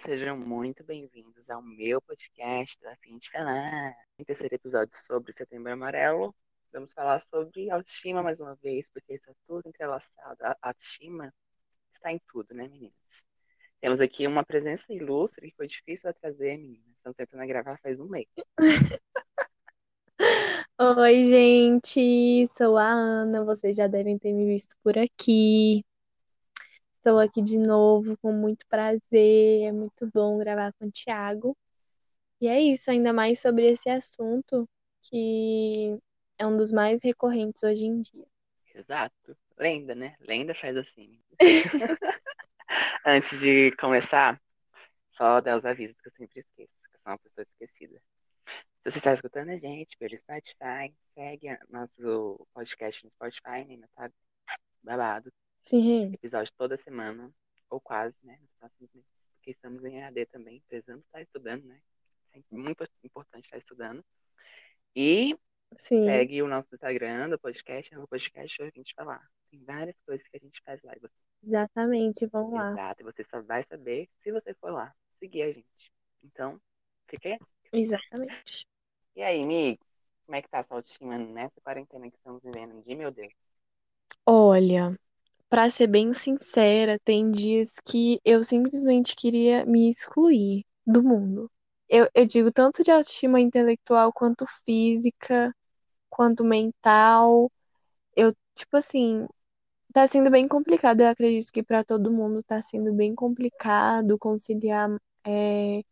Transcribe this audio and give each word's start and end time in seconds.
Sejam 0.00 0.34
muito 0.34 0.82
bem-vindos 0.82 1.50
ao 1.50 1.60
meu 1.60 2.00
podcast 2.00 2.80
do 2.80 2.88
Afim 2.88 3.18
de 3.18 3.30
Falar. 3.30 3.94
Em 4.18 4.24
terceiro 4.24 4.54
episódio 4.54 4.96
sobre 4.96 5.30
Setembro 5.30 5.70
Amarelo, 5.70 6.34
vamos 6.72 6.90
falar 6.90 7.20
sobre 7.20 7.70
autoestima 7.70 8.22
mais 8.22 8.40
uma 8.40 8.54
vez, 8.54 8.88
porque 8.88 9.12
isso 9.12 9.30
é 9.30 9.34
tudo 9.46 9.68
entrelaçado. 9.68 10.42
A 10.42 10.56
autoestima 10.62 11.30
está 11.92 12.10
em 12.10 12.18
tudo, 12.32 12.54
né, 12.54 12.66
meninas? 12.66 13.26
Temos 13.78 14.00
aqui 14.00 14.26
uma 14.26 14.42
presença 14.42 14.90
ilustre 14.90 15.50
que 15.50 15.56
foi 15.56 15.66
difícil 15.66 16.10
de 16.10 16.18
trazer, 16.18 16.56
meninas. 16.56 16.96
Estamos 16.96 17.16
tentando 17.18 17.46
gravar 17.46 17.78
faz 17.82 18.00
um 18.00 18.08
mês. 18.08 18.26
Oi, 20.80 21.24
gente, 21.24 22.48
sou 22.56 22.78
a 22.78 22.88
Ana, 22.88 23.44
vocês 23.44 23.76
já 23.76 23.86
devem 23.86 24.18
ter 24.18 24.32
me 24.32 24.46
visto 24.46 24.74
por 24.82 24.96
aqui. 24.96 25.84
Estou 27.00 27.18
aqui 27.18 27.40
de 27.40 27.58
novo 27.58 28.14
com 28.18 28.30
muito 28.30 28.66
prazer, 28.68 29.62
é 29.62 29.72
muito 29.72 30.06
bom 30.12 30.36
gravar 30.36 30.70
com 30.74 30.84
o 30.84 30.92
Thiago. 30.92 31.56
E 32.38 32.46
é 32.46 32.60
isso, 32.60 32.90
ainda 32.90 33.10
mais 33.10 33.40
sobre 33.40 33.64
esse 33.70 33.88
assunto 33.88 34.68
que 35.04 35.98
é 36.36 36.46
um 36.46 36.58
dos 36.58 36.70
mais 36.70 37.02
recorrentes 37.02 37.62
hoje 37.62 37.86
em 37.86 38.02
dia. 38.02 38.26
Exato. 38.74 39.34
Lenda, 39.58 39.94
né? 39.94 40.14
Lenda 40.20 40.54
faz 40.54 40.76
assim. 40.76 41.18
Antes 43.06 43.40
de 43.40 43.74
começar, 43.76 44.38
só 45.08 45.40
dar 45.40 45.56
os 45.56 45.64
avisos 45.64 45.98
que 46.02 46.08
eu 46.08 46.12
sempre 46.12 46.40
esqueço, 46.40 46.74
que 46.74 46.96
eu 46.96 47.00
sou 47.00 47.12
uma 47.12 47.18
pessoa 47.18 47.46
esquecida. 47.48 47.98
Se 48.82 48.90
você 48.90 48.98
está 48.98 49.14
escutando 49.14 49.48
a 49.48 49.56
gente 49.56 49.96
pelo 49.96 50.14
Spotify, 50.14 50.94
segue 51.14 51.58
nosso 51.70 52.46
podcast 52.52 53.02
no 53.04 53.10
Spotify, 53.10 53.64
menina, 53.64 53.88
tá 53.94 54.10
babado. 54.82 55.32
Sim. 55.60 56.12
Episódio 56.14 56.52
toda 56.56 56.76
semana, 56.76 57.30
ou 57.68 57.80
quase, 57.80 58.16
né? 58.22 58.38
Nos 58.40 58.50
próximos 58.58 58.90
meses, 58.94 59.10
porque 59.34 59.50
estamos 59.50 59.84
em 59.84 59.98
EAD 59.98 60.26
também, 60.26 60.62
precisamos 60.66 61.04
estar 61.04 61.20
estudando, 61.20 61.64
né? 61.64 61.80
É 62.32 62.40
muito 62.50 62.82
importante 63.04 63.44
estar 63.44 63.58
estudando. 63.58 64.04
E 64.96 65.38
Sim. 65.76 66.06
segue 66.06 66.42
o 66.42 66.48
nosso 66.48 66.74
Instagram 66.74 67.28
do 67.28 67.38
podcast, 67.38 67.94
no 67.94 68.08
podcast 68.08 68.62
a 68.62 68.70
gente 68.70 68.94
falar. 68.94 69.22
Tem 69.50 69.62
várias 69.62 69.96
coisas 70.06 70.26
que 70.26 70.36
a 70.36 70.40
gente 70.40 70.62
faz 70.64 70.82
lá. 70.82 70.96
E 70.96 71.00
você... 71.00 71.14
Exatamente, 71.42 72.26
vamos 72.26 72.54
lá. 72.54 72.72
Exato, 72.72 73.02
e 73.02 73.04
você 73.04 73.24
só 73.24 73.42
vai 73.42 73.62
saber 73.62 74.08
se 74.22 74.32
você 74.32 74.54
for 74.54 74.72
lá, 74.72 74.94
seguir 75.18 75.42
a 75.42 75.52
gente. 75.52 75.92
Então, 76.24 76.60
fiquei. 77.06 77.38
Exatamente. 77.72 78.66
E 79.14 79.22
aí, 79.22 79.42
amigos? 79.42 79.86
Como 80.24 80.36
é 80.36 80.42
que 80.42 80.48
tá 80.48 80.60
a 80.60 80.62
sua 80.62 80.78
autoestima 80.78 81.18
nessa 81.18 81.60
quarentena 81.60 82.10
que 82.10 82.16
estamos 82.16 82.42
vivendo? 82.42 82.82
De 82.82 82.94
meu 82.94 83.10
Deus. 83.10 83.32
Olha, 84.24 84.96
Pra 85.50 85.68
ser 85.70 85.88
bem 85.88 86.12
sincera, 86.14 86.98
tem 87.04 87.30
dias 87.30 87.74
que 87.86 88.20
eu 88.24 88.42
simplesmente 88.44 89.16
queria 89.16 89.66
me 89.66 89.90
excluir 89.90 90.64
do 90.86 91.02
mundo. 91.02 91.50
Eu, 91.88 92.08
eu 92.14 92.24
digo 92.26 92.52
tanto 92.52 92.84
de 92.84 92.90
autoestima 92.92 93.40
intelectual 93.40 94.12
quanto 94.12 94.46
física, 94.64 95.52
quanto 96.10 96.44
mental. 96.44 97.50
Eu, 98.16 98.34
tipo 98.56 98.76
assim, 98.78 99.26
tá 99.94 100.06
sendo 100.06 100.30
bem 100.30 100.48
complicado. 100.48 101.02
Eu 101.02 101.08
acredito 101.08 101.52
que 101.52 101.62
para 101.62 101.84
todo 101.84 102.12
mundo 102.12 102.42
tá 102.44 102.62
sendo 102.62 102.92
bem 102.94 103.14
complicado 103.14 104.18
conciliar, 104.18 104.90
é, 105.26 105.82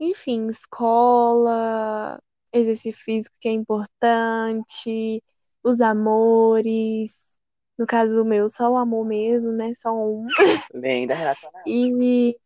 enfim, 0.00 0.48
escola, 0.48 2.20
exercício 2.52 3.00
físico 3.04 3.36
que 3.40 3.48
é 3.48 3.52
importante, 3.52 5.22
os 5.64 5.80
amores. 5.80 7.35
No 7.78 7.86
caso 7.86 8.24
meu, 8.24 8.48
só 8.48 8.70
o 8.70 8.76
amor 8.76 9.04
mesmo, 9.06 9.52
né? 9.52 9.72
Só 9.74 9.92
um. 9.92 10.26
Bem 10.74 11.06
da 11.06 11.14
relacionada. 11.14 11.62
E, 11.66 12.36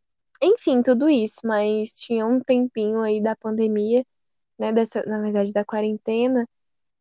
enfim, 0.42 0.82
tudo 0.82 1.08
isso, 1.08 1.40
mas 1.44 1.92
tinha 1.92 2.26
um 2.26 2.40
tempinho 2.40 3.00
aí 3.00 3.22
da 3.22 3.36
pandemia, 3.36 4.04
né? 4.58 4.72
Dessa, 4.72 5.02
na 5.06 5.20
verdade, 5.20 5.52
da 5.52 5.64
quarentena, 5.64 6.46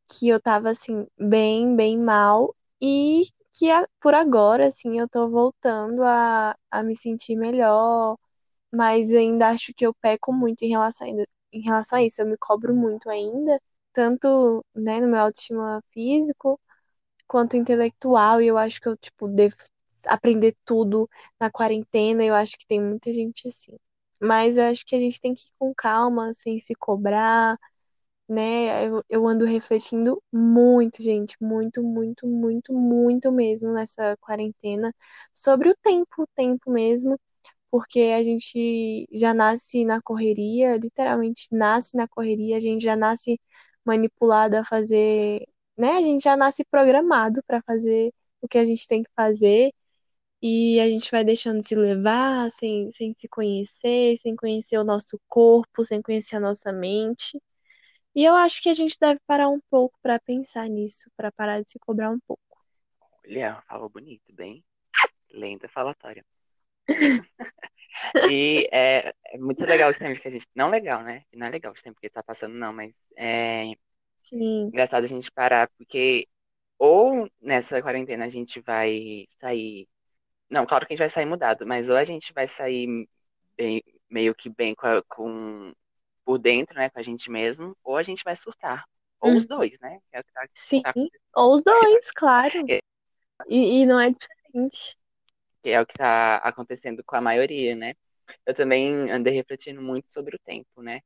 que 0.09 0.27
eu 0.29 0.39
tava, 0.41 0.69
assim, 0.69 1.07
bem, 1.19 1.75
bem 1.75 1.97
mal. 1.99 2.55
E 2.81 3.23
que 3.53 3.69
a- 3.71 3.87
por 4.01 4.13
agora, 4.13 4.67
assim, 4.67 4.99
eu 4.99 5.07
tô 5.09 5.29
voltando 5.29 6.03
a, 6.03 6.55
a 6.71 6.83
me 6.83 6.95
sentir 6.95 7.35
melhor, 7.35 8.17
mas 8.71 9.11
ainda 9.13 9.49
acho 9.49 9.73
que 9.75 9.85
eu 9.85 9.93
peco 9.95 10.33
muito 10.33 10.63
em 10.63 10.69
relação, 10.69 11.07
ainda, 11.07 11.25
em 11.53 11.61
relação 11.61 11.99
a 11.99 12.03
isso. 12.03 12.21
Eu 12.21 12.27
me 12.27 12.37
cobro 12.37 12.75
muito 12.75 13.09
ainda, 13.09 13.59
tanto, 13.93 14.65
né, 14.75 14.99
no 15.01 15.07
meu 15.09 15.19
autoestima 15.21 15.81
físico 15.93 16.59
quanto 17.29 17.57
intelectual, 17.57 18.41
e 18.41 18.47
eu 18.47 18.57
acho 18.59 18.81
que 18.81 18.89
eu, 18.89 18.97
tipo, 18.97 19.29
devo 19.29 19.55
aprender 20.07 20.55
tudo 20.65 21.09
na 21.39 21.51
quarentena, 21.51 22.23
eu 22.25 22.35
acho 22.35 22.57
que 22.57 22.67
tem 22.67 22.81
muita 22.81 23.13
gente 23.13 23.47
assim. 23.47 23.77
Mas 24.21 24.57
eu 24.57 24.65
acho 24.65 24.85
que 24.85 24.95
a 24.95 24.99
gente 24.99 25.21
tem 25.21 25.33
que 25.35 25.41
ir 25.43 25.51
com 25.59 25.73
calma, 25.75 26.33
sem 26.33 26.59
se 26.59 26.75
cobrar, 26.75 27.57
né? 28.27 28.87
Eu, 28.87 29.03
eu 29.09 29.27
ando 29.27 29.45
refletindo 29.45 30.21
muito, 30.31 31.01
gente, 31.01 31.35
muito, 31.41 31.83
muito, 31.83 32.27
muito, 32.27 32.73
muito 32.73 33.31
mesmo 33.31 33.73
nessa 33.73 34.15
quarentena 34.21 34.93
sobre 35.33 35.69
o 35.69 35.75
tempo, 35.81 36.23
o 36.23 36.27
tempo 36.35 36.71
mesmo, 36.71 37.19
porque 37.71 37.99
a 38.17 38.23
gente 38.23 39.07
já 39.13 39.33
nasce 39.33 39.85
na 39.85 40.01
correria, 40.01 40.77
literalmente 40.77 41.47
nasce 41.51 41.95
na 41.97 42.07
correria, 42.07 42.57
a 42.57 42.59
gente 42.59 42.83
já 42.83 42.95
nasce 42.95 43.39
manipulado 43.85 44.57
a 44.57 44.65
fazer 44.65 45.45
né? 45.79 45.93
A 45.93 46.03
gente 46.03 46.23
já 46.23 46.35
nasce 46.35 46.63
programado 46.65 47.41
para 47.47 47.61
fazer 47.61 48.13
o 48.41 48.47
que 48.47 48.57
a 48.57 48.65
gente 48.65 48.85
tem 48.87 49.01
que 49.01 49.09
fazer 49.15 49.71
e 50.41 50.79
a 50.79 50.87
gente 50.87 51.09
vai 51.09 51.23
deixando 51.23 51.65
se 51.65 51.73
levar 51.75 52.51
sem, 52.51 52.91
sem 52.91 53.13
se 53.15 53.27
conhecer, 53.29 54.17
sem 54.17 54.35
conhecer 54.35 54.77
o 54.77 54.83
nosso 54.83 55.19
corpo, 55.27 55.85
sem 55.85 56.01
conhecer 56.01 56.35
a 56.35 56.39
nossa 56.39 56.73
mente. 56.73 57.41
E 58.13 58.25
eu 58.25 58.35
acho 58.35 58.61
que 58.61 58.69
a 58.69 58.73
gente 58.73 58.97
deve 58.99 59.21
parar 59.25 59.47
um 59.49 59.59
pouco 59.69 59.97
para 60.01 60.19
pensar 60.19 60.67
nisso, 60.67 61.09
para 61.15 61.31
parar 61.31 61.61
de 61.61 61.71
se 61.71 61.79
cobrar 61.79 62.09
um 62.09 62.19
pouco. 62.19 62.41
Olha, 63.25 63.61
falou 63.67 63.89
bonito, 63.89 64.33
bem. 64.33 64.63
Lenda 65.31 65.69
falatória. 65.69 66.25
e 68.31 68.67
é, 68.71 69.13
é 69.27 69.37
muito 69.37 69.63
legal 69.63 69.89
esse 69.89 69.99
tempo 69.99 70.19
que 70.19 70.27
a 70.27 70.31
gente. 70.31 70.47
Não 70.55 70.69
legal, 70.69 71.03
né? 71.03 71.23
Não 71.33 71.47
é 71.47 71.49
legal 71.49 71.73
esse 71.73 71.83
tempo 71.83 71.99
que 72.01 72.09
tá 72.09 72.23
passando, 72.23 72.55
não, 72.55 72.73
mas 72.73 72.99
é 73.15 73.73
Sim, 74.19 74.73
engraçado 74.73 75.03
a 75.03 75.07
gente 75.07 75.31
parar, 75.31 75.69
porque 75.77 76.27
ou 76.79 77.29
nessa 77.41 77.81
quarentena 77.81 78.25
a 78.25 78.29
gente 78.29 78.61
vai 78.61 79.25
sair. 79.41 79.87
Não, 80.49 80.65
claro 80.67 80.85
que 80.87 80.93
a 80.93 80.95
gente 80.95 81.01
vai 81.03 81.09
sair 81.09 81.25
mudado, 81.27 81.67
mas 81.67 81.89
ou 81.89 81.97
a 81.97 82.03
gente 82.05 82.33
vai 82.33 82.47
sair 82.47 83.07
bem, 83.57 83.83
meio 84.09 84.35
que 84.35 84.49
bem 84.49 84.75
com, 84.75 84.87
a- 84.87 85.03
com- 85.05 85.73
por 86.25 86.39
dentro, 86.39 86.75
né, 86.75 86.89
com 86.91 86.99
a 86.99 87.03
gente 87.03 87.31
mesmo, 87.31 87.77
ou 87.83 87.97
a 87.97 88.03
gente 88.03 88.23
vai 88.25 88.35
surtar. 88.35 88.85
Ou 89.21 89.35
os 89.37 89.45
Hum, 89.45 89.47
dois, 89.47 89.79
né? 89.81 89.99
É 90.13 90.23
tá, 90.23 90.47
sim, 90.55 90.83
tá 90.83 90.95
ou 91.35 91.53
os 91.55 91.63
dois, 91.63 92.11
claro. 92.11 92.69
É, 92.69 92.79
E, 93.49 93.81
e 93.83 93.85
não 93.85 93.99
é 93.99 94.11
diferente. 94.11 94.97
que 95.63 95.69
é 95.69 95.81
o 95.81 95.85
que 95.85 95.93
tá 95.95 96.37
acontecendo 96.37 97.03
com 97.03 97.15
a 97.15 97.21
maioria, 97.21 97.75
né? 97.75 97.93
Eu 98.45 98.53
também 98.55 99.11
andei 99.11 99.33
refletindo 99.33 99.81
muito 99.81 100.11
sobre 100.11 100.35
o 100.35 100.39
tempo, 100.39 100.81
né? 100.81 101.01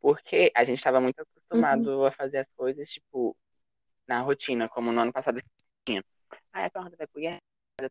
Porque 0.00 0.52
a 0.54 0.64
gente 0.64 0.78
estava 0.78 1.00
muito 1.00 1.20
Uhum, 1.52 1.90
acostumado 1.90 2.06
a 2.06 2.12
fazer 2.12 2.38
as 2.38 2.50
coisas, 2.56 2.88
tipo, 2.90 3.36
na 4.08 4.20
rotina, 4.22 4.68
como 4.68 4.92
no 4.92 5.00
ano 5.00 5.12
passado 5.12 5.40
tinha. 5.86 6.04
Ai, 6.52 6.66
a 6.66 6.70
Fernanda 6.70 6.96
vai 6.98 7.06
pro 7.08 7.22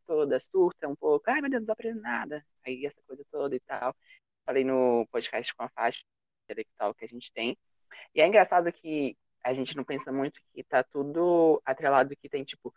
toda, 0.06 0.40
surta 0.40 0.88
um 0.88 0.95
pouco. 0.95 1.29
Ai, 1.29 1.41
meu 1.41 1.50
Deus, 1.50 1.62
não 1.62 1.68
tô 1.68 1.73
aprendendo 1.73 2.01
nada. 2.01 2.45
Aí 2.66 2.85
essa 2.85 3.01
coisa 3.07 3.23
toda 3.31 3.56
e 3.56 3.59
tal. 3.62 3.95
Falei 4.45 4.63
no 4.63 5.07
podcast 5.12 5.53
com 5.56 5.63
a 5.63 5.69
faixa 5.69 6.01
intelectual 6.45 6.94
que 6.95 7.06
a 7.06 7.07
gente 7.07 7.31
tem. 7.34 7.57
E 8.16 8.22
é 8.22 8.28
engraçado 8.28 8.72
que 8.74 9.18
a 9.44 9.53
gente 9.53 9.75
não 9.78 9.84
pensa 9.85 10.12
muito 10.12 10.41
que 10.53 10.63
tá 10.63 10.84
tudo 10.84 11.62
atrelado 11.66 12.16
que 12.18 12.29
tem, 12.29 12.44
tipo, 12.44 12.74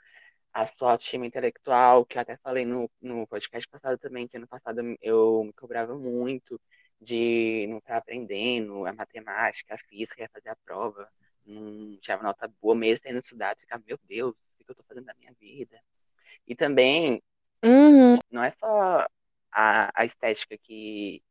a 0.53 0.67
sua 0.67 0.93
autoestima 0.93 1.27
intelectual, 1.27 2.05
que 2.07 2.19
eu 2.19 2.23
até 2.23 2.37
falei 2.39 2.65
no, 2.65 2.91
no 3.01 3.27
podcast 3.29 3.69
passado 3.69 3.99
também, 3.99 4.29
que 4.29 4.37
ano 4.37 4.49
passado 4.49 4.81
eu 5.03 5.45
me 5.45 5.53
cobrava 5.55 5.97
muito 5.97 6.61
de 7.01 7.67
não 7.69 7.79
estar 7.79 7.97
aprendendo 7.97 8.85
a 8.87 8.93
matemática, 8.93 9.75
a 9.75 9.79
física, 9.79 10.23
ia 10.23 10.29
fazer 10.29 10.51
a 10.51 10.57
prova, 10.57 11.09
não 11.47 11.97
tirava 11.99 12.23
nota 12.23 12.53
boa 12.61 12.75
mesmo 12.75 13.05
tendo 13.05 13.19
estudado, 13.19 13.59
ficava, 13.59 13.83
meu 13.87 13.99
Deus, 14.05 14.35
o 14.35 14.65
que 14.65 14.71
eu 14.71 14.75
tô 14.75 14.83
fazendo 14.83 15.07
da 15.07 15.15
minha 15.15 15.33
vida? 15.41 15.81
E 16.47 16.55
também, 16.55 17.23
uhum. 17.65 18.19
não 18.31 18.43
é 18.43 18.51
só 18.51 19.07
a, 19.51 19.91
a 19.95 20.05
estética 20.05 20.57
que, 20.59 21.23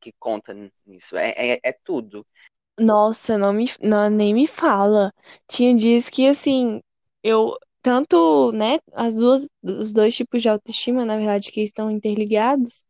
que 0.00 0.12
conta 0.18 0.54
nisso, 0.86 1.16
é, 1.16 1.30
é, 1.30 1.60
é 1.62 1.72
tudo. 1.72 2.26
Nossa, 2.78 3.36
não 3.36 3.52
me, 3.52 3.66
não, 3.82 4.08
nem 4.08 4.32
me 4.32 4.46
fala. 4.46 5.12
Tinha 5.48 5.74
dias 5.74 6.08
que, 6.08 6.28
assim, 6.28 6.80
eu, 7.22 7.58
tanto, 7.82 8.52
né, 8.52 8.78
as 8.94 9.14
duas, 9.14 9.48
os 9.62 9.92
dois 9.92 10.14
tipos 10.16 10.42
de 10.42 10.48
autoestima, 10.48 11.04
na 11.04 11.16
verdade, 11.16 11.50
que 11.52 11.60
estão 11.62 11.90
interligados, 11.90 12.84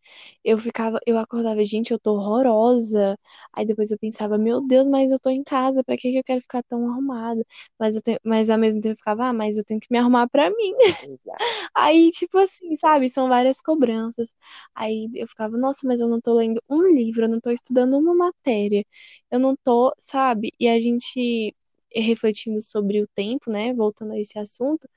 eu 0.45 0.59
ficava, 0.59 0.99
eu 1.07 1.19
acordava, 1.19 1.65
gente, 1.65 1.93
eu 1.93 1.99
tô 1.99 2.15
horrorosa. 2.17 3.17
Aí 3.53 3.65
depois 3.67 3.91
eu 3.91 3.99
pensava, 3.99 4.39
meu 4.39 4.61
Deus, 4.67 4.89
mas 4.89 5.11
eu 5.13 5.19
tô 5.19 5.31
em 5.31 5.43
casa, 5.45 5.85
pra 5.85 5.97
que 5.97 6.11
que 6.13 6.19
eu 6.19 6.25
quero 6.25 6.41
ficar 6.41 6.63
tão 6.65 6.89
arrumada? 6.91 7.45
Mas 7.79 7.97
eu 7.97 8.03
mas 8.25 8.51
ao 8.51 8.59
mesmo 8.59 8.81
tempo 8.81 8.95
eu 8.95 8.97
ficava, 8.97 9.27
ah, 9.27 9.33
mas 9.33 9.59
eu 9.59 9.65
tenho 9.65 9.81
que 9.81 9.89
me 9.91 9.99
arrumar 9.99 10.29
pra 10.29 10.51
mim. 10.51 10.73
Aí, 11.75 12.11
tipo 12.11 12.39
assim, 12.39 12.77
sabe, 12.77 13.11
são 13.11 13.29
várias 13.29 13.61
cobranças. 13.61 14.35
Aí 14.75 15.09
eu 15.15 15.27
ficava, 15.29 15.57
nossa, 15.57 15.87
mas 15.87 16.01
eu 16.01 16.09
não 16.09 16.21
tô 16.21 16.35
lendo 16.35 16.61
um 16.69 16.83
livro, 16.89 17.25
eu 17.25 17.29
não 17.29 17.41
tô 17.41 17.51
estudando 17.51 17.97
uma 17.99 18.15
matéria. 18.15 18.85
Eu 19.31 19.39
não 19.41 19.57
tô, 19.57 19.93
sabe? 19.99 20.51
E 20.61 20.69
a 20.69 20.79
gente 20.81 21.55
refletindo 21.95 22.61
sobre 22.63 23.03
o 23.03 23.09
tempo, 23.15 23.51
né, 23.51 23.73
voltando 23.75 24.13
a 24.13 24.19
esse 24.19 24.39
assunto, 24.39 24.89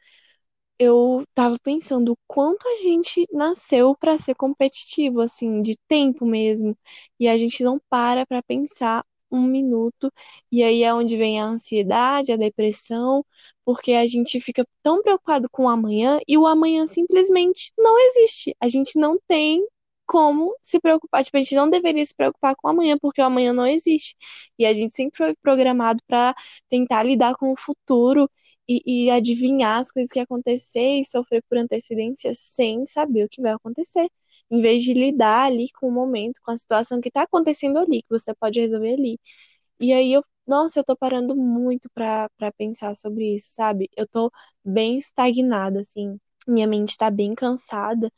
eu 0.79 1.23
tava 1.33 1.57
pensando 1.63 2.17
quanto 2.27 2.67
a 2.67 2.75
gente 2.77 3.25
nasceu 3.31 3.95
para 3.95 4.17
ser 4.17 4.35
competitivo, 4.35 5.21
assim, 5.21 5.61
de 5.61 5.77
tempo 5.87 6.25
mesmo, 6.25 6.75
e 7.19 7.27
a 7.27 7.37
gente 7.37 7.63
não 7.63 7.79
para 7.89 8.25
para 8.25 8.41
pensar 8.43 9.05
um 9.31 9.41
minuto, 9.43 10.11
e 10.51 10.61
aí 10.63 10.83
é 10.83 10.93
onde 10.93 11.15
vem 11.17 11.39
a 11.39 11.45
ansiedade, 11.45 12.33
a 12.33 12.37
depressão, 12.37 13.23
porque 13.63 13.93
a 13.93 14.05
gente 14.07 14.39
fica 14.41 14.65
tão 14.83 15.01
preocupado 15.01 15.49
com 15.49 15.65
o 15.65 15.69
amanhã 15.69 16.19
e 16.27 16.37
o 16.37 16.45
amanhã 16.47 16.85
simplesmente 16.85 17.71
não 17.77 17.97
existe. 17.99 18.53
A 18.59 18.67
gente 18.67 18.99
não 18.99 19.17
tem 19.27 19.65
como 20.11 20.55
se 20.61 20.79
preocupar, 20.79 21.23
tipo, 21.23 21.37
a 21.37 21.41
gente 21.41 21.55
não 21.55 21.69
deveria 21.69 22.05
se 22.05 22.13
preocupar 22.15 22.55
com 22.55 22.67
amanhã, 22.67 22.97
porque 23.01 23.21
o 23.21 23.25
amanhã 23.25 23.53
não 23.53 23.65
existe. 23.67 24.15
E 24.59 24.65
a 24.65 24.73
gente 24.73 24.91
sempre 24.93 25.17
foi 25.17 25.35
programado 25.41 26.01
para 26.07 26.33
tentar 26.69 27.03
lidar 27.03 27.35
com 27.35 27.51
o 27.53 27.57
futuro 27.57 28.29
e, 28.67 29.05
e 29.07 29.09
adivinhar 29.11 29.79
as 29.79 29.91
coisas 29.91 30.11
que 30.11 30.19
acontecer 30.19 30.99
e 31.01 31.05
sofrer 31.05 31.43
por 31.49 31.57
antecedência 31.57 32.31
sem 32.33 32.85
saber 32.85 33.25
o 33.25 33.29
que 33.29 33.41
vai 33.41 33.53
acontecer. 33.53 34.07
Em 34.49 34.61
vez 34.61 34.83
de 34.83 34.93
lidar 34.93 35.45
ali 35.45 35.67
com 35.79 35.87
o 35.87 35.91
momento, 35.91 36.41
com 36.43 36.51
a 36.51 36.57
situação 36.57 36.99
que 37.01 37.07
está 37.09 37.23
acontecendo 37.23 37.77
ali, 37.79 38.01
que 38.01 38.09
você 38.09 38.33
pode 38.35 38.59
resolver 38.59 38.93
ali. 38.93 39.19
E 39.79 39.91
aí 39.93 40.13
eu, 40.13 40.23
nossa, 40.47 40.79
eu 40.79 40.83
tô 40.83 40.95
parando 40.95 41.35
muito 41.35 41.89
pra 41.93 42.29
pensar 42.57 42.93
sobre 42.95 43.35
isso, 43.35 43.49
sabe? 43.53 43.89
Eu 43.97 44.07
tô 44.07 44.31
bem 44.63 44.97
estagnada, 44.97 45.79
assim. 45.81 46.17
Minha 46.47 46.67
mente 46.67 46.97
tá 46.97 47.09
bem 47.11 47.33
cansada. 47.35 48.11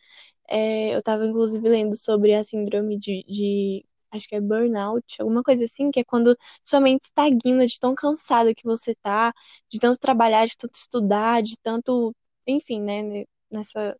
É, 0.50 0.96
eu 0.96 1.02
tava, 1.04 1.26
inclusive, 1.26 1.68
lendo 1.70 1.96
sobre 1.98 2.34
a 2.36 2.44
síndrome 2.44 2.98
de, 2.98 3.24
de 3.28 3.86
acho 4.12 4.28
que 4.28 4.36
é 4.36 4.42
burnout, 4.42 5.22
alguma 5.22 5.42
coisa 5.44 5.66
assim, 5.66 5.90
que 5.92 6.00
é 6.02 6.04
quando 6.04 6.38
sua 6.64 6.80
mente 6.80 7.04
estagna 7.04 7.66
de 7.66 7.80
tão 7.80 7.96
cansada 7.96 8.54
que 8.54 8.64
você 8.64 8.94
tá, 8.96 9.34
de 9.70 9.80
tanto 9.80 10.00
trabalhar, 10.00 10.46
de 10.48 10.56
tanto 10.58 10.76
estudar, 10.76 11.42
de 11.42 11.56
tanto, 11.64 12.16
enfim, 12.48 12.82
né, 12.82 13.26
nessa 13.52 13.98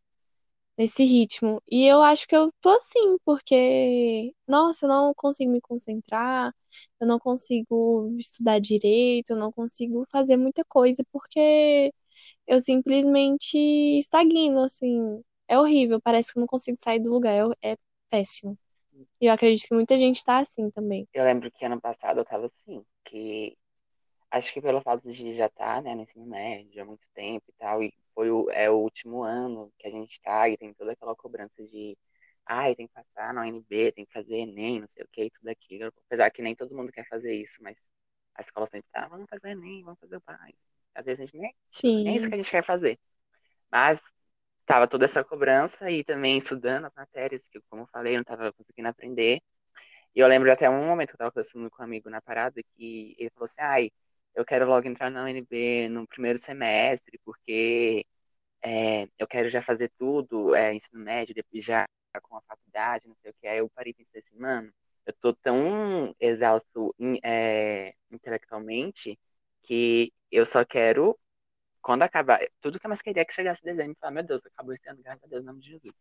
nesse 0.78 1.04
ritmo. 1.06 1.62
E 1.70 1.86
eu 1.88 2.02
acho 2.02 2.28
que 2.28 2.36
eu 2.36 2.52
tô 2.62 2.70
assim, 2.70 3.18
porque 3.26 4.34
nossa, 4.48 4.86
eu 4.86 4.90
não 4.90 5.14
consigo 5.14 5.52
me 5.52 5.62
concentrar, 5.62 6.54
eu 7.00 7.08
não 7.08 7.20
consigo 7.20 8.10
estudar 8.18 8.60
direito, 8.60 9.32
eu 9.32 9.38
não 9.38 9.52
consigo 9.52 10.06
fazer 10.12 10.38
muita 10.38 10.64
coisa 10.66 11.04
porque 11.12 11.94
eu 12.48 12.60
simplesmente 12.62 13.58
estagno, 14.00 14.62
assim. 14.64 15.24
É 15.54 15.60
horrível, 15.60 16.02
parece 16.02 16.34
que 16.34 16.40
eu 16.40 16.42
não 16.42 16.48
consigo 16.48 16.76
sair 16.80 17.00
do 17.00 17.12
lugar, 17.12 17.32
é, 17.62 17.74
é 17.74 17.78
péssimo. 18.10 18.58
E 19.22 19.28
eu 19.28 19.32
acredito 19.32 19.68
que 19.68 19.76
muita 19.76 19.96
gente 20.00 20.24
tá 20.24 20.40
assim 20.40 20.72
também. 20.72 21.08
Eu 21.14 21.24
lembro 21.24 21.52
que 21.52 21.64
ano 21.64 21.80
passado 21.80 22.20
eu 22.20 22.26
tava 22.26 22.48
assim, 22.48 22.84
que 23.06 23.56
acho 24.32 24.52
que 24.52 24.60
pelo 24.60 24.82
fato 24.82 25.08
de 25.08 25.32
já 25.34 25.46
estar, 25.46 25.80
né, 25.84 25.94
no 25.94 26.02
ensino 26.02 26.26
médio 26.26 26.82
há 26.82 26.86
muito 26.86 27.08
tempo 27.14 27.46
e 27.48 27.54
tal, 27.54 27.84
e 27.84 27.94
foi 28.16 28.32
o, 28.32 28.50
é 28.50 28.68
o 28.68 28.78
último 28.78 29.22
ano 29.22 29.72
que 29.78 29.88
a 29.88 29.92
gente 29.92 30.20
tá 30.24 30.50
e 30.50 30.58
tem 30.58 30.74
toda 30.74 30.94
aquela 30.94 31.16
cobrança 31.16 31.64
de 31.64 31.96
ai, 32.48 32.74
tem 32.74 32.88
que 32.88 32.94
passar 32.94 33.32
na 33.32 33.44
UNB, 33.44 33.92
tem 33.92 34.06
que 34.08 34.12
fazer 34.12 34.38
Enem, 34.38 34.82
não 34.82 34.88
sei 34.88 35.04
o 35.04 35.08
que, 35.08 35.30
tudo 35.30 35.50
aquilo. 35.50 35.94
Apesar 36.08 36.32
que 36.32 36.42
nem 36.42 36.56
todo 36.56 36.76
mundo 36.76 36.92
quer 36.92 37.08
fazer 37.08 37.32
isso, 37.36 37.62
mas 37.62 37.86
a 38.34 38.42
escola 38.42 38.66
sempre 38.72 38.90
tá, 38.92 39.08
vamos 39.08 39.30
fazer 39.30 39.50
Enem, 39.50 39.84
vamos 39.84 40.00
fazer 40.00 40.16
o 40.16 40.22
pai. 40.22 40.56
Às 40.96 41.06
vezes 41.06 41.20
a 41.22 41.26
gente 41.26 41.38
nem, 41.38 41.56
Sim. 41.70 42.06
nem 42.06 42.14
é 42.14 42.18
isso 42.18 42.28
que 42.28 42.34
a 42.34 42.38
gente 42.38 42.50
quer 42.50 42.66
fazer. 42.66 42.98
Mas 43.72 44.02
tava 44.66 44.88
toda 44.88 45.06
essa 45.06 45.24
cobrança 45.24 45.90
e 45.92 46.04
também 46.04 46.38
estudando 46.38 46.86
as 46.86 46.94
matérias, 46.96 47.48
que 47.48 47.60
como 47.70 47.84
eu 47.84 47.88
falei, 47.88 48.14
eu 48.16 48.18
não 48.18 48.24
tava 48.24 48.52
conseguindo 48.54 48.90
aprender. 48.90 49.42
E 50.16 50.20
eu 50.20 50.28
lembro 50.28 50.52
até 50.52 50.70
um 50.70 50.86
momento 50.88 51.10
que 51.10 51.16
eu 51.16 51.20
tava 51.20 51.32
conversando 51.32 51.70
com 51.72 51.82
um 51.82 51.86
amigo 51.86 52.10
na 52.10 52.22
parada 52.22 52.62
que 52.76 53.16
ele 53.18 53.30
falou 53.32 53.46
assim, 53.46 53.62
ai, 53.62 53.92
eu 54.36 54.46
quero 54.46 54.68
logo 54.68 54.88
entrar 54.88 55.10
na 55.10 55.24
UNB 55.24 55.90
no 55.90 56.08
primeiro 56.08 56.40
semestre, 56.40 57.20
porque 57.26 58.06
é, 58.62 59.08
eu 59.20 59.28
quero 59.28 59.50
já 59.50 59.62
fazer 59.62 59.92
tudo, 59.98 60.56
é, 60.56 60.74
ensino 60.74 61.02
médio, 61.04 61.36
depois 61.36 61.64
já 61.64 61.88
com 62.22 62.38
a 62.38 62.42
faculdade, 62.42 63.08
não 63.08 63.16
sei 63.22 63.32
o 63.32 63.36
que. 63.42 63.48
Aí 63.48 63.60
eu 63.60 63.70
parei 63.70 63.92
e 63.92 63.96
pensei 63.96 64.20
assim, 64.20 64.38
mano, 64.38 64.72
eu 65.06 65.14
tô 65.22 65.34
tão 65.34 66.16
exausto 66.20 66.96
é, 67.24 67.94
intelectualmente 68.12 69.20
que 69.64 70.14
eu 70.32 70.46
só 70.46 70.66
quero 70.66 71.18
quando 71.84 72.04
acabar, 72.04 72.40
tudo 72.62 72.80
que 72.80 72.86
eu 72.88 72.90
mais 72.90 73.02
queria 73.02 73.22
é 73.22 73.26
que 73.26 73.34
chegasse 73.34 73.64
dezembro 73.64 73.92
e 73.94 74.00
falar, 74.00 74.14
meu 74.14 74.24
Deus, 74.24 74.42
acabou 74.46 74.74
esse 74.74 74.90
ano, 74.90 75.04
graças 75.04 75.24
a 75.24 75.28
Deus, 75.28 75.44
em 75.44 75.46
nome 75.46 75.60
de 75.62 75.70
Jesus. 75.72 75.94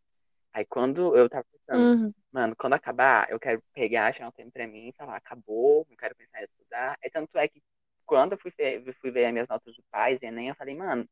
Aí 0.53 0.65
quando 0.67 1.17
eu 1.17 1.29
tava 1.29 1.45
pensando, 1.53 1.83
Uhum. 1.83 2.15
mano, 2.33 2.57
quando 2.57 2.75
acabar, 2.75 3.29
eu 3.31 3.41
quero 3.41 3.63
pegar, 3.75 4.13
tirar 4.15 4.29
um 4.29 4.33
tempo 4.33 4.53
pra 4.53 4.67
mim 4.67 4.89
e 4.89 4.93
falar, 4.93 5.17
acabou, 5.17 5.87
não 5.91 5.97
quero 5.97 6.15
pensar 6.17 6.41
em 6.41 6.45
estudar. 6.45 6.97
É 7.03 7.11
tanto 7.11 7.37
é 7.39 7.49
que 7.49 7.63
quando 8.07 8.33
eu 8.33 8.39
fui 8.39 8.53
ver, 8.57 8.95
fui 9.01 9.11
ver 9.11 9.27
as 9.27 9.33
minhas 9.33 9.49
notas 9.49 9.75
do 9.77 9.83
pais 9.91 10.21
e 10.23 10.27
Enem, 10.27 10.49
eu 10.49 10.55
falei, 10.55 10.77
mano, 10.77 11.09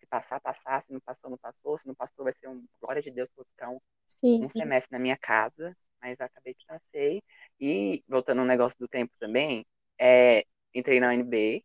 se 0.00 0.06
passar, 0.06 0.40
passar, 0.40 0.82
se 0.82 0.92
não 0.92 1.00
passou, 1.00 1.30
não 1.30 1.38
passou, 1.38 1.78
se 1.78 1.86
não 1.86 1.94
passou, 1.94 2.24
vai 2.24 2.34
ser 2.34 2.48
um, 2.48 2.64
glória 2.80 3.02
de 3.02 3.10
Deus, 3.10 3.28
vou 3.36 3.44
ficar 3.44 3.70
um, 3.70 3.80
Sim. 4.06 4.44
um 4.44 4.50
semestre 4.50 4.92
na 4.92 4.98
minha 4.98 5.16
casa, 5.16 5.76
mas 6.00 6.20
acabei 6.20 6.54
que 6.54 6.64
passei. 6.66 7.22
E, 7.60 8.02
voltando 8.08 8.40
ao 8.40 8.46
negócio 8.46 8.78
do 8.78 8.88
tempo 8.88 9.12
também, 9.18 9.66
é, 9.98 10.44
entrei 10.74 11.00
na 11.00 11.08
UNB, 11.10 11.64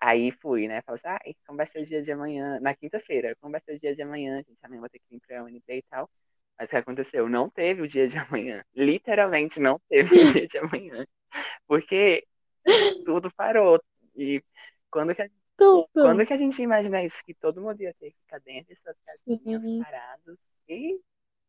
Aí 0.00 0.30
fui, 0.30 0.68
né? 0.68 0.82
Falei 0.82 1.00
assim, 1.04 1.08
ah, 1.08 1.34
como 1.46 1.56
vai 1.56 1.66
ser 1.66 1.80
o 1.80 1.84
dia 1.84 2.02
de 2.02 2.12
amanhã? 2.12 2.60
Na 2.60 2.74
quinta-feira, 2.74 3.34
como 3.40 3.52
vai 3.52 3.60
ser 3.60 3.74
o 3.74 3.78
dia 3.78 3.94
de 3.94 4.02
amanhã? 4.02 4.38
Gente, 4.46 4.58
amanhã 4.62 4.80
vou 4.80 4.90
ter 4.90 5.00
que 5.00 5.16
ir 5.16 5.20
pra 5.20 5.42
UNB 5.44 5.78
e 5.78 5.82
tal. 5.82 6.08
Mas 6.58 6.68
o 6.68 6.70
que 6.70 6.76
aconteceu? 6.76 7.28
Não 7.28 7.50
teve 7.50 7.82
o 7.82 7.88
dia 7.88 8.08
de 8.08 8.18
amanhã. 8.18 8.64
Literalmente 8.74 9.60
não 9.60 9.80
teve 9.88 10.14
o 10.14 10.32
dia 10.32 10.46
de 10.46 10.58
amanhã. 10.58 11.06
Porque 11.66 12.26
tudo 13.04 13.30
parou. 13.34 13.82
E 14.16 14.42
quando 14.90 15.14
que 15.14 15.22
a, 15.22 15.28
Tudo. 15.56 15.88
quando 15.92 16.24
que 16.26 16.32
a 16.32 16.36
gente 16.36 16.60
imagina 16.60 17.02
isso? 17.04 17.22
Que 17.24 17.34
todo 17.34 17.60
mundo 17.60 17.80
ia 17.80 17.94
ter 17.94 18.10
que 18.10 18.18
ficar 18.20 18.38
dentro 18.40 18.74
de 18.74 18.80
suas 18.80 18.96
casinhas 19.04 19.64
parados. 19.78 20.38
E 20.68 21.00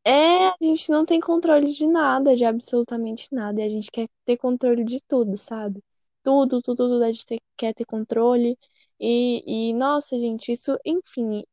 É, 0.06 0.48
a 0.48 0.56
gente 0.62 0.90
não 0.90 1.06
tem 1.06 1.20
controle 1.20 1.68
de 1.68 1.88
nada, 1.88 2.36
de 2.36 2.46
absolutamente 2.46 3.28
nada. 3.32 3.62
E 3.62 3.64
a 3.64 3.70
gente 3.70 3.92
quer 3.92 4.08
ter 4.26 4.38
controle 4.38 4.84
de 4.84 5.02
tudo, 5.08 5.36
sabe? 5.38 5.82
Tudo, 6.28 6.62
tudo, 6.62 6.90
tudo 6.90 7.04
a 7.04 7.12
gente 7.12 7.42
quer 7.58 7.74
ter 7.74 7.86
controle. 7.86 8.58
E, 9.00 9.70
e, 9.72 9.74
nossa, 9.74 10.20
gente, 10.20 10.52
isso, 10.52 10.78
enfim, 10.86 11.44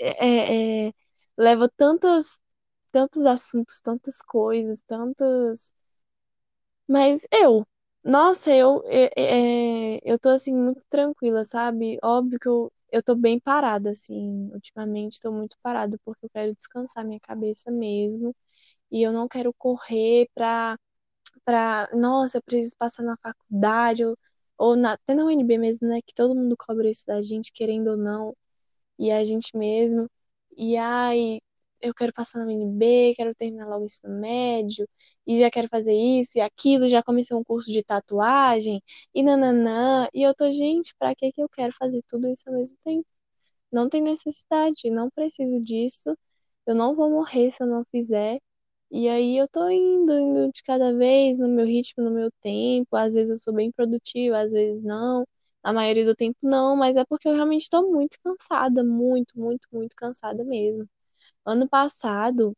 é, 0.00 0.26
é- 0.86 0.88
é- 0.88 0.92
leva 1.38 1.68
tantas, 1.76 2.40
tantos 2.92 3.26
assuntos, 3.26 3.80
tantas 3.80 4.22
coisas, 4.22 4.82
tantas. 4.86 5.74
Mas 6.88 7.26
eu, 7.32 7.66
nossa, 8.04 8.52
eu, 8.54 8.82
é, 8.86 9.96
é, 9.96 10.00
eu 10.04 10.18
tô 10.18 10.28
assim 10.30 10.54
muito 10.54 10.84
tranquila, 10.88 11.44
sabe? 11.44 11.98
Óbvio 12.02 12.38
que 12.38 12.48
eu, 12.48 12.72
eu 12.92 13.02
tô 13.02 13.14
bem 13.14 13.38
parada, 13.40 13.90
assim, 13.90 14.50
ultimamente 14.52 15.20
tô 15.20 15.30
muito 15.32 15.56
parada, 15.62 15.96
porque 16.04 16.26
eu 16.26 16.30
quero 16.30 16.54
descansar 16.54 17.04
minha 17.04 17.20
cabeça 17.20 17.70
mesmo. 17.70 18.34
E 18.90 19.02
eu 19.02 19.12
não 19.12 19.28
quero 19.28 19.54
correr 19.54 20.28
pra, 20.34 20.78
pra, 21.44 21.88
nossa, 21.94 22.38
eu 22.38 22.42
preciso 22.42 22.76
passar 22.78 23.02
na 23.04 23.16
faculdade, 23.18 24.04
ou, 24.04 24.16
ou 24.58 24.76
na, 24.76 24.92
até 24.94 25.14
na 25.14 25.24
UNB 25.24 25.58
mesmo, 25.58 25.88
né? 25.88 26.00
Que 26.06 26.14
todo 26.14 26.34
mundo 26.34 26.56
cobra 26.58 26.88
isso 26.90 27.06
da 27.06 27.22
gente, 27.22 27.52
querendo 27.52 27.88
ou 27.92 27.96
não 27.96 28.34
e 28.98 29.10
a 29.10 29.24
gente 29.24 29.56
mesmo. 29.56 30.08
E 30.56 30.76
ai, 30.76 31.40
eu 31.80 31.94
quero 31.94 32.12
passar 32.12 32.40
na 32.40 32.46
UNB, 32.46 33.14
quero 33.16 33.34
terminar 33.34 33.66
logo 33.68 33.82
o 33.82 33.86
ensino 33.86 34.14
médio, 34.20 34.88
e 35.26 35.38
já 35.38 35.50
quero 35.50 35.68
fazer 35.68 35.94
isso 35.94 36.38
e 36.38 36.40
aquilo, 36.40 36.88
já 36.88 37.02
comecei 37.02 37.36
um 37.36 37.44
curso 37.44 37.70
de 37.72 37.82
tatuagem, 37.82 38.82
e 39.14 39.22
nananã. 39.22 40.08
E 40.14 40.22
eu 40.22 40.34
tô, 40.34 40.50
gente, 40.52 40.94
pra 40.98 41.14
que 41.14 41.32
que 41.32 41.42
eu 41.42 41.48
quero 41.48 41.72
fazer 41.72 42.02
tudo 42.08 42.28
isso 42.28 42.48
ao 42.48 42.54
mesmo 42.56 42.76
tempo? 42.84 43.06
Não 43.72 43.88
tem 43.88 44.00
necessidade, 44.02 44.90
não 44.90 45.10
preciso 45.10 45.60
disso. 45.62 46.16
Eu 46.66 46.74
não 46.74 46.94
vou 46.94 47.10
morrer 47.10 47.50
se 47.52 47.62
eu 47.62 47.66
não 47.66 47.84
fizer. 47.90 48.40
E 48.90 49.08
aí 49.08 49.36
eu 49.38 49.48
tô 49.48 49.68
indo, 49.70 50.12
indo 50.18 50.52
de 50.52 50.62
cada 50.62 50.92
vez, 50.96 51.38
no 51.38 51.48
meu 51.48 51.66
ritmo, 51.66 52.04
no 52.04 52.10
meu 52.10 52.30
tempo. 52.40 52.96
Às 52.96 53.14
vezes 53.14 53.30
eu 53.30 53.36
sou 53.38 53.54
bem 53.54 53.70
produtiva, 53.72 54.40
às 54.40 54.52
vezes 54.52 54.82
não. 54.82 55.24
Na 55.64 55.72
maioria 55.72 56.04
do 56.04 56.14
tempo 56.14 56.38
não, 56.42 56.76
mas 56.76 56.96
é 56.96 57.04
porque 57.04 57.28
eu 57.28 57.34
realmente 57.34 57.68
tô 57.70 57.90
muito 57.90 58.18
cansada, 58.24 58.82
muito, 58.84 59.38
muito, 59.38 59.66
muito 59.72 59.94
cansada 59.96 60.44
mesmo. 60.44 60.88
Ano 61.46 61.68
passado 61.68 62.56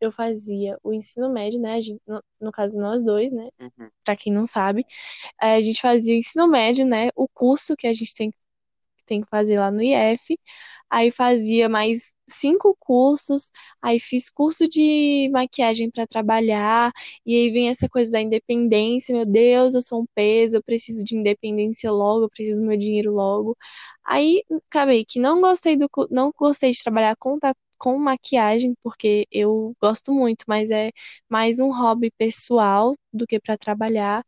eu 0.00 0.12
fazia 0.12 0.78
o 0.84 0.92
ensino 0.92 1.30
médio, 1.30 1.60
né? 1.60 1.74
a 1.76 1.80
gente- 1.80 2.02
no, 2.06 2.22
no 2.40 2.52
caso 2.52 2.78
nós 2.78 3.02
dois, 3.04 3.32
né? 3.32 3.48
uhum, 3.60 3.90
Pra 4.04 4.16
quem 4.16 4.32
não 4.32 4.46
sabe, 4.46 4.84
eh, 5.42 5.54
a 5.56 5.62
gente 5.62 5.80
fazia 5.80 6.14
o 6.14 6.18
ensino 6.18 6.48
médio, 6.48 6.86
né? 6.86 7.10
O 7.16 7.28
curso 7.28 7.76
que 7.76 7.86
a 7.86 7.92
gente 7.92 8.14
tem, 8.14 8.32
tem 9.06 9.20
que 9.22 9.28
fazer 9.28 9.58
lá 9.60 9.70
no 9.70 9.82
IF. 9.82 10.38
Aí 10.90 11.10
fazia 11.10 11.68
mais 11.68 12.14
cinco 12.28 12.76
cursos, 12.80 13.50
aí 13.82 13.98
fiz 14.00 14.30
curso 14.30 14.68
de 14.68 15.28
maquiagem 15.32 15.90
para 15.90 16.06
trabalhar, 16.06 16.92
e 17.24 17.34
aí 17.36 17.50
vem 17.50 17.68
essa 17.68 17.88
coisa 17.88 18.10
da 18.12 18.20
independência, 18.20 19.14
meu 19.14 19.26
Deus, 19.26 19.74
eu 19.74 19.82
sou 19.82 20.02
um 20.02 20.06
peso, 20.14 20.56
eu 20.56 20.62
preciso 20.62 21.04
de 21.04 21.16
independência 21.16 21.90
logo, 21.92 22.24
eu 22.24 22.30
preciso 22.30 22.60
do 22.60 22.66
meu 22.66 22.76
dinheiro 22.76 23.12
logo. 23.12 23.56
Aí 24.04 24.42
acabei 24.68 25.04
que 25.04 25.18
não 25.20 25.40
gostei 25.40 25.76
do 25.76 25.88
não 26.10 26.32
gostei 26.36 26.70
de 26.72 26.82
trabalhar 26.82 27.16
com 27.16 27.38
com 27.78 27.98
maquiagem, 27.98 28.74
porque 28.82 29.26
eu 29.30 29.74
gosto 29.82 30.12
muito, 30.12 30.44
mas 30.48 30.70
é 30.70 30.90
mais 31.28 31.60
um 31.60 31.70
hobby 31.70 32.10
pessoal 32.16 32.96
do 33.12 33.26
que 33.26 33.38
para 33.38 33.56
trabalhar. 33.58 34.24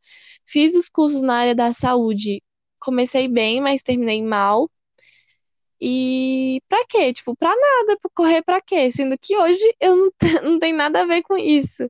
Fiz 0.46 0.74
os 0.74 0.88
cursos 0.88 1.22
na 1.22 1.36
área 1.38 1.54
da 1.54 1.72
saúde, 1.72 2.42
comecei 2.78 3.26
bem, 3.28 3.60
mas 3.60 3.82
terminei 3.82 4.22
mal. 4.22 4.68
E 5.80 6.60
pra 6.68 6.84
quê? 6.88 7.12
Tipo, 7.12 7.36
pra 7.36 7.50
nada, 7.50 7.98
correr 8.14 8.42
pra 8.42 8.60
quê? 8.60 8.90
Sendo 8.90 9.16
que 9.18 9.36
hoje 9.36 9.62
eu 9.80 9.96
não, 9.96 10.10
não 10.52 10.58
tenho 10.58 10.76
nada 10.76 11.02
a 11.02 11.06
ver 11.06 11.22
com 11.22 11.36
isso. 11.38 11.88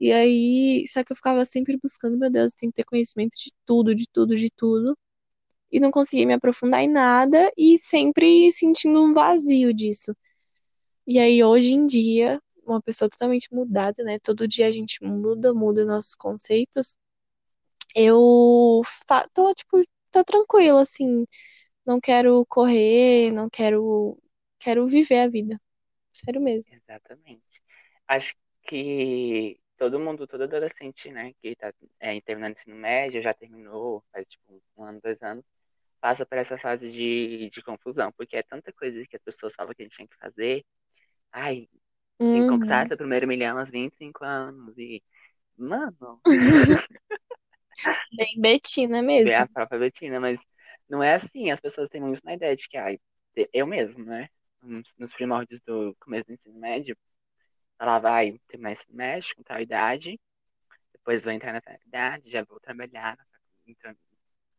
E 0.00 0.12
aí, 0.12 0.84
só 0.88 1.04
que 1.04 1.12
eu 1.12 1.16
ficava 1.16 1.44
sempre 1.44 1.78
buscando, 1.82 2.18
meu 2.18 2.30
Deus, 2.30 2.52
tem 2.54 2.70
que 2.70 2.76
ter 2.76 2.84
conhecimento 2.84 3.36
de 3.38 3.50
tudo, 3.66 3.94
de 3.94 4.06
tudo, 4.12 4.36
de 4.36 4.50
tudo. 4.50 4.96
E 5.72 5.80
não 5.80 5.90
conseguia 5.90 6.26
me 6.26 6.34
aprofundar 6.34 6.82
em 6.82 6.88
nada 6.90 7.52
e 7.56 7.78
sempre 7.78 8.50
sentindo 8.52 9.02
um 9.02 9.14
vazio 9.14 9.72
disso. 9.74 10.14
E 11.06 11.18
aí, 11.18 11.42
hoje 11.44 11.72
em 11.72 11.86
dia, 11.86 12.40
uma 12.66 12.80
pessoa 12.82 13.08
totalmente 13.08 13.48
mudada, 13.52 14.02
né? 14.04 14.18
Todo 14.20 14.48
dia 14.48 14.66
a 14.68 14.72
gente 14.72 15.02
muda, 15.04 15.52
muda 15.54 15.84
nossos 15.84 16.14
conceitos. 16.14 16.94
Eu 17.94 18.82
tô, 19.34 19.54
tipo, 19.54 19.82
tô 20.10 20.24
tranquila, 20.24 20.82
assim. 20.82 21.26
Não 21.90 22.00
quero 22.00 22.46
correr, 22.46 23.32
não 23.32 23.50
quero. 23.50 24.16
Quero 24.60 24.86
viver 24.86 25.22
a 25.22 25.28
vida. 25.28 25.60
Sério 26.12 26.40
mesmo. 26.40 26.72
Exatamente. 26.72 27.60
Acho 28.06 28.32
que 28.62 29.60
todo 29.76 29.98
mundo, 29.98 30.24
todo 30.24 30.44
adolescente, 30.44 31.10
né, 31.10 31.32
que 31.42 31.56
tá 31.56 31.72
é, 31.98 32.20
terminando 32.20 32.52
ensino 32.52 32.76
médio, 32.76 33.20
já 33.20 33.34
terminou, 33.34 34.04
faz 34.12 34.28
tipo 34.28 34.62
um 34.76 34.84
ano, 34.84 35.00
dois 35.02 35.20
anos, 35.20 35.44
passa 36.00 36.24
por 36.24 36.38
essa 36.38 36.56
fase 36.58 36.92
de, 36.92 37.50
de 37.50 37.62
confusão, 37.62 38.12
porque 38.12 38.36
é 38.36 38.42
tanta 38.44 38.72
coisa 38.72 39.04
que 39.06 39.16
as 39.16 39.22
pessoas 39.22 39.54
falam 39.54 39.74
que 39.74 39.82
a 39.82 39.84
gente 39.84 39.96
tem 39.96 40.06
que 40.06 40.16
fazer, 40.16 40.64
Ai, 41.32 41.68
tem 42.30 42.42
que 42.42 42.48
conquistar 42.48 42.82
Uhum. 42.82 42.88
seu 42.88 42.96
primeiro 42.96 43.26
milhão 43.26 43.58
aos 43.58 43.70
25 43.70 44.24
anos. 44.24 44.76
E, 44.78 45.02
mano, 45.58 46.22
Bem 48.12 48.40
Betina 48.40 49.02
bem 49.06 49.34
a 49.34 49.46
mesmo. 49.46 49.48
própria 49.48 49.78
Betina, 49.78 50.20
mas 50.20 50.40
não 50.90 51.02
é 51.02 51.14
assim. 51.14 51.50
As 51.50 51.60
pessoas 51.60 51.88
têm 51.88 52.00
muito 52.00 52.22
na 52.24 52.34
ideia 52.34 52.54
de 52.56 52.68
que, 52.68 52.76
ai, 52.76 52.98
eu 53.52 53.66
mesmo, 53.66 54.04
né? 54.04 54.28
Nos, 54.62 54.94
primórdios 55.14 55.60
do 55.60 55.96
começo 56.00 56.26
do 56.26 56.34
ensino 56.34 56.58
médio, 56.58 56.96
falava, 57.78 58.10
ai, 58.10 58.38
ter 58.48 58.58
mais 58.58 58.80
ensino 58.80 58.96
médio 58.96 59.34
com 59.36 59.42
tal 59.42 59.60
idade, 59.60 60.20
depois 60.92 61.24
vou 61.24 61.32
entrar 61.32 61.52
na 61.52 61.62
faculdade, 61.62 62.30
já 62.30 62.44
vou 62.44 62.60
trabalhar 62.60 63.16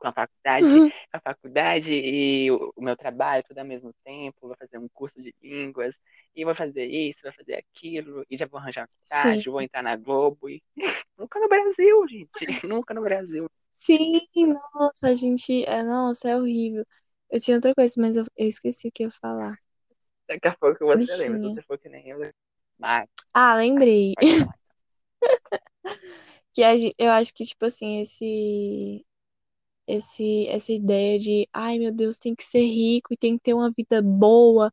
com 0.02 0.08
a 0.08 0.14
faculdade, 0.14 0.84
a 1.14 1.20
faculdade 1.20 1.94
e 1.94 2.50
o, 2.52 2.74
o, 2.76 2.82
meu 2.84 2.98
trabalho 2.98 3.44
tudo 3.48 3.60
ao 3.60 3.66
mesmo 3.66 3.94
tempo, 4.04 4.48
vou 4.48 4.56
fazer 4.58 4.80
um 4.80 4.90
curso 4.90 5.22
de 5.22 5.34
línguas, 5.42 6.00
e 6.36 6.44
vou 6.44 6.56
fazer 6.56 6.86
isso, 6.88 7.22
vou 7.24 7.34
fazer 7.34 7.54
aquilo, 7.56 8.26
e 8.30 8.36
já 8.38 8.48
vou 8.48 8.60
arranjar 8.60 8.86
um 8.86 9.04
estágio, 9.04 9.52
vou 9.52 9.62
entrar 9.62 9.84
na 9.84 9.96
Globo, 9.96 10.50
e 10.50 10.62
nunca 11.18 11.40
no 11.40 11.48
Brasil, 11.48 12.08
gente, 12.08 12.32
nunca 12.68 12.94
no 12.94 13.02
Brasil. 13.02 13.48
Sim, 13.72 14.20
nossa, 14.74 15.08
a 15.08 15.14
gente. 15.14 15.64
É, 15.66 15.84
nossa, 15.84 16.30
é 16.30 16.36
horrível. 16.36 16.86
Eu 17.30 17.40
tinha 17.40 17.56
outra 17.58 17.74
coisa, 17.74 17.94
mas 17.98 18.18
eu, 18.18 18.26
eu 18.36 18.48
esqueci 18.48 18.88
o 18.88 18.92
que 18.92 19.04
eu 19.04 19.08
ia 19.08 19.12
falar. 19.12 19.58
Daqui 20.28 20.48
a 20.48 20.56
pouco 20.58 20.86
você 20.86 21.16
lembra, 21.16 21.38
se 21.38 21.44
Bichinha. 21.44 21.56
você 21.56 21.62
for 21.62 21.78
que 21.78 21.90
nem 21.90 22.08
eu. 22.10 22.20
Mas, 22.78 23.08
Ah, 23.34 23.56
lembrei. 23.56 24.14
que 26.54 26.64
a, 26.64 26.78
gente- 26.78 26.96
eu 26.98 27.10
acho 27.12 27.34
que, 27.34 27.46
tipo 27.46 27.66
assim, 27.66 28.02
esse. 28.02 29.06
Esse, 29.96 30.48
essa 30.48 30.72
ideia 30.72 31.20
de, 31.20 31.48
ai 31.54 31.80
meu 31.80 31.92
Deus, 31.92 32.18
tem 32.18 32.36
que 32.36 32.44
ser 32.44 32.62
rico 32.64 33.14
e 33.14 33.18
tem 33.18 33.34
que 33.38 33.44
ter 33.44 33.54
uma 33.54 33.72
vida 33.72 34.02
boa. 34.02 34.72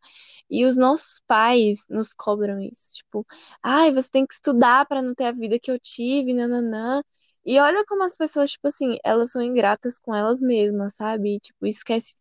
E 0.50 0.64
os 0.64 0.76
nossos 0.76 1.20
pais 1.26 1.84
nos 1.88 2.12
cobram 2.14 2.60
isso, 2.60 2.94
tipo, 2.94 3.26
ai, 3.62 3.92
você 3.92 4.08
tem 4.10 4.26
que 4.26 4.34
estudar 4.34 4.86
para 4.86 5.02
não 5.02 5.14
ter 5.14 5.24
a 5.26 5.32
vida 5.32 5.58
que 5.58 5.70
eu 5.70 5.78
tive, 5.78 6.32
nananã. 6.34 7.02
E 7.44 7.58
olha 7.60 7.84
como 7.86 8.04
as 8.04 8.16
pessoas, 8.16 8.50
tipo 8.52 8.68
assim, 8.68 8.98
elas 9.04 9.32
são 9.32 9.42
ingratas 9.42 9.98
com 9.98 10.14
elas 10.14 10.40
mesmas, 10.40 10.94
sabe? 10.96 11.36
E, 11.36 11.40
tipo, 11.40 11.66
esquece 11.66 12.14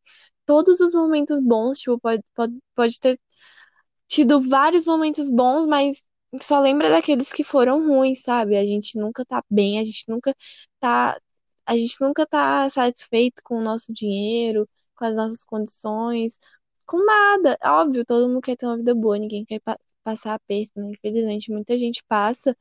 todos 0.46 0.80
os 0.80 0.94
momentos 0.94 1.40
bons, 1.42 1.80
tipo, 1.80 2.00
pode, 2.00 2.24
pode, 2.36 2.58
pode 2.76 3.00
ter 3.00 3.20
tido 4.08 4.42
vários 4.42 4.86
momentos 4.86 5.30
bons, 5.30 5.66
mas 5.68 6.02
só 6.42 6.60
lembra 6.60 6.90
daqueles 6.90 7.32
que 7.34 7.44
foram 7.44 7.86
ruins, 7.88 8.22
sabe? 8.24 8.58
A 8.58 8.66
gente 8.66 8.98
nunca 9.00 9.26
tá 9.26 9.44
bem, 9.50 9.80
a 9.80 9.86
gente 9.86 10.06
nunca 10.10 10.36
tá, 10.80 11.20
a 11.68 11.78
gente 11.78 11.98
nunca 12.02 12.26
tá 12.26 12.70
satisfeito 12.70 13.42
com 13.44 13.58
o 13.60 13.62
nosso 13.64 13.94
dinheiro, 13.94 14.70
com 14.96 15.06
as 15.06 15.16
nossas 15.18 15.44
condições, 15.46 16.40
com 16.86 17.04
nada. 17.06 17.58
Óbvio, 17.64 18.06
todo 18.06 18.28
mundo 18.30 18.42
quer 18.42 18.56
ter 18.58 18.66
uma 18.66 18.78
vida 18.78 18.96
boa, 18.96 19.18
ninguém 19.20 19.46
quer 19.46 19.60
pa- 19.62 19.78
passar 20.04 20.36
aperto, 20.36 20.80
né? 20.80 20.90
Infelizmente, 20.92 21.52
muita 21.52 21.78
gente 21.78 22.04
passa, 22.08 22.56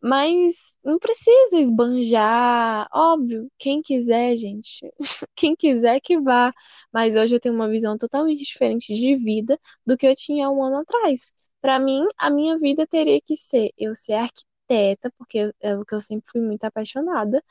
mas 0.00 0.76
não 0.84 0.98
precisa 0.98 1.58
esbanjar. 1.58 2.86
Óbvio, 2.92 3.50
quem 3.58 3.80
quiser, 3.82 4.36
gente, 4.36 4.80
quem 5.34 5.56
quiser 5.56 6.00
que 6.00 6.20
vá. 6.20 6.52
Mas 6.92 7.16
hoje 7.16 7.34
eu 7.34 7.40
tenho 7.40 7.54
uma 7.54 7.68
visão 7.68 7.96
totalmente 7.96 8.44
diferente 8.44 8.94
de 8.94 9.16
vida 9.16 9.58
do 9.86 9.96
que 9.96 10.06
eu 10.06 10.14
tinha 10.14 10.50
um 10.50 10.62
ano 10.62 10.78
atrás. 10.78 11.32
Para 11.60 11.78
mim, 11.78 12.06
a 12.18 12.28
minha 12.30 12.58
vida 12.58 12.86
teria 12.86 13.20
que 13.22 13.36
ser 13.36 13.70
eu 13.78 13.94
ser 13.96 14.14
arquiteta, 14.14 15.10
porque 15.18 15.50
é 15.60 15.76
o 15.76 15.84
que 15.84 15.94
eu 15.94 16.00
sempre 16.00 16.28
fui 16.30 16.40
muito 16.42 16.64
apaixonada. 16.64 17.42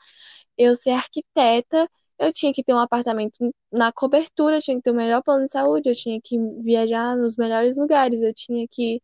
Eu 0.58 0.74
ser 0.76 0.90
arquiteta, 0.90 1.88
eu 2.18 2.32
tinha 2.32 2.52
que 2.52 2.62
ter 2.64 2.74
um 2.74 2.78
apartamento 2.78 3.38
na 3.72 3.92
cobertura, 3.92 4.56
eu 4.56 4.60
tinha 4.62 4.76
que 4.76 4.82
ter 4.82 4.90
o 4.90 4.94
melhor 4.94 5.22
plano 5.22 5.44
de 5.44 5.50
saúde, 5.50 5.88
eu 5.90 5.94
tinha 5.94 6.20
que 6.22 6.38
viajar 6.62 7.16
nos 7.16 7.36
melhores 7.36 7.76
lugares, 7.76 8.22
eu 8.22 8.32
tinha 8.34 8.66
que, 8.70 9.02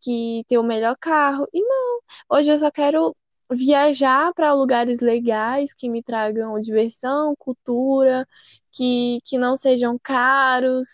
que 0.00 0.42
ter 0.48 0.58
o 0.58 0.62
melhor 0.62 0.96
carro. 1.00 1.46
E 1.52 1.62
não, 1.62 2.00
hoje 2.30 2.52
eu 2.52 2.58
só 2.58 2.70
quero 2.70 3.16
viajar 3.52 4.32
para 4.34 4.52
lugares 4.54 5.00
legais 5.00 5.74
que 5.74 5.88
me 5.90 6.02
tragam 6.02 6.58
diversão, 6.60 7.34
cultura, 7.38 8.26
que, 8.72 9.20
que 9.24 9.38
não 9.38 9.56
sejam 9.56 9.98
caros 10.02 10.86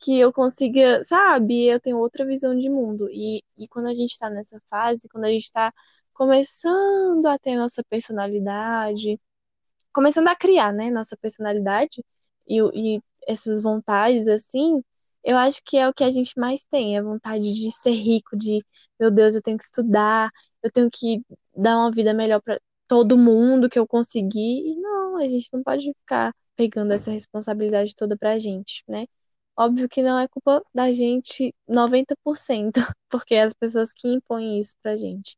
que 0.00 0.18
eu 0.18 0.32
consiga, 0.32 1.02
sabe? 1.04 1.66
Eu 1.66 1.78
tenho 1.80 1.98
outra 1.98 2.24
visão 2.26 2.56
de 2.56 2.68
mundo. 2.70 3.08
E, 3.10 3.42
e 3.58 3.68
quando 3.68 3.86
a 3.88 3.94
gente 3.94 4.18
tá 4.18 4.30
nessa 4.30 4.58
fase, 4.68 5.08
quando 5.08 5.24
a 5.26 5.28
gente 5.30 5.50
tá 5.52 5.72
começando 6.12 7.26
a 7.26 7.38
ter 7.38 7.56
nossa 7.56 7.82
personalidade, 7.84 9.20
começando 9.92 10.28
a 10.28 10.36
criar, 10.36 10.72
né, 10.72 10.90
nossa 10.90 11.16
personalidade 11.16 12.04
e, 12.48 12.96
e 12.96 13.02
essas 13.26 13.62
vontades, 13.62 14.28
assim, 14.28 14.82
eu 15.24 15.36
acho 15.36 15.60
que 15.64 15.76
é 15.76 15.88
o 15.88 15.94
que 15.94 16.04
a 16.04 16.10
gente 16.10 16.38
mais 16.38 16.64
tem, 16.64 16.96
é 16.96 17.02
vontade 17.02 17.52
de 17.52 17.70
ser 17.72 17.92
rico, 17.92 18.36
de, 18.36 18.64
meu 18.98 19.10
Deus, 19.10 19.34
eu 19.34 19.42
tenho 19.42 19.58
que 19.58 19.64
estudar, 19.64 20.30
eu 20.62 20.70
tenho 20.70 20.88
que 20.90 21.22
dar 21.56 21.76
uma 21.78 21.90
vida 21.90 22.14
melhor 22.14 22.40
para 22.42 22.60
todo 22.88 23.16
mundo 23.18 23.68
que 23.68 23.78
eu 23.78 23.86
conseguir. 23.86 24.72
E 24.72 24.76
não, 24.80 25.16
a 25.18 25.28
gente 25.28 25.48
não 25.52 25.62
pode 25.62 25.92
ficar 26.00 26.34
pegando 26.56 26.92
essa 26.92 27.10
responsabilidade 27.10 27.94
toda 27.94 28.16
pra 28.16 28.38
gente, 28.38 28.82
né? 28.88 29.06
Óbvio 29.56 29.88
que 29.88 30.02
não 30.02 30.18
é 30.18 30.26
culpa 30.28 30.62
da 30.74 30.90
gente 30.92 31.54
90%, 31.68 32.80
porque 33.10 33.34
é 33.34 33.42
as 33.42 33.54
pessoas 33.54 33.92
que 33.92 34.08
impõem 34.08 34.60
isso 34.60 34.74
pra 34.82 34.96
gente. 34.96 35.36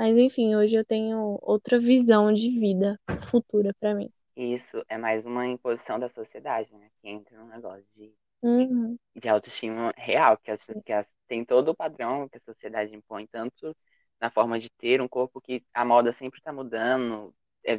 Mas 0.00 0.16
enfim, 0.16 0.56
hoje 0.56 0.76
eu 0.76 0.84
tenho 0.84 1.38
outra 1.42 1.78
visão 1.78 2.32
de 2.32 2.48
vida 2.58 2.98
futura 3.30 3.74
pra 3.78 3.94
mim. 3.94 4.10
Isso 4.34 4.84
é 4.88 4.98
mais 4.98 5.24
uma 5.24 5.46
imposição 5.46 5.96
da 5.96 6.08
sociedade, 6.08 6.74
né? 6.76 6.90
Que 7.00 7.08
entra 7.08 7.38
num 7.38 7.46
negócio 7.46 7.86
de, 7.94 8.12
Uhum, 8.42 8.98
de 9.16 9.28
autoestima 9.28 9.92
real, 9.96 10.36
que, 10.38 10.50
as, 10.50 10.66
que 10.84 10.92
as, 10.92 11.08
tem 11.28 11.44
todo 11.44 11.70
o 11.70 11.76
padrão 11.76 12.28
que 12.28 12.36
a 12.38 12.40
sociedade 12.40 12.94
impõe, 12.94 13.26
tanto 13.26 13.76
na 14.20 14.30
forma 14.30 14.58
de 14.60 14.70
ter 14.70 15.00
um 15.00 15.08
corpo 15.08 15.40
que 15.40 15.64
a 15.74 15.84
moda 15.84 16.12
sempre 16.12 16.38
está 16.40 16.52
mudando, 16.52 17.34
é, 17.64 17.74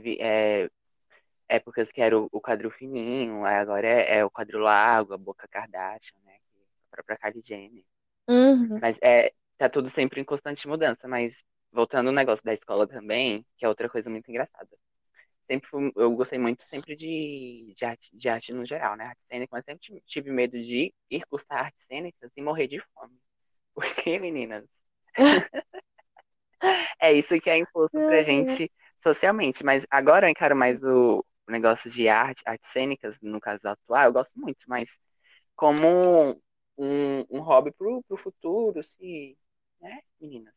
é, 0.65 0.69
épocas 1.49 1.91
que 1.91 2.01
era 2.01 2.19
o, 2.19 2.29
o 2.31 2.41
quadril 2.41 2.71
fininho, 2.71 3.45
agora 3.45 3.87
é, 3.87 4.19
é 4.19 4.25
o 4.25 4.31
quadril 4.31 4.61
largo, 4.61 5.13
a 5.13 5.19
boca 5.19 5.47
Kardashian, 5.49 6.19
né? 6.25 6.37
A 6.91 6.97
própria 6.97 7.17
Kylie 7.17 7.43
Jenner. 7.43 7.85
Uhum, 8.27 8.81
Mas 8.81 8.97
é, 9.01 9.33
tá 9.57 9.69
tudo 9.69 9.89
sempre 9.89 10.21
em 10.21 10.25
constante 10.25 10.67
mudança. 10.67 11.07
Mas 11.07 11.43
voltando 11.71 12.07
ao 12.09 12.13
negócio 12.15 12.43
da 12.45 12.53
escola 12.53 12.87
também, 12.87 13.45
que 13.57 13.65
é 13.65 13.69
outra 13.69 13.89
coisa 13.89 14.09
muito 14.09 14.29
engraçada. 14.29 14.69
Sempre 15.49 15.69
fui- 15.69 15.91
eu 15.95 16.11
gostei 16.15 16.39
muito 16.39 16.63
sempre 16.67 16.95
de, 16.95 17.73
de, 17.77 17.85
arte, 17.85 18.09
de 18.17 18.29
arte 18.29 18.53
no 18.53 18.65
geral, 18.65 18.95
né? 18.97 19.05
Arte 19.07 19.21
cênica, 19.29 19.49
mas 19.53 19.65
sempre 19.65 20.01
tive- 20.07 20.31
medo 20.31 20.57
de 20.61 20.93
ir 21.09 21.25
cursar 21.29 21.65
artes 21.65 21.85
cênicas 21.87 22.31
e 22.37 22.41
morrer 22.41 22.67
de 22.67 22.79
fome. 22.93 23.17
Porque, 23.75 24.19
meninas, 24.19 24.65
é 26.99 27.13
isso 27.13 27.39
que 27.39 27.49
é 27.49 27.57
imposto 27.57 28.01
pra 28.03 28.23
gente 28.23 28.71
socialmente. 29.01 29.63
Mas 29.63 29.85
agora 29.89 30.27
eu 30.27 30.31
encaro 30.31 30.55
mais 30.55 30.81
o, 30.83 31.25
o 31.47 31.51
negócio 31.51 31.89
de 31.89 32.07
arte, 32.07 32.41
artes 32.45 32.69
cênicas, 32.69 33.17
no 33.21 33.39
caso 33.39 33.67
atual, 33.67 34.05
eu 34.05 34.13
gosto 34.13 34.39
muito, 34.39 34.59
mas 34.67 34.99
como 35.55 35.87
um, 36.77 37.21
um 37.31 37.41
hobby 37.41 37.71
pro, 37.73 38.03
pro 38.07 38.17
futuro, 38.17 38.83
se, 38.83 39.37
né, 39.81 40.01
meninas? 40.21 40.55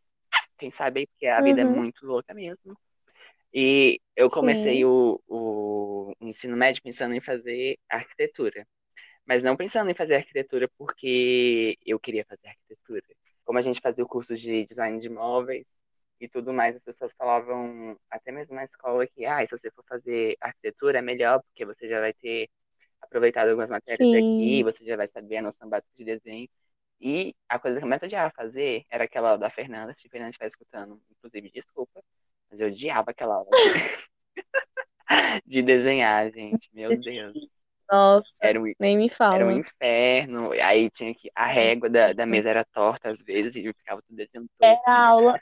Quem 0.58 0.70
sabe 0.70 1.06
porque 1.08 1.26
a 1.26 1.40
vida 1.42 1.62
é 1.62 1.64
Uhum. 1.64 1.66
muito 1.66 2.06
louca 2.06 2.34
mesmo. 2.34 2.76
E 3.52 4.00
eu 4.16 4.30
comecei 4.30 4.84
Sim. 4.84 4.86
o, 4.86 5.20
o 5.28 6.12
ensino 6.20 6.56
médio 6.56 6.82
pensando 6.82 7.14
em 7.14 7.20
fazer 7.20 7.78
arquitetura. 7.88 8.66
Mas 9.26 9.42
não 9.42 9.56
pensando 9.56 9.90
em 9.90 9.94
fazer 9.94 10.16
arquitetura 10.16 10.68
porque 10.78 11.78
eu 11.86 11.98
queria 12.00 12.24
fazer 12.26 12.48
arquitetura. 12.48 13.02
Como 13.44 13.58
a 13.58 13.62
gente 13.62 13.80
fazia 13.80 14.04
o 14.04 14.08
curso 14.08 14.36
de 14.36 14.64
design 14.64 14.98
de 15.00 15.08
móveis 15.08 15.66
e 16.20 16.28
tudo 16.28 16.52
mais, 16.52 16.76
as 16.76 16.84
pessoas 16.84 17.12
falavam, 17.14 17.98
até 18.10 18.32
mesmo 18.32 18.54
na 18.54 18.64
escola, 18.64 19.06
que 19.06 19.24
ah, 19.26 19.46
se 19.46 19.56
você 19.56 19.70
for 19.72 19.84
fazer 19.88 20.36
arquitetura 20.40 20.98
é 20.98 21.02
melhor, 21.02 21.42
porque 21.42 21.64
você 21.66 21.88
já 21.88 22.00
vai 22.00 22.12
ter 22.14 22.48
aproveitado 23.02 23.48
algumas 23.50 23.70
matérias 23.70 24.12
aqui, 24.12 24.62
Sim. 24.62 24.64
você 24.64 24.84
já 24.84 24.96
vai 24.96 25.08
saber 25.08 25.38
a 25.38 25.42
noção 25.42 25.68
básica 25.68 25.92
de 25.96 26.04
desenho. 26.04 26.48
E 27.04 27.34
a 27.50 27.58
coisa 27.58 27.78
que 27.78 27.84
eu 27.84 27.88
mais 27.88 28.02
odiava 28.02 28.32
fazer 28.34 28.86
era 28.90 29.04
aquela 29.04 29.28
aula 29.28 29.38
da 29.38 29.50
Fernanda, 29.50 29.92
se 29.94 30.06
a 30.06 30.10
Fernanda 30.10 30.30
estiver 30.30 30.46
escutando, 30.46 30.98
inclusive, 31.10 31.50
desculpa, 31.50 32.02
mas 32.50 32.60
eu 32.60 32.68
odiava 32.68 33.10
aquela 33.10 33.34
aula 33.34 33.50
de, 35.10 35.42
de 35.44 35.62
desenhar, 35.62 36.32
gente. 36.32 36.70
Meu 36.72 36.98
Deus. 36.98 37.34
Nossa, 37.90 38.38
Era 38.42 38.58
um, 38.58 38.72
nem 38.80 38.96
me 38.96 39.04
era 39.04 39.44
um 39.44 39.50
fala. 39.50 39.52
inferno. 39.52 40.52
Aí 40.52 40.88
tinha 40.90 41.14
que. 41.14 41.30
A 41.34 41.46
régua 41.46 41.90
da, 41.90 42.14
da 42.14 42.24
mesa 42.24 42.48
era 42.48 42.64
torta 42.64 43.10
às 43.10 43.20
vezes 43.20 43.54
e 43.56 43.66
eu 43.66 43.74
ficava 43.74 44.00
tudo 44.02 44.16
desenhando 44.16 44.48
Era 44.58 44.80
a 44.86 45.06
aula, 45.06 45.40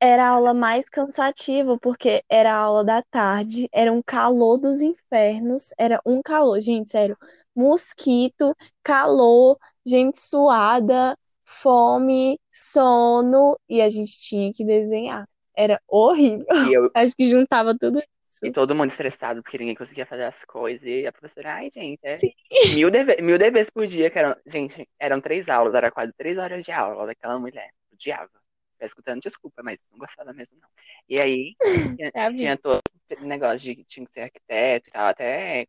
era 0.00 0.26
a 0.26 0.30
aula 0.30 0.54
mais 0.54 0.88
cansativa, 0.88 1.78
porque 1.80 2.22
era 2.28 2.52
a 2.54 2.58
aula 2.58 2.84
da 2.84 3.02
tarde, 3.02 3.68
era 3.72 3.92
um 3.92 4.02
calor 4.02 4.58
dos 4.58 4.80
infernos, 4.80 5.72
era 5.78 6.00
um 6.04 6.20
calor, 6.22 6.60
gente, 6.60 6.88
sério. 6.90 7.16
Mosquito, 7.54 8.54
calor, 8.82 9.58
gente 9.86 10.20
suada, 10.20 11.16
fome, 11.44 12.38
sono, 12.52 13.58
e 13.68 13.80
a 13.80 13.88
gente 13.88 14.20
tinha 14.20 14.52
que 14.52 14.64
desenhar. 14.64 15.26
Era 15.56 15.80
horrível. 15.88 16.46
Eu, 16.70 16.90
Acho 16.94 17.16
que 17.16 17.26
juntava 17.28 17.76
tudo 17.76 17.98
isso. 18.22 18.44
e 18.44 18.52
todo 18.52 18.74
mundo 18.74 18.90
estressado 18.90 19.42
porque 19.42 19.58
ninguém 19.58 19.74
conseguia 19.74 20.06
fazer 20.06 20.24
as 20.24 20.44
coisas. 20.44 20.82
E 20.86 21.06
a 21.06 21.12
professora, 21.12 21.54
ai, 21.54 21.70
gente, 21.72 22.00
é 22.02 22.16
Sim. 22.16 22.32
mil, 22.74 22.90
deve, 22.90 23.20
mil 23.22 23.38
deveres 23.38 23.70
por 23.70 23.86
dia, 23.86 24.10
que 24.10 24.18
eram. 24.18 24.36
Gente, 24.46 24.88
eram 24.98 25.20
três 25.20 25.48
aulas, 25.48 25.74
era 25.74 25.90
quase 25.90 26.12
três 26.14 26.36
horas 26.38 26.64
de 26.64 26.72
aula 26.72 27.06
daquela 27.06 27.38
mulher. 27.38 27.70
Odiava. 27.92 28.45
Tá 28.78 28.86
escutando, 28.86 29.20
desculpa, 29.22 29.62
mas 29.62 29.80
não 29.90 29.98
gostava 29.98 30.32
mesmo, 30.32 30.58
não. 30.60 30.68
E 31.08 31.20
aí, 31.20 31.56
tinha, 31.98 32.12
É 32.14 32.32
tinha 32.32 32.58
todo 32.58 32.80
esse 33.10 33.22
negócio 33.24 33.60
de 33.60 33.76
que 33.76 33.84
tinha 33.84 34.06
que 34.06 34.12
ser 34.12 34.20
arquiteto 34.22 34.88
e 34.88 34.92
tal, 34.92 35.08
até 35.08 35.66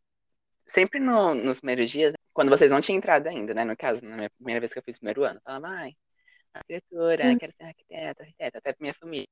sempre 0.66 1.00
no, 1.00 1.34
nos 1.34 1.60
primeiros 1.60 1.90
dias, 1.90 2.14
quando 2.32 2.50
vocês 2.50 2.70
não 2.70 2.80
tinham 2.80 2.98
entrado 2.98 3.26
ainda, 3.28 3.54
né? 3.54 3.64
No 3.64 3.76
caso, 3.76 4.04
na 4.04 4.16
minha 4.16 4.30
primeira 4.30 4.60
vez 4.60 4.72
que 4.72 4.78
eu 4.78 4.82
fiz 4.82 4.96
o 4.96 5.00
primeiro 5.00 5.24
ano, 5.24 5.38
eu 5.38 5.42
falava, 5.42 5.68
ai, 5.68 5.94
arquitetura, 6.54 7.32
Hum. 7.32 7.38
quero 7.38 7.52
ser 7.52 7.64
arquiteta, 7.64 8.22
arquiteta, 8.22 8.58
até 8.58 8.72
pra 8.72 8.82
minha 8.82 8.94
família. 8.94 9.28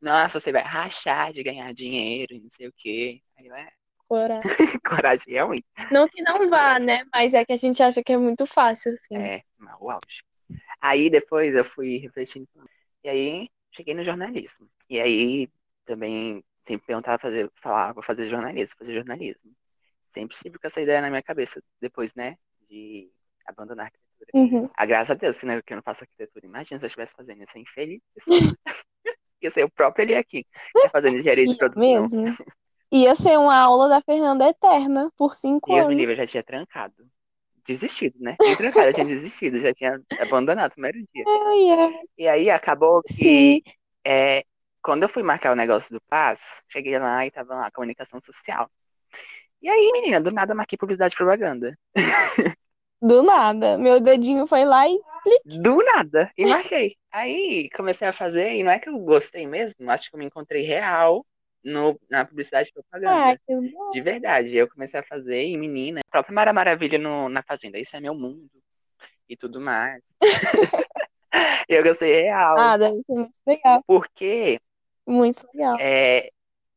Nossa, 0.00 0.38
você 0.40 0.52
vai 0.52 0.62
rachar 0.62 1.32
de 1.32 1.42
ganhar 1.42 1.72
dinheiro 1.72 2.34
e 2.34 2.40
não 2.40 2.50
sei 2.50 2.68
o 2.68 2.72
quê. 2.76 3.20
Aí 3.36 3.46
eu, 3.46 3.54
é, 3.54 3.70
Coragem. 4.08 4.42
coragem 4.84 5.34
é 5.34 5.42
ruim. 5.42 5.62
Não 5.90 6.08
que 6.08 6.22
não 6.22 6.50
vá, 6.50 6.78
né? 6.78 7.04
Mas 7.12 7.34
é 7.34 7.44
que 7.44 7.52
a 7.52 7.56
gente 7.56 7.82
acha 7.82 8.02
que 8.02 8.12
é 8.12 8.18
muito 8.18 8.46
fácil, 8.46 8.92
assim. 8.94 9.16
É, 9.16 9.42
o 9.80 9.90
auge. 9.90 10.22
Aí 10.80 11.08
depois 11.08 11.54
eu 11.54 11.64
fui 11.64 11.98
refletindo. 11.98 12.48
E 13.04 13.08
aí 13.08 13.48
cheguei 13.72 13.94
no 13.94 14.04
jornalismo. 14.04 14.68
E 14.88 15.00
aí 15.00 15.48
também 15.84 16.44
sempre 16.62 16.86
perguntava 16.86 17.18
fazer, 17.18 17.50
falar, 17.60 17.92
vou 17.92 18.02
fazer 18.02 18.28
jornalismo, 18.28 18.76
fazer 18.78 18.94
jornalismo. 18.94 19.52
Sempre 20.10 20.36
tive 20.36 20.58
com 20.58 20.66
essa 20.66 20.80
ideia 20.80 21.00
na 21.00 21.10
minha 21.10 21.22
cabeça, 21.22 21.62
depois, 21.80 22.14
né, 22.14 22.36
de 22.68 23.10
abandonar 23.46 23.86
a 23.86 23.88
arquitetura. 23.88 24.30
Uhum. 24.34 24.70
Ah, 24.76 24.86
graças 24.86 25.10
a 25.10 25.14
Deus, 25.14 25.38
que, 25.38 25.46
né, 25.46 25.60
que 25.62 25.72
eu 25.72 25.76
não 25.76 25.82
faço 25.82 26.04
arquitetura. 26.04 26.46
Imagina 26.46 26.78
se 26.78 26.84
eu 26.84 26.86
estivesse 26.86 27.14
fazendo 27.16 27.42
isso, 27.42 27.58
infeliz. 27.58 28.00
Ia 29.42 29.50
ser 29.50 29.64
o 29.64 29.70
próprio 29.70 30.04
ali 30.04 30.14
aqui, 30.14 30.46
né, 30.76 30.88
fazendo 30.90 31.16
engenharia 31.18 31.46
de 31.46 31.56
produção. 31.58 31.82
mesmo. 31.82 32.36
Ia 32.92 33.14
ser 33.16 33.38
uma 33.38 33.56
aula 33.56 33.88
da 33.88 34.00
Fernanda 34.02 34.46
eterna 34.46 35.10
por 35.16 35.34
cinco 35.34 35.74
Deus 35.74 35.88
me 35.88 35.94
livre, 35.94 36.12
eu 36.12 36.18
anos. 36.18 36.18
já 36.18 36.26
tinha 36.26 36.42
trancado. 36.44 36.94
Desistido, 37.66 38.16
né? 38.18 38.36
Nem 38.40 38.56
trancado, 38.56 38.88
eu 38.88 38.94
tinha 38.94 39.06
desistido, 39.06 39.58
já 39.58 39.72
tinha 39.72 40.00
abandonado 40.18 40.70
no 40.70 40.74
primeiro 40.74 40.98
dia. 41.14 41.24
E 42.18 42.26
aí 42.26 42.50
acabou 42.50 43.02
que 43.02 43.14
Sim. 43.14 43.62
é, 44.04 44.44
quando 44.82 45.04
eu 45.04 45.08
fui 45.08 45.22
marcar 45.22 45.52
o 45.52 45.56
negócio 45.56 45.94
do 45.94 46.00
PAS, 46.08 46.64
cheguei 46.68 46.98
lá 46.98 47.24
e 47.24 47.30
tava 47.30 47.54
lá, 47.54 47.70
comunicação 47.70 48.20
social. 48.20 48.68
E 49.62 49.68
aí, 49.68 49.92
menina, 49.92 50.20
do 50.20 50.32
nada 50.32 50.54
marquei 50.54 50.76
publicidade 50.76 51.14
e 51.14 51.16
propaganda. 51.16 51.72
Do 53.00 53.20
nada. 53.20 53.76
Meu 53.78 54.00
dedinho 54.00 54.46
foi 54.46 54.64
lá 54.64 54.88
e. 54.88 54.96
Do 55.60 55.76
nada. 55.82 56.30
E 56.38 56.46
marquei. 56.46 56.96
Aí 57.10 57.68
comecei 57.70 58.06
a 58.06 58.12
fazer, 58.12 58.54
e 58.54 58.62
não 58.62 58.70
é 58.70 58.78
que 58.78 58.88
eu 58.88 58.96
gostei 58.98 59.44
mesmo, 59.44 59.90
acho 59.90 60.08
que 60.08 60.14
eu 60.14 60.20
me 60.20 60.26
encontrei 60.26 60.62
real 60.64 61.26
no, 61.64 61.98
na 62.10 62.24
publicidade 62.24 62.68
e 62.68 62.72
Ah, 62.78 62.82
propaganda. 62.82 63.40
que 63.46 63.54
bom. 63.72 63.90
De 63.90 64.00
verdade. 64.00 64.56
Eu 64.56 64.68
comecei 64.68 65.00
a 65.00 65.04
fazer, 65.04 65.44
e 65.44 65.56
menina, 65.56 66.00
a 66.00 66.10
própria 66.10 66.34
Mara 66.34 66.52
Maravilha 66.52 66.98
no, 66.98 67.28
na 67.28 67.42
Fazenda, 67.42 67.78
isso 67.78 67.96
é 67.96 68.00
meu 68.00 68.14
mundo. 68.14 68.50
E 69.28 69.36
tudo 69.36 69.60
mais. 69.60 70.02
eu 71.68 71.82
gostei 71.82 72.22
real. 72.22 72.58
Ah, 72.58 72.76
deve 72.76 72.96
ser 73.06 73.14
muito 73.14 73.40
legal. 73.46 73.82
Porque 73.86 74.60
Muito 75.06 75.46
legal. 75.54 75.76
é, 75.80 76.30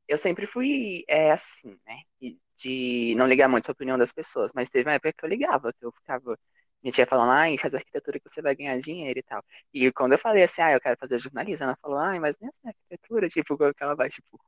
eu 0.08 0.18
sempre 0.18 0.48
fui 0.48 1.04
é, 1.08 1.32
assim, 1.32 1.78
né? 1.86 2.02
E 2.22 2.38
De 2.56 3.14
não 3.18 3.28
ligar 3.28 3.50
muito 3.50 3.68
a 3.70 3.74
opinião 3.74 3.98
das 3.98 4.14
pessoas, 4.14 4.52
mas 4.54 4.70
teve 4.70 4.88
uma 4.88 4.96
época 4.96 5.14
que 5.14 5.26
eu 5.26 5.30
ligava, 5.30 5.74
que 5.74 5.86
eu 5.86 5.92
ficava. 5.92 6.38
Minha 6.82 6.92
tia 6.94 7.08
falando, 7.08 7.32
ai, 7.32 7.58
faz 7.58 7.74
arquitetura 7.74 8.20
que 8.20 8.30
você 8.30 8.42
vai 8.44 8.56
ganhar 8.56 8.78
dinheiro 8.80 9.18
e 9.18 9.24
tal. 9.24 9.44
E 9.74 9.92
quando 9.92 10.12
eu 10.12 10.20
falei 10.20 10.44
assim, 10.44 10.62
ah, 10.62 10.72
eu 10.72 10.80
quero 10.80 10.96
fazer 11.00 11.18
jornalismo, 11.18 11.64
ela 11.66 11.76
falou, 11.82 11.98
ai, 11.98 12.20
mas 12.20 12.38
nem 12.40 12.48
assim 12.50 12.68
arquitetura, 12.68 13.28
tipo, 13.28 13.58
que 13.58 13.84
ela 13.84 13.96
vai, 13.96 14.08
tipo, 14.08 14.40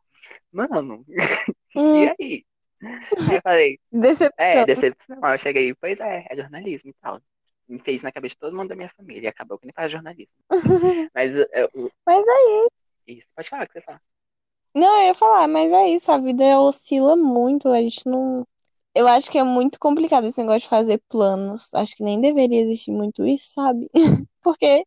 mano, 0.52 1.06
e 1.92 2.06
Hum, 2.06 2.16
aí? 2.20 2.46
Aí 3.28 3.38
eu 3.38 3.42
falei, 3.44 3.80
é, 4.38 4.64
decepção. 4.64 4.66
decepção. 4.66 5.20
Aí 5.24 5.36
eu 5.36 5.40
cheguei, 5.40 5.76
pois 5.76 6.00
é, 6.00 6.28
é 6.30 6.36
jornalismo 6.38 6.92
e 6.92 6.96
tal. 6.96 7.22
Me 7.68 7.80
fez 7.80 8.04
na 8.04 8.12
cabeça 8.14 8.36
de 8.36 8.40
todo 8.40 8.56
mundo 8.58 8.70
da 8.70 8.76
minha 8.78 8.90
família, 8.90 9.28
e 9.28 9.30
acabou 9.30 9.60
que 9.60 9.66
nem 9.68 9.74
faz 9.74 9.92
jornalismo. 9.92 10.38
Mas 11.14 11.36
eu, 11.38 11.48
Mas 12.06 12.26
é 12.28 12.68
isso, 13.08 13.28
pode 13.36 13.50
falar 13.50 13.64
o 13.66 13.68
que 13.68 13.74
você 13.74 13.82
fala. 13.82 14.02
Não, 14.74 15.00
eu 15.02 15.08
ia 15.08 15.14
falar, 15.16 15.48
mas 15.48 15.72
é 15.72 15.90
isso, 15.90 16.12
a 16.12 16.18
vida 16.20 16.60
oscila 16.60 17.16
muito, 17.16 17.68
a 17.70 17.82
gente 17.82 18.08
não. 18.08 18.46
Eu 18.94 19.08
acho 19.08 19.30
que 19.32 19.38
é 19.38 19.44
muito 19.44 19.80
complicado 19.80 20.26
esse 20.28 20.40
negócio 20.40 20.62
de 20.62 20.70
fazer 20.70 21.02
planos. 21.10 21.74
Acho 21.74 21.96
que 21.96 22.04
nem 22.04 22.20
deveria 22.22 22.62
existir 22.62 22.92
muito 22.92 23.26
isso, 23.26 23.52
sabe? 23.54 23.90
Porque, 24.44 24.86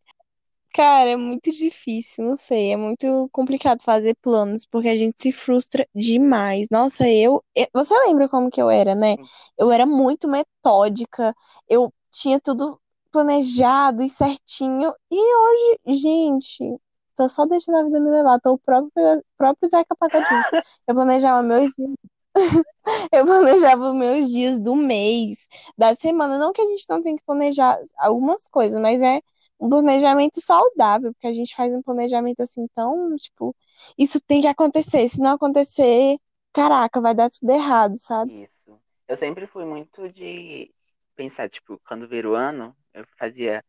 cara, 0.74 1.10
é 1.10 1.16
muito 1.16 1.50
difícil, 1.52 2.24
não 2.24 2.36
sei, 2.36 2.72
é 2.72 2.76
muito 2.76 3.28
complicado 3.32 3.82
fazer 3.82 4.14
planos, 4.22 4.66
porque 4.66 4.88
a 4.88 4.96
gente 4.96 5.20
se 5.20 5.32
frustra 5.32 5.86
demais. 5.94 6.68
Nossa, 6.70 7.08
eu. 7.08 7.42
eu- 7.54 7.66
Você 7.74 7.94
lembra 8.06 8.28
como 8.28 8.50
que 8.50 8.60
eu 8.60 8.70
era, 8.70 8.94
né? 8.94 9.16
Eu 9.58 9.70
era 9.70 9.86
muito 9.86 10.28
metódica, 10.28 11.34
eu 11.68 11.92
tinha 12.10 12.40
tudo 12.40 12.80
planejado 13.12 14.02
e 14.02 14.08
certinho, 14.08 14.92
e 15.10 15.16
hoje, 15.18 15.80
gente. 16.00 16.78
Tô 17.16 17.28
só 17.28 17.44
deixando 17.44 17.76
a 17.78 17.84
vida 17.84 18.00
me 18.00 18.10
levar. 18.10 18.38
Tô 18.40 18.52
o 18.54 18.58
próprio, 18.58 19.22
próprio 19.36 19.68
Zeca 19.68 19.94
Pagodinho. 19.96 20.44
Eu 20.86 20.94
planejava 20.94 21.42
meus 21.42 21.70
dias. 21.72 21.90
Eu 23.12 23.24
planejava 23.24 23.92
meus 23.94 24.28
dias 24.30 24.58
do 24.58 24.74
mês, 24.74 25.48
da 25.76 25.94
semana. 25.94 26.38
Não 26.38 26.52
que 26.52 26.60
a 26.62 26.66
gente 26.66 26.84
não 26.88 27.02
tem 27.02 27.16
que 27.16 27.24
planejar 27.24 27.78
algumas 27.98 28.48
coisas, 28.48 28.80
mas 28.80 29.02
é 29.02 29.20
um 29.60 29.68
planejamento 29.68 30.40
saudável, 30.40 31.12
porque 31.12 31.26
a 31.26 31.32
gente 31.32 31.54
faz 31.54 31.74
um 31.74 31.82
planejamento 31.82 32.40
assim 32.40 32.66
tão, 32.74 33.14
tipo, 33.16 33.54
isso 33.98 34.20
tem 34.20 34.40
que 34.40 34.46
acontecer. 34.46 35.08
Se 35.08 35.20
não 35.20 35.34
acontecer, 35.34 36.16
caraca, 36.52 37.00
vai 37.00 37.14
dar 37.14 37.28
tudo 37.28 37.50
errado, 37.52 37.96
sabe? 37.98 38.42
Isso. 38.42 38.80
Eu 39.06 39.16
sempre 39.16 39.46
fui 39.46 39.64
muito 39.64 40.08
de 40.08 40.72
pensar, 41.14 41.48
tipo, 41.48 41.80
quando 41.86 42.08
vira 42.08 42.28
o 42.30 42.34
ano, 42.34 42.74
eu 42.94 43.04
fazia 43.18 43.62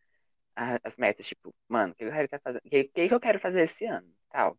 as 0.55 0.95
metas, 0.95 1.27
tipo, 1.27 1.53
mano, 1.67 1.93
o 1.93 1.95
que 1.95 2.03
eu 2.03 2.11
quero 2.11 2.41
fazer, 2.41 2.57
o 2.59 2.69
que, 2.69 2.83
que 2.85 3.13
eu 3.13 3.19
quero 3.19 3.39
fazer 3.39 3.63
esse 3.63 3.85
ano, 3.85 4.07
tal. 4.29 4.57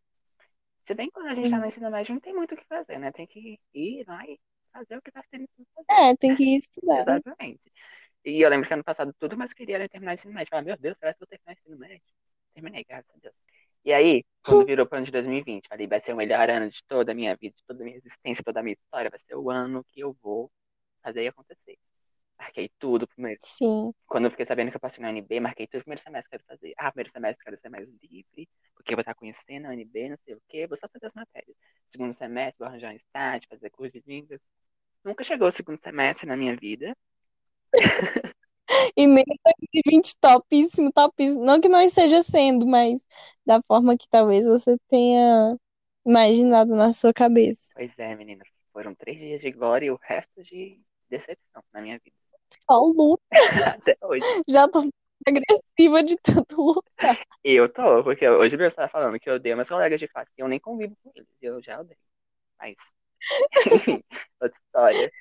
Se 0.87 0.95
bem 0.95 1.07
que 1.07 1.13
quando 1.13 1.29
a 1.29 1.35
gente 1.35 1.51
tá 1.51 1.59
no 1.59 1.67
ensino 1.67 1.91
médio, 1.91 2.15
não 2.15 2.21
tem 2.21 2.35
muito 2.35 2.55
o 2.55 2.59
que 2.59 2.67
fazer, 2.67 2.99
né? 2.99 3.13
Tem 3.13 3.27
que 3.27 3.59
ir 3.73 4.05
lá 4.07 4.25
e 4.27 4.39
fazer 4.73 4.97
o 4.97 5.03
que 5.03 5.13
tá 5.13 5.23
tendo 5.31 5.47
que 5.57 5.65
fazer. 5.75 6.11
É, 6.11 6.17
tem 6.17 6.35
que 6.35 6.45
estudar. 6.59 7.05
né? 7.07 7.57
E 8.25 8.41
eu 8.41 8.49
lembro 8.49 8.67
que 8.69 8.75
ano 8.75 8.85
passado 8.85 9.15
tudo 9.19 9.37
mais 9.37 9.53
queria 9.53 9.77
era 9.77 9.89
terminar 9.89 10.13
o 10.13 10.15
ensino 10.15 10.33
médio. 10.33 10.51
Falei, 10.51 10.65
meu 10.67 10.77
Deus, 10.77 10.97
será 10.99 11.13
que 11.13 11.23
eu 11.23 11.27
vou 11.27 11.39
terminar 11.39 11.53
o 11.53 11.59
ensino 11.59 11.79
médio? 11.79 12.15
Terminei, 12.55 12.85
graças 12.85 13.11
a 13.11 13.19
Deus. 13.19 13.35
E 13.85 13.93
aí, 13.93 14.25
quando 14.45 14.67
virou 14.67 14.87
pro 14.87 14.97
ano 14.99 15.07
de 15.07 15.13
2020, 15.13 15.67
falei, 15.67 15.89
vai 15.89 16.01
ser 16.01 16.13
o 16.13 16.17
melhor 16.17 16.49
ano 16.49 16.71
de 16.71 16.85
toda 16.85 17.11
a 17.13 17.15
minha 17.15 17.35
vida, 17.35 17.57
de 17.57 17.65
toda 17.65 17.83
a 17.83 17.85
minha 17.85 17.97
existência, 17.97 18.45
toda 18.45 18.61
a 18.61 18.63
minha 18.63 18.75
história, 18.75 19.11
vai 19.11 19.19
ser 19.19 19.35
o 19.35 19.51
ano 19.51 19.85
que 19.85 20.01
eu 20.01 20.17
vou 20.23 20.51
fazer 21.03 21.27
acontecer. 21.27 21.77
Marquei 22.39 22.71
tudo 22.79 23.09
primeiro. 23.09 23.41
Sim. 23.43 23.93
Quando 24.07 24.27
eu 24.27 24.31
fiquei 24.31 24.47
sabendo 24.47 24.71
que 24.71 24.77
eu 24.77 24.81
passei 24.81 25.03
na 25.03 25.11
UNB, 25.11 25.41
marquei 25.41 25.67
tudo 25.67 25.81
o 25.81 25.85
primeiro 25.85 26.03
semestre 26.03 26.29
que 26.31 26.37
eu 26.37 26.39
quero 26.41 26.59
fazer. 26.59 26.75
Ah, 26.77 26.91
primeiro 26.93 27.11
semestre 27.11 27.45
quero 27.45 27.57
ser 27.57 27.69
mais 27.71 27.89
livre, 27.89 28.49
porque 28.75 28.93
eu 28.93 28.97
vou 28.97 29.03
estar 29.03 29.15
conhecendo 29.15 29.67
a 29.67 29.71
UNB, 29.71 30.11
não 30.11 30.17
sei 30.25 30.35
o 30.35 30.43
quê, 30.49 30.67
vou 30.67 30.77
só 30.77 30.89
fazer 30.89 31.07
as 31.07 31.15
matérias. 31.15 31.57
Segundo 31.89 32.15
semestre, 32.15 32.57
vou 32.59 32.69
arranjar 32.69 32.93
um 32.93 32.97
estágio, 32.97 33.49
fazer 33.49 33.71
curso 33.71 33.93
de 33.93 34.03
línguas. 34.07 34.41
Nunca 35.05 35.25
chegou 35.25 35.49
o 35.49 35.53
segundo 35.53 35.81
semestre 35.81 36.27
na 36.27 36.37
minha 36.37 36.57
vida. 36.57 36.97
E 38.97 39.07
nem 39.07 39.25
2020 39.45 40.17
topíssimo, 40.19 40.93
topíssimo. 40.93 41.45
Não 41.45 41.61
que 41.61 41.69
não 41.69 41.81
esteja 41.83 42.23
sendo, 42.23 42.67
mas 42.67 43.05
da 43.45 43.61
forma 43.63 43.97
que 43.99 44.09
talvez 44.09 44.47
você 44.47 44.77
tenha 44.89 45.57
imaginado 46.07 46.75
na 46.75 46.93
sua 46.93 47.13
cabeça. 47.13 47.71
Pois 47.75 47.93
é, 47.99 48.15
menina. 48.15 48.45
Foram 48.73 48.95
três 48.95 49.19
dias 49.19 49.41
de 49.41 49.51
glória 49.51 49.87
e 49.87 49.91
o 49.91 49.99
resto 50.03 50.43
de 50.43 50.81
decepção 51.09 51.63
na 51.73 51.83
minha 51.83 51.99
vida. 52.03 52.17
Só 52.71 52.81
luta. 52.81 53.23
Até 53.79 53.97
hoje. 54.01 54.25
Já 54.49 54.67
tô 54.69 54.89
agressiva 55.27 56.03
de 56.03 56.17
tanto 56.17 56.57
lutar. 56.61 57.19
E 57.45 57.53
eu 57.53 57.69
tô, 57.69 58.03
porque 58.03 58.29
hoje 58.29 58.57
eu 58.57 58.67
estava 58.67 58.89
falando 58.89 59.21
que 59.21 59.29
eu 59.29 59.35
odeio 59.35 59.57
meus 59.57 59.69
colegas 59.69 60.01
de 60.01 60.09
classe, 60.09 60.33
eu 60.37 60.49
nem 60.49 60.59
convivo 60.59 60.97
com 61.03 61.13
eles, 61.15 61.29
eu 61.41 61.63
já 61.63 61.81
odeio. 61.81 61.99
Mas, 62.59 62.95
enfim, 63.73 64.03
outra 64.41 64.59
história. 64.59 65.13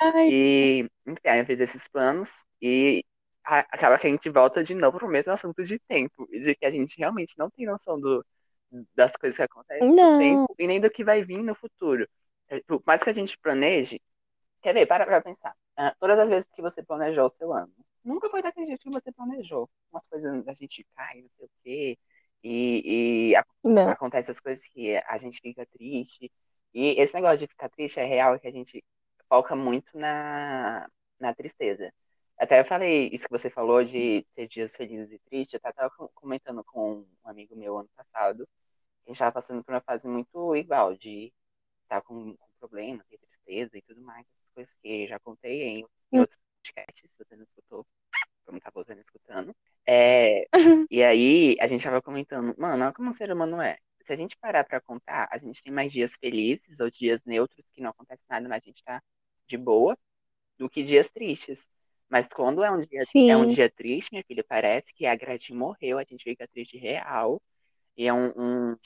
Ai, 0.00 0.28
E, 0.28 0.88
enfim, 1.06 1.20
aí 1.28 1.40
eu 1.40 1.46
fiz 1.46 1.60
esses 1.60 1.88
planos 1.88 2.44
e 2.62 3.04
a- 3.44 3.60
acaba 3.60 3.98
que 3.98 4.06
a 4.06 4.10
gente 4.10 4.30
volta 4.30 4.62
de 4.62 4.74
novo 4.74 4.98
pro 4.98 5.08
mesmo 5.08 5.32
assunto 5.32 5.62
de 5.64 5.78
tempo, 5.80 6.26
de 6.30 6.54
que 6.54 6.66
a 6.66 6.70
gente 6.70 6.98
realmente 6.98 7.34
não 7.38 7.50
tem 7.50 7.66
noção 7.66 8.00
do, 8.00 8.24
das 8.94 9.16
coisas 9.16 9.36
que 9.36 9.42
acontecem 9.42 9.94
no 10.00 10.08
não. 10.08 10.48
tempo 10.48 10.54
e 10.58 10.66
nem 10.66 10.80
do 10.80 10.90
que 10.90 11.04
vai 11.04 11.22
vir 11.24 11.42
no 11.42 11.54
futuro. 11.54 12.08
É, 12.48 12.60
Por 12.62 12.82
mais 12.86 13.02
que 13.02 13.10
a 13.10 13.12
gente 13.12 13.38
planeje, 13.38 14.00
quer 14.62 14.74
ver, 14.74 14.86
para 14.86 15.06
pra 15.06 15.20
pensar. 15.22 15.54
Ah, 15.76 15.94
todas 16.00 16.18
as 16.18 16.28
vezes 16.28 16.50
que 16.52 16.62
você 16.62 16.82
planejou 16.82 17.26
o 17.26 17.30
seu 17.30 17.52
ano, 17.52 17.72
nunca 18.04 18.28
foi 18.30 18.42
daquele 18.42 18.66
jeito 18.66 18.82
que 18.82 18.90
você 18.90 19.12
planejou. 19.12 19.70
Umas 19.92 20.04
coisas 20.08 20.46
a 20.48 20.54
gente 20.54 20.86
cai, 20.96 21.22
não 21.22 21.30
sei 21.38 21.46
o 21.46 21.50
quê, 21.64 21.98
e, 22.44 23.30
e 23.32 23.36
Não. 23.64 23.94
acontece 23.94 24.30
as 24.30 24.40
coisas 24.40 24.64
que 24.66 24.96
a 24.96 25.18
gente 25.18 25.40
fica 25.40 25.66
triste. 25.66 26.30
E 26.74 27.00
esse 27.00 27.14
negócio 27.14 27.38
de 27.38 27.46
ficar 27.48 27.68
triste 27.70 27.98
é 28.00 28.04
real, 28.04 28.38
que 28.38 28.46
a 28.48 28.52
gente 28.52 28.84
foca 29.30 29.56
muito 29.56 29.98
na, 29.98 30.88
na 31.20 31.34
tristeza. 31.34 31.92
Até 32.38 32.60
eu 32.60 32.66
falei 32.66 33.10
isso 33.12 33.26
que 33.26 33.32
você 33.32 33.50
falou 33.50 33.84
de 33.84 34.26
ter 34.36 34.48
dias 34.48 34.76
felizes 34.76 35.12
e 35.12 35.20
tristes. 35.20 35.54
Eu 35.54 35.60
tava 35.72 35.90
com- 35.92 36.08
comentando 36.14 36.64
com 36.64 37.00
um 37.02 37.30
amigo 37.30 37.56
meu 37.56 37.78
ano 37.78 37.90
passado. 37.96 38.48
A 39.06 39.10
gente 39.10 39.18
tava 39.18 39.32
passando 39.32 39.64
por 39.64 39.72
uma 39.74 39.80
fase 39.82 40.08
muito 40.08 40.56
igual, 40.56 40.96
de 40.96 41.32
estar 41.84 42.02
com, 42.02 42.36
com 42.36 42.48
problemas 42.60 43.06
e 43.10 43.18
tristeza 43.18 43.78
e 43.78 43.82
tudo 43.82 44.00
mais. 44.02 44.26
Essas 44.38 44.50
coisas 44.54 44.74
que 44.76 45.04
eu 45.04 45.08
já 45.08 45.18
contei 45.20 45.62
em, 45.64 45.86
em 46.12 46.20
Hum. 46.20 46.20
outros 46.20 46.38
podcasts, 46.62 47.12
se 47.12 47.24
você 47.24 47.36
não 47.36 47.44
escutou, 47.44 47.86
como 48.46 48.60
tá 48.60 48.70
voltando 48.74 49.00
escutando. 49.00 49.54
É, 49.86 50.46
e 50.90 51.02
aí, 51.02 51.56
a 51.60 51.66
gente 51.66 51.84
tava 51.84 52.02
comentando, 52.02 52.54
mano, 52.58 52.84
olha 52.84 52.92
como 52.92 53.10
o 53.10 53.12
ser 53.12 53.32
humano 53.32 53.60
é. 53.60 53.78
Se 54.02 54.12
a 54.12 54.16
gente 54.16 54.36
parar 54.38 54.64
pra 54.64 54.80
contar, 54.80 55.28
a 55.30 55.38
gente 55.38 55.62
tem 55.62 55.72
mais 55.72 55.92
dias 55.92 56.14
felizes 56.20 56.80
ou 56.80 56.90
dias 56.90 57.22
neutros 57.24 57.64
que 57.72 57.80
não 57.82 57.90
acontece 57.90 58.24
nada, 58.28 58.48
mas 58.48 58.62
a 58.62 58.66
gente 58.66 58.82
tá 58.84 59.02
de 59.50 59.58
boa, 59.58 59.98
do 60.58 60.70
que 60.70 60.82
dias 60.82 61.10
tristes. 61.12 61.68
Mas 62.08 62.28
quando 62.28 62.62
é 62.64 62.70
um 62.70 62.80
dia, 62.80 63.08
é 63.26 63.36
um 63.36 63.46
Sim, 63.46 63.54
dia 63.54 63.70
triste, 63.70 64.10
minha 64.12 64.24
filha, 64.24 64.44
parece 64.48 64.92
que 64.94 65.06
a 65.06 65.16
Gretchen 65.16 65.56
morreu, 65.56 65.98
a 65.98 66.04
gente 66.04 66.24
fica 66.24 66.48
triste 66.48 66.78
real. 66.78 67.42
E 67.96 68.06
é 68.06 68.12
um, 68.12 68.32
um, 68.36 68.76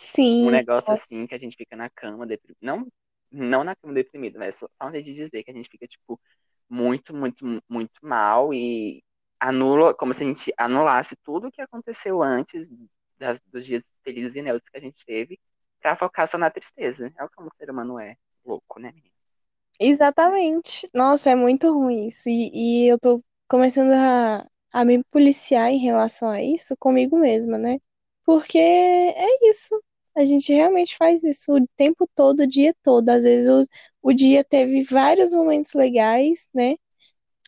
um 0.40 0.50
sim. 0.50 0.50
negócio 0.50 0.92
Nossa. 0.92 1.05
assim 1.05 1.27
que 1.27 1.35
a 1.35 1.38
gente 1.38 1.57
fica 1.57 1.77
na 1.77 1.90
cama, 1.90 2.27
deprimido. 2.27 2.59
Não, 2.62 2.87
não 3.31 3.64
na 3.64 3.77
cama 3.77 3.94
deprimido, 3.94 4.38
mas 4.38 4.57
só 4.57 4.68
só 4.83 4.90
de 4.90 5.03
dizer 5.03 5.42
que 5.44 5.50
a 5.50 5.55
gente 5.55 5.68
fica, 5.70 5.87
tipo, 5.87 6.20
muito, 6.68 7.14
muito, 7.14 7.44
muito 7.68 8.00
mal 8.03 8.53
e 8.55 9.03
anula, 9.40 9.94
como 9.94 10.14
se 10.14 10.22
a 10.24 10.27
gente 10.27 10.53
anulasse 10.59 11.16
tudo 11.22 11.48
o 11.48 11.53
que 11.53 11.62
aconteceu 11.62 12.22
antes 12.22 12.70
das, 13.18 13.40
dos 13.46 13.64
dias 13.66 13.85
felizes 14.03 14.37
e 14.37 14.42
neutros 14.42 14.68
que 14.70 14.77
a 14.79 14.81
gente 14.81 15.05
teve 15.07 15.38
pra 15.81 15.96
focar 15.96 16.29
só 16.29 16.38
na 16.38 16.50
tristeza. 16.50 17.12
É 17.18 17.24
o 17.24 17.29
que 17.29 17.42
o 17.42 17.50
ser 17.59 17.70
humano 17.70 17.98
é. 17.98 18.16
Louco, 18.44 18.81
né, 18.81 18.92
menina? 18.92 19.13
Exatamente. 19.80 20.87
Nossa, 20.94 21.30
é 21.30 21.34
muito 21.34 21.72
ruim 21.72 22.06
isso. 22.08 22.28
E, 22.28 22.84
e 22.84 22.87
eu 22.88 22.98
tô 22.98 23.22
começando 23.48 23.92
a, 23.92 24.46
a 24.72 24.84
me 24.84 25.02
policiar 25.04 25.70
em 25.70 25.78
relação 25.78 26.28
a 26.30 26.42
isso 26.42 26.76
comigo 26.78 27.18
mesma, 27.18 27.58
né? 27.58 27.78
Porque 28.24 28.58
é 28.58 29.48
isso. 29.50 29.80
A 30.16 30.24
gente 30.24 30.52
realmente 30.52 30.96
faz 30.96 31.22
isso 31.24 31.52
o 31.52 31.66
tempo 31.76 32.08
todo, 32.14 32.40
o 32.40 32.46
dia 32.46 32.72
todo. 32.82 33.08
Às 33.08 33.24
vezes 33.24 33.48
o, 33.48 33.64
o 34.02 34.12
dia 34.12 34.44
teve 34.44 34.82
vários 34.84 35.32
momentos 35.32 35.74
legais, 35.74 36.48
né? 36.54 36.76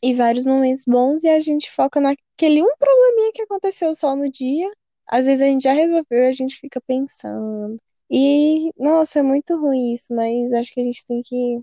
E 0.03 0.15
vários 0.15 0.45
momentos 0.45 0.85
bons, 0.87 1.25
e 1.25 1.29
a 1.29 1.41
gente 1.41 1.71
foca 1.71 2.01
naquele 2.01 2.63
um 2.63 2.77
probleminha 2.79 3.33
que 3.33 3.43
aconteceu 3.43 3.95
só 3.95 4.15
no 4.15 4.31
dia. 4.31 4.71
Às 5.07 5.27
vezes 5.27 5.43
a 5.43 5.47
gente 5.47 5.63
já 5.63 5.73
resolveu 5.73 6.21
e 6.25 6.27
a 6.29 6.33
gente 6.33 6.57
fica 6.57 6.81
pensando. 6.83 7.77
E, 8.11 8.71
nossa, 8.79 9.21
é 9.21 9.23
muito 9.23 9.57
ruim 9.59 9.95
isso, 9.95 10.15
mas 10.15 10.53
acho 10.53 10.73
que 10.73 10.81
a 10.81 10.85
gente 10.85 11.05
tem 11.07 11.23
que 11.23 11.61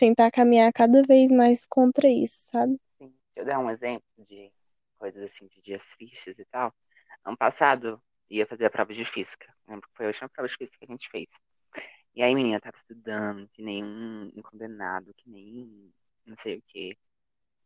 tentar 0.00 0.30
caminhar 0.30 0.72
cada 0.72 1.02
vez 1.02 1.30
mais 1.30 1.66
contra 1.66 2.08
isso, 2.08 2.48
sabe? 2.50 2.80
Sim. 2.98 3.14
Deixa 3.34 3.36
eu 3.36 3.44
dar 3.44 3.58
um 3.58 3.70
exemplo 3.70 4.02
de 4.26 4.50
coisas 4.98 5.22
assim, 5.22 5.46
de 5.48 5.60
dias 5.60 5.84
tristes 5.96 6.38
e 6.38 6.44
tal. 6.46 6.74
Ano 7.22 7.36
passado, 7.36 8.02
ia 8.30 8.46
fazer 8.46 8.64
a 8.64 8.70
prova 8.70 8.94
de 8.94 9.04
física. 9.04 9.46
Lembro 9.68 9.86
que 9.88 9.94
foi 9.94 10.06
a 10.06 10.08
última 10.08 10.28
prova 10.30 10.48
de 10.48 10.56
física 10.56 10.78
que 10.78 10.86
a 10.86 10.88
gente 10.88 11.08
fez. 11.10 11.30
E 12.14 12.22
aí, 12.22 12.34
menina, 12.34 12.56
eu 12.56 12.60
tava 12.60 12.76
estudando, 12.76 13.48
que 13.52 13.62
nem 13.62 13.84
um, 13.84 14.32
um 14.34 14.42
condenado, 14.42 15.12
que 15.14 15.28
nem 15.28 15.92
não 16.26 16.36
sei 16.36 16.56
o 16.56 16.62
quê. 16.66 16.96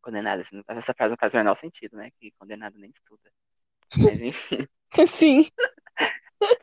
Condenado, 0.02 0.42
assim, 0.42 0.62
essa 0.68 0.92
frase 0.92 1.10
não 1.10 1.16
faz 1.16 1.32
o 1.32 1.36
menor 1.36 1.54
sentido, 1.54 1.96
né? 1.96 2.10
Que 2.18 2.32
condenado 2.32 2.76
nem 2.78 2.90
estuda. 2.90 3.32
Mas 3.96 3.96
enfim, 4.20 4.66
Sim. 5.06 5.46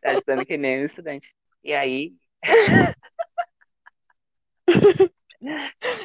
tá 0.01 0.13
estudando 0.13 0.45
que 0.45 0.57
nem 0.57 0.81
um 0.81 0.85
estudante. 0.85 1.33
E 1.63 1.73
aí, 1.73 2.13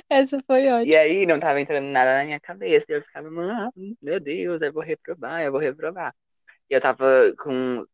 Essa 0.09 0.39
foi 0.47 0.67
e 0.83 0.95
ótima. 0.95 0.97
aí 0.97 1.27
não 1.27 1.41
tava 1.41 1.61
entrando 1.61 1.87
nada 1.87 2.19
na 2.19 2.25
minha 2.25 2.41
cabeça. 2.41 2.87
E 2.91 2.95
eu 2.95 3.03
ficava, 3.03 3.31
mano, 3.31 3.73
meu 4.01 4.21
Deus, 4.21 4.61
eu 4.63 4.73
vou 4.73 4.83
reprovar, 4.83 5.43
eu 5.43 5.53
vou 5.53 5.61
reprovar. 5.61 6.15
E 6.71 6.75
eu 6.75 6.81
tava 6.81 7.07
com. 7.39 7.87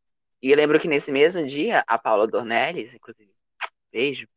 E 0.43 0.51
eu 0.51 0.57
lembro 0.57 0.81
que 0.81 0.89
nesse 0.89 1.13
mesmo 1.13 1.45
dia, 1.47 1.85
a 1.87 1.99
Paula 1.99 2.27
Dornelles, 2.29 2.95
inclusive, 2.95 3.33
beijo, 3.93 4.29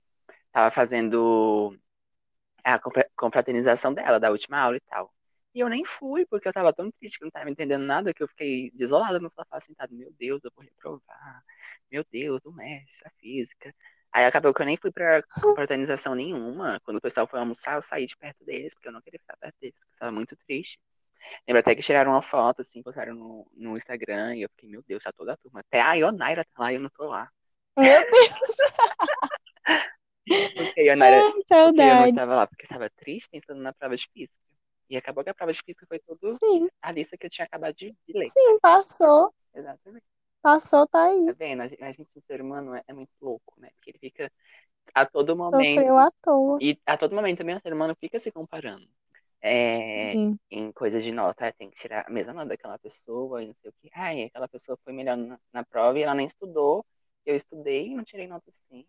tava 0.52 0.72
fazendo 0.76 1.78
a 2.64 2.80
confra- 2.80 3.10
confraternização 3.18 3.94
dela, 3.94 4.20
da 4.20 4.32
última 4.32 4.60
aula 4.60 4.78
e 4.78 4.82
tal. 4.82 5.14
E 5.56 5.60
eu 5.62 5.70
nem 5.70 5.86
fui, 5.86 6.26
porque 6.28 6.48
eu 6.48 6.54
tava 6.54 6.74
tão 6.74 6.92
triste 6.92 7.20
que 7.20 7.26
não 7.26 7.32
tava 7.32 7.50
entendendo 7.50 7.84
nada, 7.86 8.14
que 8.14 8.24
eu 8.24 8.28
fiquei 8.28 8.72
desolada 8.74 9.20
no 9.20 9.30
sofá, 9.30 9.60
sentado. 9.62 9.96
Meu 9.96 10.12
Deus, 10.20 10.44
eu 10.44 10.52
vou 10.56 10.64
reprovar. 10.66 11.44
Meu 11.92 12.06
Deus, 12.12 12.42
o 12.46 12.52
mestre, 12.54 13.08
a 13.08 13.12
física. 13.20 13.74
Aí 14.16 14.24
acabou 14.24 14.54
que 14.54 14.62
eu 14.62 14.66
nem 14.66 14.78
fui 14.78 14.94
pra 14.94 15.22
confraternização 15.42 16.16
nenhuma. 16.16 16.80
Quando 16.86 16.96
o 16.96 17.02
pessoal 17.02 17.28
foi 17.28 17.38
almoçar, 17.38 17.76
eu 17.76 17.82
saí 17.82 18.06
de 18.06 18.16
perto 18.16 18.46
deles, 18.46 18.74
porque 18.74 18.88
eu 18.88 18.94
não 18.94 19.02
queria 19.02 19.20
ficar 19.20 19.36
perto 19.36 19.56
deles, 19.60 19.78
porque 19.78 19.94
eu 19.94 20.00
tava 20.00 20.12
muito 20.14 20.38
triste. 20.38 20.80
Lembro 21.46 21.60
até 21.60 21.76
que 21.76 21.82
tiraram 21.82 22.12
uma 22.12 22.22
foto, 22.22 22.62
assim, 22.62 22.82
postaram 22.82 23.14
no, 23.14 23.46
no 23.54 23.76
Instagram, 23.76 24.38
e 24.38 24.44
eu 24.44 24.50
fiquei, 24.52 24.70
meu 24.70 24.82
Deus, 24.88 25.04
tá 25.04 25.12
toda 25.12 25.34
a 25.34 25.38
turma. 25.38 25.60
Até 25.60 25.82
a 25.82 25.96
Ionaira 25.96 26.46
tá 26.46 26.64
lá 26.64 26.72
e 26.72 26.76
eu 26.76 26.82
não 26.82 26.90
tô 26.92 27.08
lá. 27.08 27.30
Meu 27.78 28.00
Deus, 28.10 28.30
Porque 30.56 30.80
a 30.80 30.84
Ionaira, 30.84 31.18
ai, 31.18 31.34
porque 31.34 31.82
eu 31.82 31.96
não 31.98 32.06
estava 32.06 32.36
lá, 32.36 32.48
porque 32.48 32.64
eu 32.64 32.68
estava 32.68 32.90
triste 32.92 33.28
pensando 33.30 33.62
na 33.62 33.74
prova 33.74 33.98
de 33.98 34.08
física. 34.14 34.46
E 34.90 34.96
acabou 34.96 35.26
que 35.26 35.30
a 35.30 35.34
prova 35.34 35.52
de 35.52 35.62
física 35.62 35.86
foi 35.86 36.00
tudo 36.00 36.30
Sim, 36.30 36.70
a 36.82 36.90
lista 36.90 37.18
que 37.18 37.26
eu 37.26 37.30
tinha 37.30 37.44
acabado 37.44 37.76
de 37.76 37.94
ler. 38.14 38.30
sim, 38.30 38.60
passou. 38.62 39.36
Exatamente. 39.54 40.06
Passou, 40.46 40.86
tá 40.86 41.06
Tá 41.06 41.10
aí. 41.10 41.34
vendo? 41.34 41.62
A 41.64 41.68
gente, 41.68 41.84
a 41.84 41.92
gente, 41.92 42.08
o 42.16 42.22
ser 42.22 42.40
humano, 42.40 42.76
é, 42.76 42.84
é 42.88 42.94
muito 42.94 43.10
louco, 43.20 43.60
né? 43.60 43.70
Porque 43.76 43.90
ele 43.90 43.98
fica 43.98 44.32
a 44.94 45.04
todo 45.04 45.36
momento. 45.36 45.78
Sofreu 45.78 45.98
à 45.98 46.12
toa. 46.22 46.60
E 46.62 46.80
a 46.86 46.98
todo 46.98 47.16
momento 47.16 47.40
também 47.40 47.56
o 47.56 47.60
ser 47.62 47.74
humano 47.74 47.96
fica 48.00 48.20
se 48.20 48.32
comparando. 48.32 48.88
É, 49.42 50.14
em 50.52 50.72
coisas 50.72 51.04
de 51.04 51.12
nota, 51.12 51.48
ah, 51.48 51.52
tem 51.52 51.72
que 51.72 51.78
tirar 51.78 52.06
a 52.08 52.12
mesma 52.12 52.32
nota 52.34 52.50
daquela 52.50 52.78
pessoa, 52.78 53.44
e 53.44 53.48
não 53.48 53.56
sei 53.56 53.72
o 53.72 53.74
que. 53.82 53.90
Ai, 53.94 54.24
aquela 54.26 54.48
pessoa 54.48 54.78
foi 54.84 54.94
melhor 54.94 55.18
na, 55.18 55.40
na 55.52 55.64
prova 55.66 55.98
e 55.98 56.04
ela 56.04 56.14
nem 56.14 56.28
estudou. 56.28 56.86
Eu 57.26 57.36
estudei 57.36 57.88
e 57.88 57.96
não 57.96 58.04
tirei 58.04 58.28
nota 58.28 58.50
assim. 58.50 58.86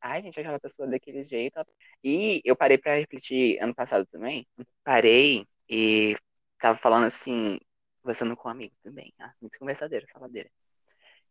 Ai, 0.00 0.22
gente, 0.22 0.38
aquela 0.38 0.60
pessoa 0.60 0.88
daquele 0.88 1.24
jeito. 1.24 1.58
E 2.04 2.40
eu 2.44 2.54
parei 2.56 2.78
pra 2.78 2.94
refletir 2.96 3.58
ano 3.60 3.74
passado 3.74 4.06
também. 4.06 4.46
Parei 4.84 5.44
e 5.68 6.14
tava 6.60 6.78
falando 6.78 7.06
assim, 7.06 7.58
conversando 8.02 8.36
com 8.36 8.48
um 8.48 8.52
amigo 8.52 8.74
também, 8.84 9.12
ah, 9.18 9.32
muito 9.40 9.58
conversadeira, 9.58 10.06
faladeira. 10.12 10.48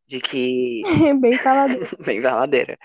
De 0.07 0.21
que. 0.21 0.81
Bem 1.21 1.37
faladeira. 1.37 1.85
bem 2.05 2.21
faladeira. 2.21 2.77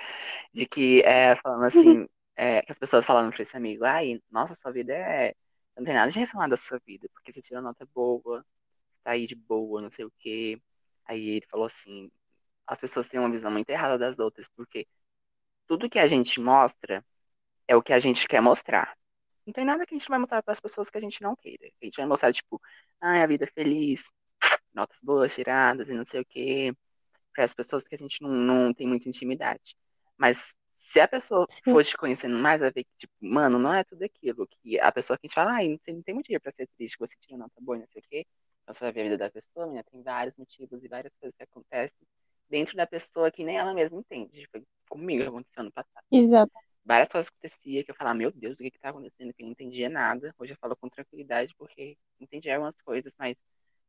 De 0.53 0.67
que, 0.67 1.03
é, 1.03 1.37
falando 1.37 1.65
assim, 1.65 2.09
é, 2.37 2.63
que 2.63 2.73
as 2.73 2.79
pessoas 2.79 3.05
falando 3.05 3.33
pra 3.33 3.43
esse 3.43 3.57
amigo, 3.57 3.85
ai, 3.85 4.21
nossa, 4.31 4.55
sua 4.55 4.73
vida 4.73 4.95
é. 4.95 5.35
Não 5.77 5.85
tem 5.85 5.95
nada 5.95 6.11
de 6.11 6.19
reclamar 6.19 6.49
da 6.49 6.57
sua 6.57 6.81
vida, 6.87 7.09
porque 7.13 7.33
você 7.33 7.41
tira 7.41 7.61
nota 7.61 7.87
boa, 7.95 8.45
tá 9.03 9.13
aí 9.13 9.27
de 9.27 9.35
boa, 9.35 9.81
não 9.81 9.91
sei 9.91 10.05
o 10.05 10.13
quê. 10.19 10.61
Aí 11.07 11.29
ele 11.29 11.47
falou 11.51 11.67
assim, 11.67 12.11
as 12.67 12.81
pessoas 12.81 13.09
têm 13.09 13.21
uma 13.21 13.31
visão 13.31 13.51
muito 13.51 13.71
errada 13.71 13.99
das 13.99 14.19
outras, 14.19 14.49
porque 14.49 14.87
tudo 15.67 15.89
que 15.89 15.99
a 15.99 16.07
gente 16.07 16.41
mostra 16.41 17.05
é 17.69 17.77
o 17.77 17.83
que 17.83 17.93
a 17.93 18.01
gente 18.01 18.27
quer 18.29 18.41
mostrar. 18.41 18.97
Não 19.47 19.53
tem 19.53 19.65
nada 19.65 19.87
que 19.87 19.95
a 19.95 19.99
gente 19.99 20.09
vai 20.09 20.19
mostrar 20.19 20.43
para 20.43 20.53
as 20.53 20.61
pessoas 20.61 20.91
que 20.91 20.99
a 20.99 21.01
gente 21.01 21.23
não 21.23 21.35
queira. 21.37 21.71
A 21.81 21.85
gente 21.85 21.97
vai 21.97 22.07
mostrar, 22.07 22.33
tipo, 22.33 22.61
ai, 23.01 23.23
a 23.23 23.27
vida 23.27 23.45
é 23.45 23.49
feliz, 23.49 24.05
notas 24.75 25.01
boas 25.03 25.35
tiradas 25.35 25.89
e 25.89 25.95
não 25.95 26.05
sei 26.05 26.21
o 26.21 26.25
quê, 26.25 26.75
para 27.33 27.45
as 27.45 27.55
pessoas 27.55 27.85
que 27.87 27.95
a 27.95 27.99
gente 27.99 28.23
não, 28.23 28.31
não 28.31 28.75
tem 28.75 28.87
muita 28.87 29.09
intimidade. 29.09 29.77
Mas 30.17 30.57
Se 30.75 30.99
a 31.01 31.07
pessoa 31.09 31.47
Sim. 31.49 31.61
for 31.73 31.85
te 31.85 31.97
conhecendo 31.97 32.37
mais, 32.39 32.59
vai 32.61 32.71
ver 32.73 32.85
que, 32.85 32.91
tipo, 32.97 33.13
mano, 33.21 33.59
não 33.59 33.73
é 33.75 33.85
tudo 33.85 34.03
aquilo. 34.03 34.47
Que 34.49 34.81
a 34.81 34.91
pessoa 34.91 35.19
que 35.19 35.29
te 35.29 35.35
fala, 35.35 35.53
ai, 35.55 35.69
não 35.69 35.79
tem, 35.79 35.95
não 35.97 36.03
tem 36.03 36.15
motivo 36.15 36.41
pra 36.41 36.53
ser 36.53 36.67
triste, 36.69 36.97
você 36.99 37.15
tira 37.21 37.37
nota 37.37 37.53
boa, 37.61 37.79
não 37.79 37.87
sei 37.87 38.01
o 38.01 38.05
quê. 38.09 38.27
Então 38.63 38.75
você 38.75 38.81
vai 38.85 38.93
ver 38.93 39.01
a 39.01 39.05
vida 39.05 39.19
da 39.19 39.31
pessoa, 39.31 39.67
menina, 39.67 39.85
tem 39.85 40.03
vários 40.03 40.37
motivos 40.37 40.83
e 40.83 40.89
várias 40.89 41.13
coisas 41.21 41.37
que 41.37 41.43
acontecem 41.43 42.07
dentro 42.49 42.77
da 42.77 42.87
pessoa 42.87 43.31
que 43.31 43.45
nem 43.45 43.59
ela 43.59 43.75
mesma 43.75 43.99
entende. 43.99 44.41
Tipo, 44.41 44.67
comigo 44.89 45.23
aconteceu 45.29 45.63
no 45.65 45.73
passado. 45.73 46.05
Exato. 46.11 46.53
Várias 46.85 47.09
coisas 47.09 47.29
aconteciam 47.29 47.85
que 47.85 47.91
eu 47.91 47.95
falava, 47.95 48.17
meu 48.17 48.33
Deus, 48.33 48.55
o 48.55 48.57
que 48.59 48.71
que 48.71 48.79
tá 48.79 48.89
acontecendo? 48.91 49.33
Que 49.35 49.43
eu 49.43 49.47
não 49.47 49.53
entendia 49.53 49.89
nada. 49.89 50.35
Hoje 50.39 50.53
eu 50.53 50.57
falo 50.57 50.75
com 50.77 50.89
tranquilidade 50.89 51.55
porque 51.59 51.97
entendi 52.19 52.51
algumas 52.51 52.75
coisas, 52.83 53.15
mas 53.19 53.43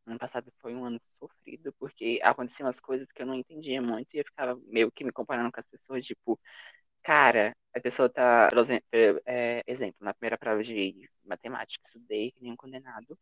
ano 0.05 0.19
passado 0.19 0.51
foi 0.59 0.75
um 0.75 0.85
ano 0.85 0.99
sofrido, 1.01 1.73
porque 1.79 2.19
aconteciam 2.23 2.67
umas 2.67 2.79
coisas 2.79 3.11
que 3.11 3.21
eu 3.21 3.25
não 3.25 3.35
entendia 3.35 3.81
muito 3.81 4.13
e 4.13 4.19
eu 4.19 4.25
ficava 4.25 4.59
meio 4.65 4.91
que 4.91 5.03
me 5.03 5.11
comparando 5.11 5.51
com 5.51 5.59
as 5.59 5.67
pessoas, 5.67 6.05
tipo, 6.05 6.39
cara, 7.03 7.55
a 7.73 7.79
pessoa 7.79 8.09
tá, 8.09 8.47
por 8.49 8.59
exemplo, 8.59 8.85
é, 9.25 9.63
exemplo, 9.67 9.97
na 10.01 10.13
primeira 10.13 10.37
prova 10.37 10.63
de 10.63 11.09
matemática, 11.23 11.83
estudei 11.85 12.31
que 12.31 12.41
nem 12.41 12.51
um 12.51 12.57
condenado. 12.57 13.17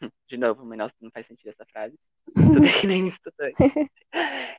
De 0.28 0.36
novo, 0.36 0.64
mas 0.64 0.78
não 1.00 1.10
faz 1.10 1.26
sentido 1.26 1.48
essa 1.48 1.66
frase. 1.66 1.98
Estudei 2.34 2.72
que 2.72 2.86
nem 2.86 3.04
um 3.04 3.08
estudante. 3.08 3.62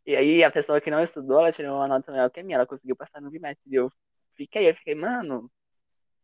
E 0.05 0.15
aí 0.15 0.43
a 0.43 0.51
pessoa 0.51 0.81
que 0.81 0.91
não 0.91 1.01
estudou, 1.01 1.39
ela 1.39 1.51
tirou 1.51 1.77
uma 1.77 1.87
nota 1.87 2.11
melhor 2.11 2.29
que 2.29 2.39
a 2.39 2.43
minha, 2.43 2.57
ela 2.57 2.67
conseguiu 2.67 2.95
passar 2.95 3.21
no 3.21 3.31
bimestre. 3.31 3.63
E 3.71 3.75
eu 3.75 3.91
fiquei, 4.35 4.69
eu 4.69 4.75
fiquei, 4.75 4.95
mano, 4.95 5.49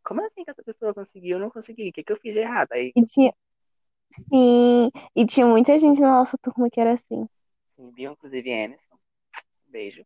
como 0.04 0.26
assim 0.26 0.44
que 0.44 0.52
essa 0.52 0.64
pessoa 0.64 0.94
conseguiu? 0.94 1.38
Eu 1.38 1.42
não 1.42 1.50
consegui. 1.50 1.90
O 1.90 1.94
que, 1.94 2.04
que 2.04 2.12
eu 2.12 2.18
fiz 2.18 2.34
de 2.34 2.40
errado? 2.40 2.72
Aí, 2.72 2.92
E 2.96 3.04
tinha. 3.04 3.34
Sim, 4.12 4.90
e 5.16 5.26
tinha 5.26 5.46
muita 5.46 5.78
gente 5.80 6.02
na 6.02 6.12
nossa 6.12 6.38
turma 6.38 6.70
que 6.70 6.80
era 6.80 6.94
assim. 6.94 7.28
assim, 7.78 7.92
viu, 7.92 8.12
inclusive, 8.12 8.50
Emerson. 8.50 8.98
Beijo. 9.68 10.06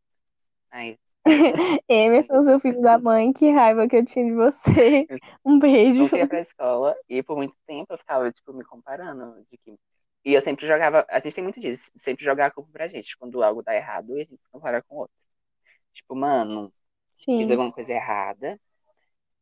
Mas 0.72 0.98
Emerson, 1.88 2.44
seu 2.44 2.60
filho 2.60 2.82
da 2.82 2.98
mãe, 2.98 3.32
que 3.32 3.50
raiva 3.52 3.88
que 3.88 3.96
eu 3.96 4.06
tinha 4.06 4.26
de 4.26 4.34
você. 4.34 5.08
Um 5.46 5.60
beijo. 5.60 6.00
nunca 6.04 6.18
ia 6.18 6.28
pra 6.28 6.40
escola 6.40 6.96
e 7.10 7.22
por 7.24 7.38
muito 7.38 7.56
tempo 7.68 7.94
eu 7.94 7.98
ficava, 7.98 8.32
tipo, 8.32 8.54
me 8.54 8.64
comparando. 8.66 9.46
De 9.52 9.58
que... 9.58 9.76
E 10.26 10.34
eu 10.34 10.42
sempre 10.42 10.68
jogava, 10.68 11.06
a 11.10 11.20
gente 11.20 11.34
tem 11.36 11.44
muito 11.44 11.60
disso, 11.60 11.92
sempre 11.96 12.24
jogar 12.24 12.48
a 12.48 12.52
culpa 12.52 12.70
pra 12.72 12.88
gente, 12.88 13.18
quando 13.18 13.42
algo 13.44 13.64
dá 13.64 13.76
errado 13.76 14.14
a 14.16 14.20
gente 14.20 14.40
compara 14.52 14.82
com 14.84 14.96
o 14.96 15.00
outro. 15.00 15.16
Tipo, 15.94 16.16
mano, 16.16 16.72
fiz 17.36 17.50
Sim, 17.50 17.52
alguma 17.52 17.72
coisa 17.72 17.92
errada, 17.94 18.60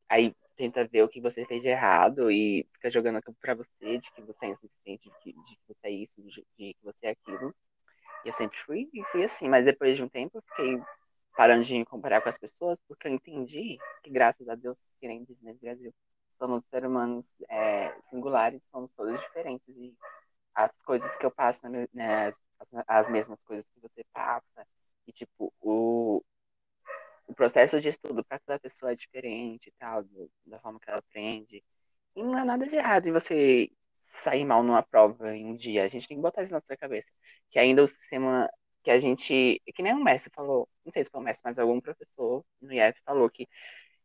aí 0.09 0.35
tenta 0.59 0.85
ver 0.85 1.03
o 1.03 1.07
que 1.07 1.21
você 1.21 1.45
fez 1.45 1.61
de 1.61 1.69
errado 1.69 2.29
e 2.29 2.67
fica 2.73 2.89
jogando 2.89 3.15
a 3.15 3.21
culpa 3.21 3.39
pra 3.41 3.55
você, 3.55 3.97
de 3.97 4.11
que 4.11 4.21
você 4.23 4.45
é 4.45 4.49
insuficiente, 4.49 5.09
de 5.09 5.19
que, 5.19 5.31
de 5.31 5.55
que 5.55 5.61
você 5.69 5.87
é 5.87 5.91
isso, 5.91 6.21
de, 6.21 6.45
que 6.57 6.75
você 6.83 7.07
é 7.07 7.09
aquilo. 7.11 7.55
E 8.25 8.27
eu 8.27 8.33
sempre 8.33 8.57
fui, 8.59 8.89
fui 9.09 9.23
assim, 9.23 9.47
mas 9.47 9.65
depois 9.65 9.95
de 9.95 10.03
um 10.03 10.09
tempo 10.09 10.37
eu 10.37 10.41
fiquei 10.41 10.77
parando 11.37 11.63
de 11.63 11.73
me 11.77 11.85
comparar 11.85 12.19
com 12.21 12.27
as 12.27 12.37
pessoas, 12.37 12.77
porque 12.89 13.07
eu 13.07 13.13
entendi 13.13 13.77
que, 14.03 14.09
graças 14.09 14.49
a 14.49 14.55
Deus, 14.55 14.77
querendo 14.99 15.27
dizer 15.27 15.39
nesse 15.45 15.61
Brasil, 15.61 15.93
somos 16.37 16.65
seres 16.65 16.89
humanos 16.89 17.29
é, 17.49 17.95
singulares, 18.09 18.65
somos 18.65 18.91
todos 18.93 19.17
diferentes 19.21 19.77
e 19.77 19.95
as 20.53 20.71
coisas 20.83 21.15
que 21.15 21.25
eu 21.25 21.31
passo, 21.31 21.61
né, 21.69 22.27
as, 22.27 22.41
as 22.85 23.09
mesmas 23.09 23.41
coisas 23.45 23.69
que 23.69 23.79
você 23.79 24.03
passa, 24.11 24.67
e 25.07 25.13
tipo, 25.13 25.53
o, 25.61 26.21
o 27.29 27.35
processo 27.35 27.79
de 27.79 27.89
estudo 27.89 28.23
para 28.23 28.39
cada 28.39 28.59
pessoa 28.59 28.91
é 28.91 28.95
diferente 28.95 29.67
e 29.69 29.73
tal, 29.79 30.03
da 30.45 30.59
forma 30.59 30.79
que 30.79 30.89
ela 30.89 30.99
aprende. 30.99 31.63
E 32.15 32.23
não 32.23 32.37
é 32.37 32.43
nada 32.43 32.65
de 32.67 32.75
errado 32.75 33.07
em 33.07 33.11
você 33.11 33.69
sair 33.99 34.43
mal 34.45 34.63
numa 34.63 34.83
prova 34.83 35.35
em 35.35 35.45
um 35.45 35.55
dia. 35.55 35.83
A 35.83 35.87
gente 35.87 36.07
tem 36.07 36.17
que 36.17 36.23
botar 36.23 36.43
isso 36.43 36.51
na 36.51 36.57
nossa 36.59 36.75
cabeça. 36.77 37.09
Que 37.51 37.59
ainda 37.59 37.83
o 37.83 37.87
sistema 37.87 38.49
que 38.83 38.91
a 38.91 38.97
gente. 38.99 39.61
Que 39.75 39.83
nem 39.83 39.93
o 39.93 40.03
Messi 40.03 40.29
falou, 40.33 40.67
não 40.85 40.91
sei 40.91 41.03
se 41.03 41.11
foi 41.11 41.21
o 41.21 41.23
Messi, 41.23 41.41
mas 41.43 41.59
algum 41.59 41.79
professor 41.79 42.43
no 42.61 42.73
IF 42.73 42.99
falou 43.05 43.29
que 43.29 43.47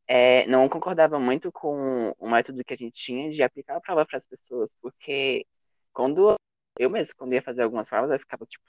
é, 0.07 0.47
não 0.47 0.69
concordava 0.69 1.19
muito 1.19 1.51
com 1.53 2.15
o 2.19 2.31
método 2.31 2.65
que 2.65 2.75
a 2.75 2.77
gente 2.77 2.93
tinha 2.95 3.31
de 3.31 3.43
aplicar 3.43 3.77
a 3.77 3.81
prova 3.81 4.07
para 4.07 4.19
as 4.19 4.27
pessoas, 4.27 4.75
porque 4.83 5.47
quando 5.93 6.37
eu 6.79 6.91
mesmo, 6.91 7.15
quando 7.17 7.35
ia 7.35 7.43
fazer 7.43 7.63
algumas 7.63 7.89
provas, 7.89 8.11
eu 8.13 8.19
ficava 8.19 8.45
tipo 8.47 8.65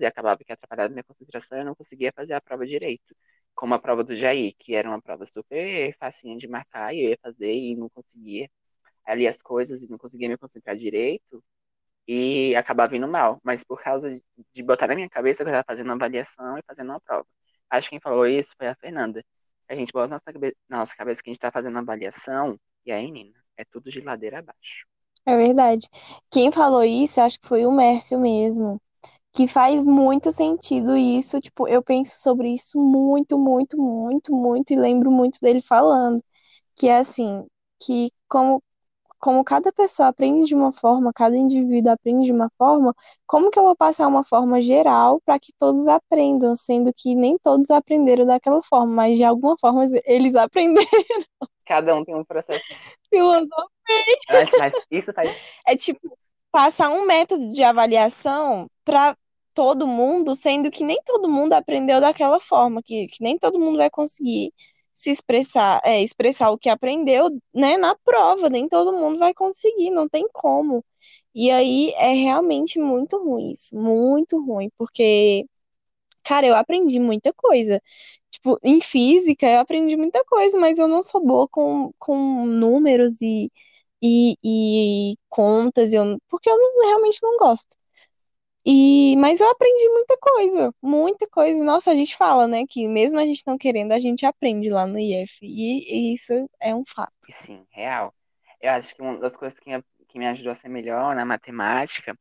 e 0.00 0.06
acabava 0.06 0.42
que 0.44 0.52
atrapalhava 0.52 0.90
minha 0.90 1.04
concentração 1.04 1.58
eu 1.58 1.64
não 1.64 1.74
conseguia 1.74 2.12
fazer 2.14 2.34
a 2.34 2.40
prova 2.40 2.66
direito. 2.66 3.14
Como 3.58 3.74
a 3.74 3.78
prova 3.80 4.04
do 4.04 4.14
Jair, 4.14 4.54
que 4.58 4.74
era 4.74 4.88
uma 4.88 5.02
prova 5.02 5.26
super 5.26 5.94
facinha 5.98 6.36
de 6.36 6.48
marcar, 6.48 6.94
e 6.94 7.00
eu 7.04 7.10
ia 7.10 7.18
fazer 7.22 7.52
e 7.54 7.76
não 7.76 7.88
conseguia 7.90 8.48
ali 9.04 9.26
as 9.28 9.42
coisas 9.42 9.82
e 9.82 9.90
não 9.90 9.98
conseguia 9.98 10.28
me 10.28 10.38
concentrar 10.38 10.76
direito 10.76 11.44
e 12.08 12.54
acabava 12.56 12.96
indo 12.96 13.08
mal. 13.08 13.40
Mas 13.44 13.64
por 13.64 13.82
causa 13.82 14.10
de, 14.14 14.22
de 14.52 14.62
botar 14.62 14.88
na 14.88 14.94
minha 14.96 15.10
cabeça 15.10 15.44
que 15.44 15.50
eu 15.50 15.52
estava 15.52 15.64
fazendo 15.66 15.88
uma 15.88 15.94
avaliação 15.96 16.58
e 16.58 16.62
fazendo 16.66 16.90
uma 16.90 17.00
prova. 17.00 17.26
Acho 17.70 17.88
que 17.88 17.96
quem 17.96 18.00
falou 18.00 18.26
isso 18.26 18.52
foi 18.58 18.68
a 18.68 18.76
Fernanda. 18.76 19.24
A 19.68 19.74
gente 19.76 19.92
bota 19.92 20.08
na 20.08 20.16
nossa 20.16 20.32
cabeça, 20.32 20.56
na 20.68 20.78
nossa 20.78 20.96
cabeça 20.96 21.22
que 21.22 21.30
a 21.30 21.32
gente 21.32 21.38
está 21.38 21.52
fazendo 21.52 21.74
uma 21.74 21.82
avaliação 21.82 22.58
e 22.86 22.92
aí, 22.92 23.10
menina, 23.12 23.38
é 23.56 23.64
tudo 23.64 23.90
de 23.90 24.00
ladeira 24.00 24.38
abaixo. 24.40 24.86
é 25.26 25.36
verdade. 25.36 25.88
Quem 26.30 26.50
falou 26.52 26.82
isso, 26.84 27.20
acho 27.20 27.38
que 27.40 27.48
foi 27.48 27.66
o 27.66 27.72
Mércio 27.72 28.18
mesmo. 28.18 28.80
Que 29.38 29.46
faz 29.46 29.84
muito 29.84 30.32
sentido 30.32 30.96
isso. 30.96 31.40
Tipo, 31.40 31.68
eu 31.68 31.80
penso 31.80 32.20
sobre 32.20 32.48
isso 32.48 32.76
muito, 32.76 33.38
muito, 33.38 33.80
muito, 33.80 34.34
muito, 34.34 34.72
e 34.72 34.76
lembro 34.76 35.12
muito 35.12 35.38
dele 35.40 35.62
falando. 35.62 36.20
Que 36.74 36.88
é 36.88 36.98
assim, 36.98 37.46
que 37.80 38.10
como 38.28 38.60
como 39.20 39.44
cada 39.44 39.72
pessoa 39.72 40.08
aprende 40.08 40.46
de 40.46 40.56
uma 40.56 40.72
forma, 40.72 41.12
cada 41.12 41.36
indivíduo 41.36 41.92
aprende 41.92 42.24
de 42.24 42.32
uma 42.32 42.50
forma, 42.58 42.92
como 43.26 43.48
que 43.50 43.58
eu 43.58 43.62
vou 43.62 43.76
passar 43.76 44.08
uma 44.08 44.24
forma 44.24 44.60
geral 44.60 45.20
para 45.24 45.38
que 45.38 45.52
todos 45.56 45.86
aprendam, 45.86 46.56
sendo 46.56 46.92
que 46.92 47.14
nem 47.14 47.38
todos 47.38 47.70
aprenderam 47.70 48.26
daquela 48.26 48.60
forma, 48.62 48.92
mas 48.92 49.16
de 49.18 49.24
alguma 49.24 49.56
forma 49.58 49.86
eles 50.04 50.34
aprenderam 50.34 50.88
Cada 51.64 51.94
um 51.94 52.04
tem 52.04 52.14
um 52.16 52.24
processo. 52.24 52.64
filosofia. 53.08 53.68
Mas, 54.30 54.50
mas 54.58 54.74
isso 54.90 55.12
faz. 55.12 55.36
É 55.64 55.76
tipo 55.76 56.18
passar 56.50 56.90
um 56.90 57.06
método 57.06 57.48
de 57.48 57.62
avaliação 57.62 58.66
para 58.84 59.16
todo 59.58 59.86
mundo, 59.88 60.34
sendo 60.36 60.70
que 60.70 60.84
nem 60.84 60.98
todo 61.04 61.28
mundo 61.28 61.52
aprendeu 61.54 62.00
daquela 62.00 62.38
forma, 62.40 62.80
que, 62.82 63.06
que 63.08 63.22
nem 63.22 63.36
todo 63.38 63.58
mundo 63.58 63.76
vai 63.78 63.90
conseguir 63.90 64.52
se 64.94 65.10
expressar, 65.10 65.80
é, 65.84 66.00
expressar 66.02 66.50
o 66.50 66.58
que 66.58 66.68
aprendeu, 66.68 67.28
né, 67.54 67.76
na 67.76 67.96
prova, 68.04 68.48
nem 68.50 68.68
todo 68.68 68.92
mundo 68.96 69.18
vai 69.18 69.34
conseguir, 69.34 69.90
não 69.90 70.08
tem 70.08 70.28
como. 70.32 70.84
E 71.34 71.50
aí 71.50 71.90
é 71.96 72.12
realmente 72.14 72.78
muito 72.80 73.18
ruim 73.18 73.52
isso, 73.52 73.76
muito 73.76 74.40
ruim, 74.44 74.70
porque, 74.78 75.46
cara, 76.24 76.46
eu 76.46 76.56
aprendi 76.56 76.98
muita 77.00 77.32
coisa. 77.34 77.80
Tipo, 78.30 78.58
em 78.64 78.80
física 78.82 79.46
eu 79.48 79.60
aprendi 79.60 79.96
muita 79.96 80.24
coisa, 80.26 80.58
mas 80.60 80.78
eu 80.78 80.88
não 80.88 81.02
sou 81.04 81.24
boa 81.24 81.48
com, 81.48 81.92
com 81.98 82.46
números 82.46 83.22
e, 83.22 83.50
e, 84.02 84.36
e 84.44 85.16
contas, 85.30 85.92
eu, 85.94 86.18
porque 86.30 86.50
eu 86.50 86.58
não- 86.58 86.88
realmente 86.88 87.20
não 87.22 87.38
gosto. 87.38 87.76
E, 88.70 89.16
mas 89.16 89.40
eu 89.40 89.50
aprendi 89.50 89.88
muita 89.88 90.14
coisa, 90.20 90.74
muita 90.82 91.26
coisa. 91.26 91.64
Nossa, 91.64 91.90
a 91.90 91.94
gente 91.94 92.14
fala, 92.14 92.46
né, 92.46 92.64
que 92.68 92.86
mesmo 92.86 93.18
a 93.18 93.24
gente 93.24 93.42
não 93.46 93.56
querendo, 93.56 93.92
a 93.92 93.98
gente 93.98 94.26
aprende 94.26 94.68
lá 94.68 94.86
no 94.86 94.98
IF. 94.98 95.38
E, 95.42 96.10
e 96.10 96.14
isso 96.14 96.34
é 96.60 96.74
um 96.74 96.84
fato. 96.84 97.14
Sim, 97.30 97.64
real. 97.70 98.14
Eu 98.60 98.72
acho 98.72 98.94
que 98.94 99.00
uma 99.00 99.18
das 99.18 99.34
coisas 99.34 99.58
que, 99.58 99.70
que 100.06 100.18
me 100.18 100.26
ajudou 100.26 100.52
a 100.52 100.54
ser 100.54 100.68
melhor 100.68 101.16
na 101.16 101.24
matemática, 101.24 102.14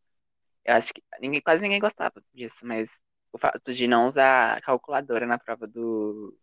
eu 0.63 0.75
acho 0.75 0.93
que 0.93 1.03
ninguém, 1.19 1.41
quase 1.41 1.61
ninguém 1.61 1.81
gostava 1.81 2.23
disso, 2.33 2.65
mas 2.65 3.01
o 3.33 3.37
fato 3.37 3.73
de 3.73 3.85
não 3.85 4.07
usar 4.07 4.61
calculadora 4.61 5.25
na 5.25 5.37
prova 5.37 5.67
do, 5.67 6.33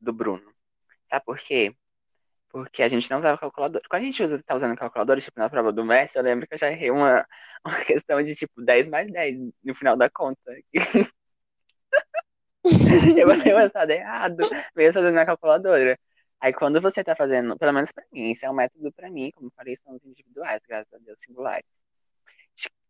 do 0.00 0.12
Bruno. 0.12 0.52
Sabe 1.08 1.24
por 1.24 1.38
quê? 1.38 1.72
Porque 2.52 2.82
a 2.82 2.88
gente 2.88 3.10
não 3.10 3.18
usava 3.18 3.38
calculadora. 3.38 3.84
Quando 3.88 4.02
a 4.02 4.04
gente 4.04 4.22
usa, 4.22 4.42
tá 4.42 4.54
usando 4.54 4.76
calculadora, 4.76 5.20
tipo, 5.20 5.38
na 5.40 5.48
prova 5.50 5.72
do 5.72 5.84
Messi, 5.84 6.18
eu 6.18 6.22
lembro 6.22 6.46
que 6.46 6.54
eu 6.54 6.58
já 6.58 6.70
errei 6.70 6.90
uma, 6.90 7.26
uma 7.64 7.84
questão 7.84 8.22
de, 8.22 8.34
tipo, 8.34 8.62
10 8.62 8.88
mais 8.88 9.10
10 9.10 9.38
no 9.64 9.74
final 9.74 9.96
da 9.96 10.10
conta. 10.10 10.40
Eu 13.18 13.26
botei 13.26 13.52
o 13.52 13.56
resultado 13.56 13.90
errado, 13.90 14.36
mesmo 14.76 15.00
fazendo 15.00 15.14
na 15.14 15.26
calculadora. 15.26 15.98
Aí 16.40 16.52
quando 16.52 16.80
você 16.80 17.02
tá 17.04 17.14
fazendo, 17.16 17.58
pelo 17.58 17.72
menos 17.72 17.92
pra 17.92 18.04
mim, 18.12 18.30
isso 18.30 18.44
é 18.46 18.50
um 18.50 18.54
método 18.54 18.92
pra 18.92 19.10
mim, 19.10 19.30
como 19.32 19.48
eu 19.48 19.52
falei, 19.56 19.76
são 19.76 19.94
os 19.94 20.04
individuais, 20.04 20.60
graças 20.66 20.92
a 20.92 20.98
Deus, 20.98 21.20
singulares. 21.20 21.66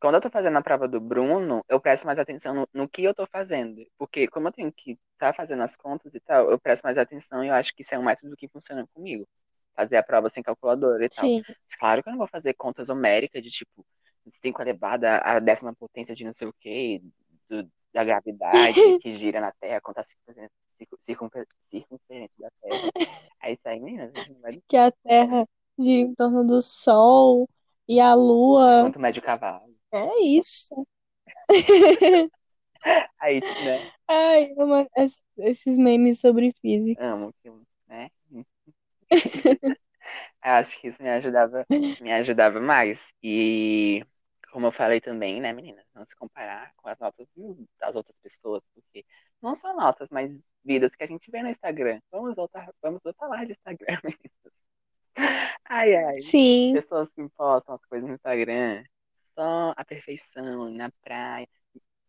Quando 0.01 0.16
eu 0.16 0.20
tô 0.20 0.31
fazendo 0.31 0.59
a 0.59 0.62
prova 0.62 0.88
do 0.88 1.01
Bruno, 1.01 1.64
eu 1.68 1.81
presto 1.81 2.07
mais 2.07 2.18
atenção 2.18 2.55
no, 2.55 2.68
no 2.75 2.88
que 2.88 3.05
eu 3.05 3.14
tô 3.14 3.27
fazendo. 3.27 3.87
Porque 3.96 4.27
como 4.29 4.48
eu 4.48 4.53
tenho 4.53 4.72
que 4.72 4.92
estar 5.14 5.29
tá 5.29 5.33
fazendo 5.33 5.62
as 5.62 5.77
contas 5.77 6.12
e 6.14 6.20
tal, 6.20 6.51
eu 6.51 6.59
presto 6.59 6.83
mais 6.83 6.98
atenção 6.98 7.44
e 7.44 7.48
eu 7.48 7.55
acho 7.55 7.75
que 7.75 7.83
isso 7.83 7.94
é 7.94 7.98
um 7.98 8.05
método 8.05 8.37
que 8.37 8.48
funciona 8.48 8.87
comigo. 8.92 9.27
Fazer 9.74 9.96
a 9.96 10.02
prova 10.02 10.28
sem 10.28 10.42
calculadora 10.42 11.04
e 11.04 11.08
tal. 11.08 11.24
Sim, 11.26 11.42
claro 11.78 12.02
que 12.02 12.08
eu 12.08 12.12
não 12.12 12.18
vou 12.18 12.28
fazer 12.28 12.54
contas 12.54 12.88
homéricas 12.88 13.42
de 13.42 13.50
tipo 13.50 13.85
5 14.42 14.61
elevado 14.62 15.04
à 15.04 15.38
décima 15.38 15.74
potência 15.74 16.14
de 16.14 16.24
não 16.24 16.32
sei 16.35 16.46
o 16.48 16.54
quê, 16.61 17.02
do- 17.48 17.68
da 17.92 18.04
gravidade 18.04 18.52
que 19.02 19.12
gira 19.12 19.40
na 19.40 19.52
Terra, 19.52 19.80
contar 19.80 20.00
a 20.00 20.04
circunferência, 20.04 20.50
circun- 20.74 20.96
circunfer- 21.00 21.46
circunferência 21.61 22.37
da 22.38 22.50
Terra. 22.62 22.90
É 23.42 23.56
aí, 23.66 23.80
meninas. 23.80 24.12
Gente 24.14 24.30
não 24.30 24.40
vai 24.40 24.62
que 24.68 24.76
a 24.76 24.90
Terra 24.90 25.46
gira 25.78 26.02
em 26.08 26.14
torno 26.14 26.46
do 26.46 26.61
Sol 26.62 27.48
e 27.88 27.98
a 28.00 28.14
Lua. 28.14 28.82
quanto 28.82 29.00
mede 29.00 29.18
o 29.18 29.22
cavalo. 29.22 29.74
É 29.92 30.22
isso. 30.24 30.87
Aí, 33.20 33.40
né? 33.40 33.92
Ai, 34.08 34.52
amo 34.58 34.88
es- 34.96 35.22
esses 35.38 35.78
memes 35.78 36.20
sobre 36.20 36.52
física. 36.61 37.04
Amo 37.04 37.32
que, 37.42 37.50
né? 37.87 38.11
Eu 40.44 40.53
acho 40.53 40.81
que 40.81 40.88
isso 40.88 41.03
me 41.03 41.09
ajudava, 41.09 41.64
me 42.01 42.12
ajudava 42.12 42.61
mais. 42.61 43.14
E 43.22 44.05
como 44.51 44.66
eu 44.66 44.72
falei 44.72 45.01
também, 45.01 45.40
né, 45.40 45.53
meninas, 45.53 45.87
não 45.94 46.05
se 46.05 46.14
comparar 46.16 46.72
com 46.77 46.88
as 46.88 46.98
notas 46.98 47.27
das 47.79 47.94
outras 47.94 48.16
pessoas, 48.20 48.62
porque 48.75 49.05
não 49.40 49.55
só 49.55 49.72
notas, 49.75 50.11
mas 50.11 50.44
vidas 50.64 50.94
que 50.94 51.03
a 51.03 51.07
gente 51.07 51.31
vê 51.31 51.42
no 51.42 51.48
Instagram. 51.48 52.01
Vamos 52.11 52.35
voltar, 52.35 52.70
vamos 52.83 53.01
voltar 53.03 53.29
lá 53.29 53.44
de 53.44 53.53
Instagram, 53.53 53.98
meninas. 54.05 55.53
Ai, 55.64 55.94
ai. 55.94 56.20
Sim, 56.20 56.72
Pessoas 56.75 57.12
que 57.12 57.27
postam 57.31 57.77
as 57.77 57.85
coisas 57.87 58.07
no 58.07 58.14
Instagram, 58.14 58.85
só 59.35 59.72
a 59.77 59.85
perfeição 59.85 60.70
na 60.70 60.90
praia. 61.01 61.48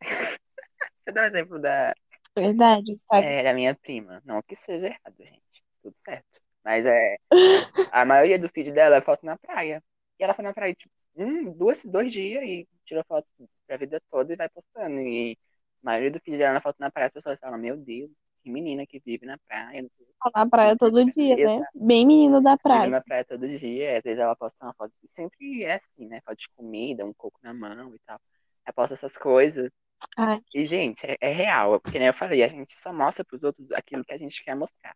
Você 0.02 1.12
dá 1.13 1.22
o 1.22 1.26
exemplo 1.26 1.60
da, 1.60 1.94
verdade, 2.36 2.94
sabe? 2.98 3.26
é, 3.26 3.44
da 3.44 3.54
minha 3.54 3.76
prima. 3.76 4.22
Não 4.26 4.42
que 4.42 4.56
seja 4.56 4.88
errado, 4.88 5.16
gente. 5.18 5.63
Tudo 5.82 5.96
certo. 5.98 6.42
Mas 6.63 6.86
é, 6.86 7.17
a 7.91 8.06
maioria 8.06 8.39
do 8.39 8.49
feed 8.49 8.71
dela 8.71 8.95
é 8.97 9.02
foto 9.02 9.26
na 9.26 9.38
praia. 9.38 9.84
E 10.19 10.23
ela 10.23 10.34
foi 10.34 10.43
na 10.43 10.54
praia, 10.54 10.73
tipo, 10.73 10.93
um, 11.15 11.52
duas, 11.52 11.84
dois 11.84 12.12
dias 12.12 12.43
e 12.43 12.67
tirou 12.86 13.04
foto 13.06 13.28
pra 13.67 13.78
vida 13.78 14.02
toda 14.10 14.34
e 14.34 14.36
vai 14.36 14.49
postando. 14.49 14.99
E 14.99 15.38
a 15.84 15.86
maioria 15.86 16.12
do 16.12 16.19
feed 16.19 16.38
dela 16.38 16.58
é 16.58 16.62
foto 16.62 16.78
na 16.80 16.91
praia, 16.91 17.08
as 17.08 17.13
pessoas 17.13 17.39
falam, 17.39 17.58
meu 17.58 17.78
Deus, 17.78 18.10
que 18.41 18.49
menina 18.49 18.86
que 18.86 19.02
vive 19.06 19.26
na 19.26 19.38
praia. 19.39 19.86
Tá 20.19 20.32
Na 20.36 20.49
praia 20.49 20.76
todo 20.78 21.06
dia, 21.06 21.36
né? 21.36 21.65
Bem 21.73 22.06
menino 22.06 22.41
da 22.41 22.58
praia. 22.58 22.89
na 22.89 23.02
praia 23.02 23.26
todo 23.26 23.47
dia, 23.47 23.97
às 23.97 24.04
vezes 24.04 24.19
ela 24.19 24.36
posta 24.36 24.65
uma 24.65 24.73
foto, 24.73 24.93
sempre 25.06 25.63
é 25.63 25.76
assim, 25.76 26.08
né? 26.08 26.21
Foto 26.26 26.38
de 26.38 26.49
comida, 26.56 27.06
um 27.06 27.13
coco 27.13 27.39
na 27.41 27.54
mão 27.54 27.93
e 27.95 27.99
tal. 28.06 28.19
Ela 28.65 28.73
posta 28.73 28.93
essas 28.93 29.17
coisas. 29.17 29.69
Ai, 30.17 30.39
E, 30.54 30.63
gente, 30.63 31.06
é, 31.06 31.17
é 31.19 31.32
real, 31.32 31.80
porque 31.80 31.97
nem 31.97 32.10
eu 32.10 32.13
falei, 32.13 32.43
a 32.43 32.47
gente 32.47 32.78
só 32.78 32.91
mostra 32.91 33.23
pros 33.23 33.43
outros 33.43 33.71
aquilo 33.71 34.04
que 34.04 34.13
a 34.13 34.17
gente 34.17 34.43
quer 34.43 34.56
mostrar. 34.56 34.95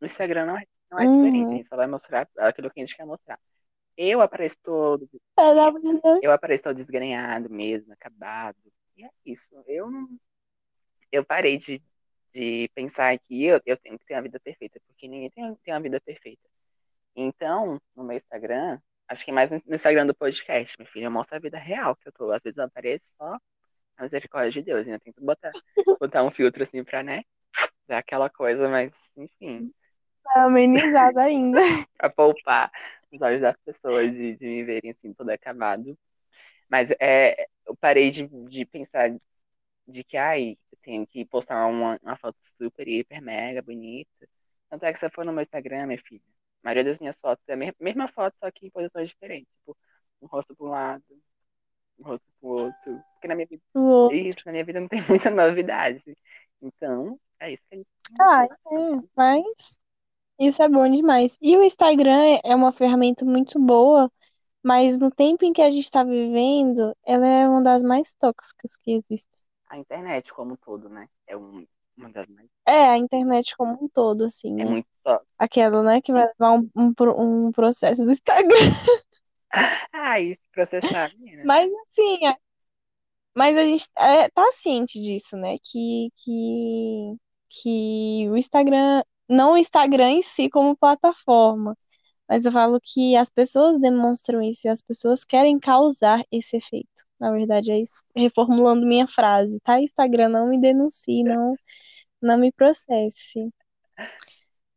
No 0.00 0.06
Instagram 0.06 0.46
não 0.46 0.56
é, 0.56 0.64
não 0.90 0.98
é 0.98 1.06
diferente, 1.06 1.44
a 1.44 1.48
uhum. 1.48 1.56
gente 1.56 1.66
só 1.66 1.76
vai 1.76 1.86
mostrar 1.86 2.28
aquilo 2.38 2.70
que 2.70 2.80
a 2.80 2.84
gente 2.84 2.96
quer 2.96 3.04
mostrar. 3.04 3.38
Eu 3.96 4.20
apareço 4.20 4.56
todo, 4.62 5.08
É 6.22 6.26
eu 6.26 6.32
apareço 6.32 6.62
todo 6.62 6.76
desgrenhado 6.76 7.50
mesmo, 7.50 7.92
acabado. 7.92 8.56
E 8.96 9.04
é 9.04 9.10
isso. 9.24 9.50
Eu 9.66 9.90
não. 9.90 10.08
Eu 11.10 11.24
parei 11.24 11.56
de, 11.56 11.82
de 12.32 12.70
pensar 12.74 13.18
que 13.18 13.44
eu, 13.44 13.60
eu 13.66 13.76
tenho 13.76 13.98
que 13.98 14.04
ter 14.04 14.14
uma 14.14 14.22
vida 14.22 14.38
perfeita, 14.38 14.80
porque 14.86 15.08
ninguém 15.08 15.30
tem, 15.30 15.54
tem 15.56 15.74
uma 15.74 15.80
vida 15.80 16.00
perfeita. 16.00 16.42
Então, 17.16 17.80
no 17.96 18.04
meu 18.04 18.16
Instagram, 18.16 18.80
acho 19.08 19.24
que 19.24 19.32
mais 19.32 19.50
no 19.50 19.74
Instagram 19.74 20.06
do 20.06 20.14
podcast, 20.14 20.76
minha 20.78 20.90
filha, 20.90 21.06
eu 21.06 21.10
mostro 21.10 21.36
a 21.36 21.40
vida 21.40 21.58
real 21.58 21.96
que 21.96 22.08
eu 22.08 22.12
tô. 22.12 22.30
Às 22.30 22.42
vezes 22.42 22.56
eu 22.56 22.64
apareço 22.64 23.16
só 23.16 23.36
a 23.96 24.02
misericórdia 24.04 24.52
de 24.52 24.62
Deus, 24.62 24.86
ainda 24.86 25.00
tento 25.00 25.20
botar, 25.24 25.50
botar 26.00 26.22
um 26.22 26.30
filtro 26.30 26.62
assim 26.62 26.84
pra, 26.84 27.02
né? 27.02 27.24
Dar 27.88 27.98
aquela 27.98 28.30
coisa, 28.30 28.68
mas, 28.68 29.10
enfim, 29.16 29.72
Tá 30.32 30.44
amenizada 30.44 31.22
ainda. 31.22 31.60
pra 31.98 32.10
poupar 32.10 32.70
os 33.12 33.20
olhos 33.20 33.40
das 33.40 33.56
pessoas 33.56 34.14
de, 34.14 34.34
de 34.36 34.46
me 34.46 34.62
verem 34.64 34.90
assim, 34.90 35.12
todo 35.12 35.30
acabado. 35.30 35.98
Mas 36.68 36.90
é, 37.00 37.46
eu 37.66 37.76
parei 37.76 38.10
de, 38.10 38.26
de 38.26 38.64
pensar 38.64 39.10
de 39.86 40.04
que, 40.04 40.16
ai, 40.16 40.58
eu 40.70 40.78
tenho 40.82 41.06
que 41.06 41.24
postar 41.24 41.66
uma, 41.66 41.98
uma 42.02 42.16
foto 42.16 42.36
super, 42.40 42.86
hiper, 42.86 43.22
mega 43.22 43.62
bonita. 43.62 44.28
Tanto 44.68 44.84
é 44.84 44.92
que 44.92 45.04
eu 45.04 45.10
for 45.10 45.24
no 45.24 45.32
meu 45.32 45.42
Instagram, 45.42 45.86
minha 45.86 46.02
filha, 46.02 46.20
a 46.62 46.68
maioria 46.68 46.84
das 46.84 46.98
minhas 46.98 47.18
fotos 47.18 47.42
é 47.48 47.54
a 47.54 47.56
mesma, 47.56 48.06
foto, 48.08 48.36
só 48.38 48.50
que 48.50 48.66
em 48.66 48.70
posições 48.70 49.08
diferentes. 49.08 49.50
Tipo, 49.60 49.76
um 50.20 50.26
rosto 50.26 50.54
para 50.54 50.66
um 50.66 50.70
lado, 50.70 51.04
um 51.98 52.04
rosto 52.04 52.26
pro 52.38 52.48
outro. 52.48 53.02
Porque 53.14 53.28
na 53.28 53.34
minha 53.34 53.46
vida, 53.46 53.62
Uou. 53.74 54.12
isso, 54.12 54.40
na 54.44 54.52
minha 54.52 54.64
vida 54.64 54.80
não 54.80 54.88
tem 54.88 55.00
muita 55.08 55.30
novidade. 55.30 56.02
Então, 56.60 57.18
é 57.40 57.52
isso 57.52 57.62
que 57.70 57.74
a 57.74 57.78
gente 57.78 57.88
Ah, 58.20 58.44
é, 58.44 59.08
mas 59.16 59.80
isso 60.38 60.62
é 60.62 60.68
bom 60.68 60.88
demais. 60.90 61.36
E 61.40 61.56
o 61.56 61.62
Instagram 61.62 62.38
é- 62.44 62.54
uma 62.54 62.72
ferramenta 62.72 63.24
muito 63.24 63.58
boa, 63.60 64.10
mas 64.62 64.98
no 64.98 65.10
tempo 65.10 65.44
em 65.44 65.52
que 65.52 65.62
a 65.62 65.70
gente 65.70 65.84
está 65.84 66.04
vivendo, 66.04 66.94
ela 67.06 67.26
é 67.26 67.48
uma 67.48 67.62
das 67.62 67.82
mais 67.82 68.14
tóxicas 68.14 68.76
que 68.76 68.92
existem. 68.92 69.38
A 69.68 69.78
internet, 69.78 70.32
como 70.32 70.54
um 70.54 70.56
todo, 70.56 70.88
né? 70.88 71.08
É 71.26 71.36
um, 71.36 71.66
uma 71.96 72.10
das 72.10 72.26
mais. 72.28 72.48
É, 72.66 72.90
a 72.90 72.98
internet 72.98 73.56
como 73.56 73.72
um 73.84 73.88
todo, 73.88 74.24
assim, 74.24 74.52
É 74.52 74.64
né? 74.64 74.64
muito 74.64 74.88
top. 75.04 75.24
Aquela, 75.38 75.82
né, 75.82 76.00
que 76.00 76.12
vai 76.12 76.26
levar 76.26 76.52
um, 76.58 76.70
um, 76.76 77.46
um 77.46 77.52
processo 77.52 78.04
do 78.04 78.12
Instagram. 78.12 78.56
Ah, 79.92 80.20
isso, 80.20 80.40
processar, 80.52 81.10
menina. 81.18 81.44
Mas 81.44 81.70
assim, 81.82 82.26
é- 82.26 82.36
mas 83.34 83.56
a 83.56 83.62
gente 83.64 83.86
é, 83.98 84.28
tá 84.30 84.44
ciente 84.52 85.00
disso, 85.00 85.36
né? 85.36 85.56
Que, 85.62 86.10
que, 86.16 87.16
que 87.50 88.28
o 88.30 88.36
Instagram, 88.36 89.02
não 89.28 89.52
o 89.54 89.58
Instagram 89.58 90.10
em 90.10 90.22
si 90.22 90.48
como 90.50 90.76
plataforma, 90.76 91.76
mas 92.28 92.44
eu 92.46 92.52
falo 92.52 92.80
que 92.82 93.16
as 93.16 93.30
pessoas 93.30 93.80
demonstram 93.80 94.42
isso 94.42 94.66
e 94.68 94.70
as 94.70 94.82
pessoas 94.82 95.24
querem 95.24 95.58
causar 95.60 96.22
esse 96.32 96.56
efeito. 96.58 97.04
Na 97.20 97.32
verdade, 97.32 97.70
é 97.72 97.80
isso. 97.80 98.02
Reformulando 98.16 98.86
minha 98.86 99.06
frase, 99.08 99.60
tá? 99.62 99.80
Instagram, 99.80 100.28
não 100.30 100.48
me 100.48 100.60
denuncie, 100.60 101.24
não, 101.24 101.54
não 102.22 102.38
me 102.38 102.52
processe. 102.52 103.50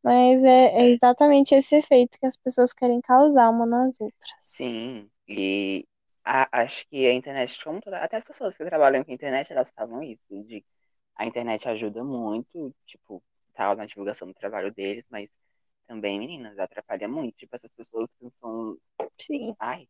Mas 0.03 0.43
é, 0.43 0.65
é 0.83 0.89
exatamente 0.91 1.55
esse 1.55 1.75
efeito 1.77 2.19
que 2.19 2.25
as 2.27 2.37
pessoas 2.37 2.71
querem 2.71 3.01
causar 3.01 3.49
uma 3.49 3.65
nas 3.65 3.99
outras. 3.99 4.31
Sim, 4.39 5.09
e 5.27 5.87
a- 6.23 6.49
acho 6.61 6.87
que 6.87 7.05
a 7.07 7.13
internet, 7.13 7.63
como 7.63 7.79
toda, 7.81 7.99
até 8.03 8.17
as 8.17 8.23
pessoas 8.23 8.55
que 8.55 8.65
trabalham 8.65 9.03
com 9.03 9.11
internet, 9.11 9.51
elas 9.51 9.71
falam 9.71 10.01
isso, 10.03 10.21
de 10.45 10.65
a 11.15 11.25
internet 11.25 11.67
ajuda 11.69 12.03
muito, 12.03 12.73
tipo, 12.85 13.23
tal, 13.51 13.75
na 13.75 13.85
divulgação 13.85 14.27
do 14.27 14.33
trabalho 14.33 14.73
deles, 14.73 15.07
mas 15.09 15.37
também, 15.87 16.19
meninas, 16.19 16.57
atrapalha 16.59 17.07
muito, 17.07 17.35
tipo, 17.37 17.55
essas 17.55 17.73
pessoas 17.73 18.09
que 18.15 18.29
são, 18.31 18.77
Sim. 19.17 19.55
ai, 19.59 19.87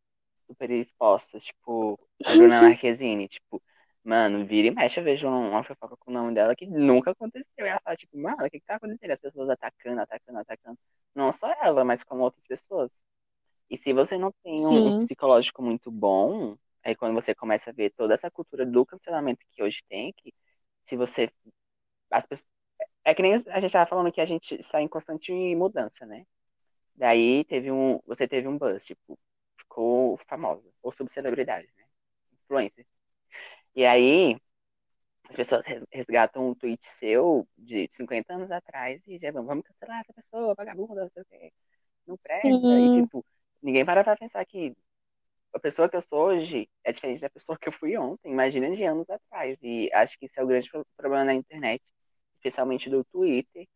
super 0.47 0.69
expostas, 0.71 1.43
tipo, 1.45 1.99
a 2.25 2.35
Bruna 2.35 2.61
Marquezine, 2.63 3.27
tipo, 3.27 3.61
mano, 4.03 4.45
vira 4.45 4.67
e 4.67 4.71
mexe, 4.71 4.99
eu 4.99 5.03
vejo 5.03 5.27
um- 5.27 5.49
uma 5.51 5.63
fofoca 5.63 5.95
com 5.97 6.11
o 6.11 6.13
nome 6.13 6.33
dela 6.33 6.55
que 6.55 6.67
nunca 6.67 7.11
aconteceu, 7.11 7.65
e 7.65 7.69
ela 7.69 7.79
fala, 7.83 7.95
tipo, 7.97 8.17
mano, 8.17 8.37
o 8.45 8.49
que 8.49 8.59
que 8.59 8.65
tá 8.65 8.75
acontecendo? 8.75 9.11
As 9.11 9.19
pessoas 9.21 9.49
atacando, 9.49 10.01
atacando, 10.01 10.39
atacando, 10.39 10.79
não 11.15 11.31
só 11.31 11.51
ela, 11.61 11.83
mas 11.85 12.03
como 12.03 12.23
outras 12.23 12.47
pessoas. 12.47 12.91
E 13.69 13.77
se 13.77 13.93
você 13.93 14.17
não 14.17 14.31
tem 14.43 14.65
um, 14.67 14.87
um 14.89 14.93
psicológico 14.93 15.61
muito 15.63 15.91
bom, 15.91 16.57
aí 16.83 16.95
quando 16.95 17.13
você 17.13 17.33
começa 17.35 17.69
a 17.69 17.73
ver 17.73 17.91
toda 17.91 18.13
essa 18.13 18.29
cultura 18.31 18.65
do 18.65 18.85
cancelamento 18.85 19.45
que 19.51 19.63
hoje 19.63 19.81
tem, 19.89 20.13
que 20.13 20.33
se 20.83 20.95
você. 20.97 21.31
As 22.11 22.25
pessoas, 22.27 22.47
é 23.05 23.13
que 23.15 23.21
nem 23.21 23.33
a 23.35 23.59
gente 23.59 23.71
tava 23.71 23.89
falando 23.89 24.11
que 24.11 24.21
a 24.21 24.25
gente 24.25 24.55
está 24.55 24.81
em 24.81 24.87
constante 24.87 25.31
mudança, 25.55 26.05
né? 26.05 26.25
Daí 26.95 27.45
teve 27.45 27.71
um. 27.71 27.99
Você 28.07 28.27
teve 28.27 28.47
um 28.47 28.57
buzz, 28.57 28.85
tipo, 28.85 29.19
ficou 29.59 30.17
famosa, 30.27 30.63
ou 30.83 30.91
subcelebridade, 30.91 31.67
né? 31.77 31.85
Influencer. 32.45 32.85
E 33.75 33.85
aí, 33.85 34.37
as 35.29 35.35
pessoas 35.35 35.65
res- 35.65 35.85
resgatam 35.91 36.49
um 36.49 36.55
tweet 36.55 36.85
seu 36.85 37.47
de 37.57 37.87
50 37.89 38.33
anos 38.35 38.51
atrás 38.51 39.01
e 39.07 39.17
já 39.17 39.31
vão, 39.31 39.45
vamos 39.45 39.65
cancelar 39.65 40.01
essa 40.01 40.13
pessoa, 40.13 40.55
vagabunda, 40.55 41.03
não 41.03 41.09
sei 41.11 41.21
o 41.23 41.25
quê. 41.25 41.53
Não 42.07 42.17
presta. 42.17 42.79
E, 42.81 42.89
Sim. 42.89 42.91
tipo, 42.91 43.25
ninguém 43.61 43.85
para 43.85 44.03
pra 44.03 44.17
pensar 44.17 44.45
que 44.45 44.75
a 45.53 45.59
pessoa 45.59 45.89
que 45.89 45.95
eu 45.95 46.01
sou 46.01 46.19
hoje 46.27 46.69
é 46.83 46.91
diferente 46.91 47.21
da 47.21 47.29
pessoa 47.29 47.57
que 47.57 47.67
eu 47.67 47.71
fui 47.73 47.97
ontem, 47.97 48.31
imagina 48.31 48.71
de 48.75 48.83
anos 48.83 49.09
atrás. 49.09 49.59
E 49.63 49.89
acho 49.93 50.17
que 50.19 50.25
esse 50.25 50.39
é 50.39 50.43
o 50.43 50.47
grande 50.47 50.69
pro- 50.69 50.85
problema 50.97 51.25
na 51.25 51.33
internet, 51.33 51.83
especialmente 52.41 52.89
do 52.89 53.03
Twitter, 53.03 53.67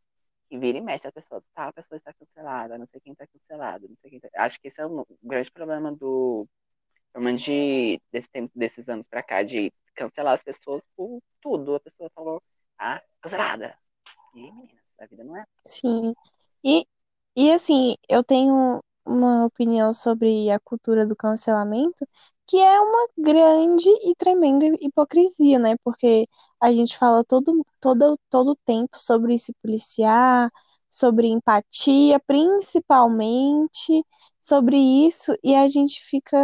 que 0.49 0.57
vira 0.57 0.77
e 0.77 0.81
mexe 0.81 1.07
a 1.07 1.11
pessoa, 1.11 1.43
tá, 1.53 1.67
a 1.67 1.73
pessoa 1.73 1.97
está 1.97 2.13
cancelada, 2.13 2.77
não 2.77 2.87
sei 2.87 2.99
quem 2.99 3.13
está 3.13 3.25
cancelado, 3.27 3.87
não 3.87 3.95
sei 3.95 4.09
quem 4.09 4.19
tá... 4.19 4.27
Acho 4.35 4.59
que 4.59 4.67
esse 4.67 4.81
é 4.81 4.85
o 4.85 5.05
grande 5.23 5.51
problema 5.51 5.91
do, 5.91 6.47
pelo 7.13 7.25
menos 7.25 7.41
de, 7.41 8.01
desse 8.11 8.29
tempo, 8.29 8.51
desses 8.55 8.89
anos 8.89 9.07
pra 9.07 9.23
cá, 9.23 9.43
de 9.43 9.71
cancelar 9.95 10.33
as 10.33 10.43
pessoas 10.43 10.83
por 10.95 11.21
tudo. 11.41 11.75
A 11.75 11.79
pessoa 11.79 12.09
falou, 12.13 12.41
ah, 12.77 13.01
cancelada. 13.21 13.77
E, 14.33 14.51
meninas, 14.51 14.75
a 14.99 15.05
vida 15.05 15.23
não 15.23 15.37
é. 15.37 15.45
Sim. 15.63 16.13
E, 16.63 16.85
e 17.35 17.51
assim, 17.51 17.95
eu 18.09 18.23
tenho 18.23 18.81
uma 19.05 19.45
opinião 19.45 19.93
sobre 19.93 20.49
a 20.49 20.59
cultura 20.59 21.05
do 21.05 21.15
cancelamento, 21.15 22.07
que 22.47 22.57
é 22.57 22.79
uma 22.81 23.07
grande 23.17 23.89
e 23.89 24.15
tremenda 24.15 24.65
hipocrisia, 24.81 25.59
né? 25.59 25.75
Porque 25.83 26.27
a 26.61 26.71
gente 26.73 26.97
fala 26.97 27.23
todo, 27.23 27.65
todo, 27.79 28.19
todo 28.29 28.55
tempo 28.65 28.99
sobre 28.99 29.37
se 29.39 29.53
policiar, 29.61 30.51
sobre 30.89 31.27
empatia, 31.27 32.19
principalmente 32.19 34.03
sobre 34.41 34.77
isso, 34.77 35.33
e 35.43 35.55
a 35.55 35.67
gente 35.67 36.01
fica, 36.03 36.37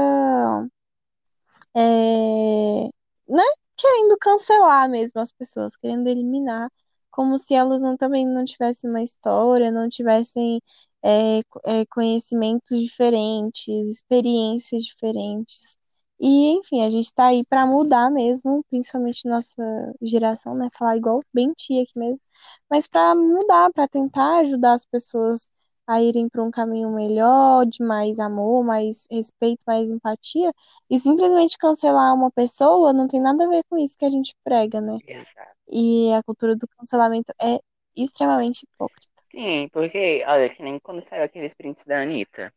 é, 1.75 2.89
né? 3.27 3.43
Querendo 3.77 4.17
cancelar 4.19 4.89
mesmo 4.89 5.21
as 5.21 5.31
pessoas, 5.31 5.75
querendo 5.75 6.07
eliminar 6.07 6.69
como 7.11 7.37
se 7.37 7.53
elas 7.53 7.81
não, 7.81 7.97
também 7.97 8.25
não 8.25 8.45
tivessem 8.45 8.89
uma 8.89 9.01
história, 9.03 9.71
não 9.71 9.89
tivessem 9.89 10.61
é, 11.03 11.39
é, 11.65 11.85
conhecimentos 11.87 12.79
diferentes, 12.79 13.67
experiências 13.87 14.83
diferentes. 14.83 15.77
E, 16.21 16.51
enfim, 16.51 16.83
a 16.85 16.89
gente 16.91 17.13
tá 17.13 17.27
aí 17.27 17.43
pra 17.45 17.65
mudar 17.65 18.11
mesmo, 18.11 18.63
principalmente 18.69 19.27
nossa 19.27 19.63
geração, 20.01 20.55
né? 20.55 20.69
Falar 20.77 20.97
igual 20.97 21.21
bem 21.33 21.51
tia 21.53 21.83
aqui 21.83 21.97
mesmo, 21.99 22.23
mas 22.69 22.87
pra 22.87 23.15
mudar, 23.15 23.71
pra 23.73 23.87
tentar 23.87 24.39
ajudar 24.41 24.73
as 24.73 24.85
pessoas 24.85 25.51
a 25.87 26.01
irem 26.01 26.29
para 26.29 26.43
um 26.43 26.51
caminho 26.51 26.91
melhor, 26.91 27.65
de 27.65 27.83
mais 27.83 28.19
amor, 28.19 28.63
mais 28.63 29.07
respeito, 29.11 29.63
mais 29.67 29.89
empatia, 29.89 30.53
e 30.89 30.99
simplesmente 30.99 31.57
cancelar 31.57 32.13
uma 32.13 32.31
pessoa 32.31 32.93
não 32.93 33.07
tem 33.07 33.19
nada 33.19 33.45
a 33.45 33.49
ver 33.49 33.63
com 33.69 33.77
isso 33.77 33.97
que 33.97 34.05
a 34.05 34.09
gente 34.09 34.35
prega, 34.43 34.79
né? 34.79 34.99
Exato. 35.07 35.55
E 35.67 36.13
a 36.13 36.23
cultura 36.23 36.55
do 36.55 36.67
cancelamento 36.67 37.33
é 37.41 37.59
extremamente 37.95 38.63
hipócrita. 38.63 39.23
Sim, 39.31 39.69
porque, 39.69 40.23
olha, 40.27 40.49
que 40.49 40.61
nem 40.61 40.79
quando 40.79 41.01
saiu 41.03 41.23
aqueles 41.23 41.53
prints 41.53 41.83
da 41.85 42.01
Anitta, 42.01 42.53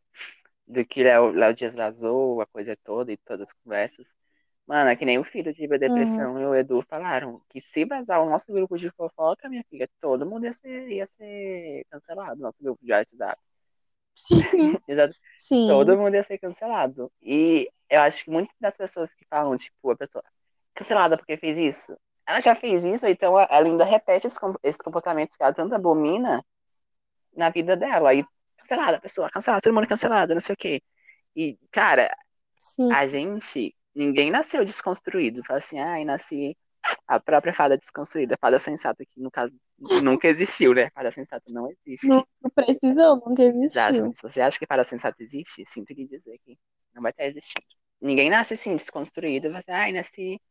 do 0.67 0.85
que 0.85 1.03
Léo, 1.03 1.31
Léo 1.31 1.53
Dias 1.53 1.75
vazou, 1.75 2.41
a 2.41 2.45
coisa 2.47 2.75
toda 2.83 3.11
e 3.11 3.17
todas 3.17 3.47
as 3.49 3.53
conversas. 3.63 4.15
Mano, 4.67 4.89
é 4.89 4.95
que 4.95 5.05
nem 5.05 5.19
o 5.19 5.23
filho 5.23 5.53
de 5.53 5.67
Depressão 5.79 6.33
Uhum. 6.33 6.41
e 6.41 6.45
o 6.45 6.55
Edu 6.55 6.81
falaram 6.89 7.41
que 7.49 7.61
se 7.61 7.85
vazar 7.85 8.21
o 8.21 8.29
nosso 8.29 8.51
grupo 8.51 8.77
de 8.77 8.89
fofoca, 8.91 9.47
minha 9.49 9.63
filha, 9.69 9.89
todo 10.01 10.25
mundo 10.25 10.45
ia 10.45 10.53
ser, 10.53 10.89
ia 10.89 11.07
ser 11.07 11.85
cancelado, 11.91 12.41
nosso 12.41 12.61
grupo 12.63 12.83
de 12.85 12.91
WhatsApp. 12.91 13.39
Sim, 14.13 14.43
Exato. 14.87 15.15
sim, 15.37 15.57
Todo 15.65 15.97
mundo 15.97 16.15
ia 16.15 16.23
ser 16.23 16.37
cancelado. 16.37 17.11
E 17.21 17.69
eu 17.89 18.01
acho 18.01 18.23
que 18.23 18.29
muitas 18.31 18.55
das 18.59 18.77
pessoas 18.77 19.13
que 19.13 19.25
falam, 19.25 19.57
tipo, 19.57 19.91
a 19.91 19.97
pessoa 19.97 20.23
cancelada 20.73 21.17
porque 21.17 21.37
fez 21.37 21.57
isso, 21.57 21.97
ela 22.27 22.39
já 22.41 22.55
fez 22.55 22.83
isso, 22.85 23.05
então 23.07 23.39
ela 23.39 23.47
ainda 23.51 23.85
repete 23.85 24.27
esses 24.27 24.37
com- 24.39 24.55
esses 24.63 24.81
comportamentos 24.81 25.35
que 25.35 25.43
ela 25.43 25.53
tanto 25.53 25.75
abomina 25.75 26.45
na 27.35 27.49
vida 27.49 27.77
dela. 27.77 28.13
E 28.13 28.25
cancelada, 28.65 28.97
a 28.97 29.01
pessoa, 29.01 29.29
cancelada, 29.29 29.61
todo 29.61 29.73
mundo 29.73 29.87
cancelado, 29.87 30.33
não 30.33 30.41
sei 30.41 30.53
o 30.53 30.57
quê. 30.57 30.81
E, 31.35 31.57
cara, 31.71 32.15
sim, 32.57 32.91
a 32.91 33.07
gente, 33.07 33.75
ninguém 33.93 34.31
nasceu 34.31 34.65
desconstruído. 34.65 35.43
Fala 35.43 35.59
assim, 35.59 35.79
ai, 35.79 36.05
nasci 36.05 36.57
a 37.07 37.19
própria 37.19 37.53
fada 37.53 37.77
desconstruída, 37.77 38.37
fada 38.39 38.59
sensata, 38.59 39.03
que 39.05 39.19
no 39.19 39.31
caso 39.31 39.53
nunca 40.03 40.27
existiu, 40.27 40.73
né? 40.73 40.89
Fada 40.91 41.11
sensata 41.11 41.43
não 41.47 41.69
existe. 41.69 42.07
não 42.07 42.25
precisou, 42.53 43.17
nunca 43.25 43.43
Exato. 43.43 43.91
existiu. 43.91 44.13
Se 44.15 44.21
você 44.21 44.41
acha 44.41 44.59
que 44.59 44.65
fada 44.67 44.83
sensata 44.83 45.21
existe, 45.21 45.63
sinto 45.65 45.93
lhe 45.93 46.07
dizer 46.07 46.37
que 46.45 46.57
não 46.93 47.01
vai 47.01 47.11
estar 47.11 47.25
existindo. 47.25 47.65
Ninguém 48.01 48.29
nasce 48.29 48.53
assim, 48.53 48.75
desconstruído. 48.75 49.51
Vai 49.51 49.59
assim, 49.59 49.71
ai, 49.71 49.91
nasci 49.91 50.41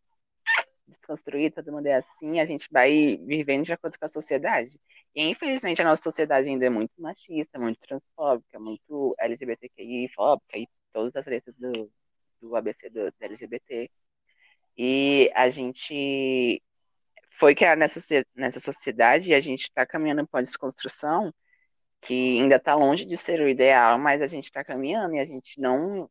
desconstruído, 0.86 1.56
todo 1.56 1.72
mundo 1.72 1.86
é 1.86 1.94
assim, 1.94 2.40
a 2.40 2.44
gente 2.46 2.68
vai 2.70 3.16
vivendo 3.18 3.64
de 3.64 3.72
acordo 3.72 3.98
com 3.98 4.04
a 4.04 4.08
sociedade. 4.08 4.78
E 5.14 5.22
infelizmente 5.28 5.80
a 5.82 5.84
nossa 5.84 6.02
sociedade 6.02 6.48
ainda 6.48 6.66
é 6.66 6.70
muito 6.70 6.92
machista, 6.98 7.58
muito 7.58 7.78
transfóbica, 7.80 8.58
muito 8.58 9.14
LGBTQI-fóbica 9.18 10.58
e 10.58 10.68
todas 10.92 11.14
as 11.16 11.26
letras 11.26 11.56
do, 11.56 11.90
do 12.40 12.56
ABC 12.56 12.90
do, 12.90 13.10
do 13.10 13.14
LGBT. 13.20 13.90
E 14.76 15.30
a 15.34 15.48
gente 15.48 16.62
foi 17.30 17.54
criado 17.54 17.78
nessa, 17.78 18.00
nessa 18.34 18.60
sociedade 18.60 19.30
e 19.30 19.34
a 19.34 19.40
gente 19.40 19.62
está 19.62 19.86
caminhando 19.86 20.26
para 20.26 20.38
uma 20.38 20.42
desconstrução 20.44 21.32
que 22.04 22.40
ainda 22.40 22.56
está 22.56 22.74
longe 22.74 23.04
de 23.04 23.16
ser 23.16 23.40
o 23.40 23.48
ideal, 23.48 23.98
mas 23.98 24.20
a 24.22 24.26
gente 24.26 24.44
está 24.44 24.62
caminhando 24.64 25.14
e 25.14 25.20
a 25.20 25.24
gente 25.24 25.60
não. 25.60 26.08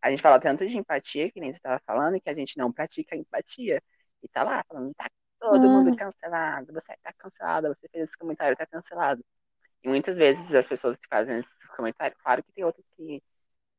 A 0.00 0.10
gente 0.10 0.22
fala 0.22 0.38
tanto 0.40 0.66
de 0.66 0.76
empatia, 0.78 1.30
que 1.30 1.40
nem 1.40 1.52
você 1.52 1.58
estava 1.58 1.80
falando, 1.86 2.20
que 2.20 2.30
a 2.30 2.34
gente 2.34 2.56
não 2.58 2.72
pratica 2.72 3.16
empatia. 3.16 3.82
E 4.24 4.28
tá 4.30 4.44
lá 4.44 4.64
falando, 4.68 4.94
tá 4.96 5.06
todo 5.40 5.70
mundo 5.70 5.92
Hum, 5.92 5.96
cancelado, 5.96 6.72
você 6.74 6.96
tá 7.04 7.14
cancelado, 7.14 7.68
você 7.70 7.88
fez 7.90 8.04
esse 8.10 8.18
comentário, 8.18 8.58
tá 8.58 8.66
cancelado. 8.66 9.24
E 9.84 9.88
muitas 9.88 10.16
vezes 10.18 10.54
as 10.54 10.68
pessoas 10.68 10.98
que 10.98 11.08
fazem 11.08 11.38
esses 11.38 11.68
comentários, 11.76 12.20
claro 12.22 12.42
que 12.44 12.52
tem 12.52 12.64
outras 12.64 12.86
que 12.96 13.22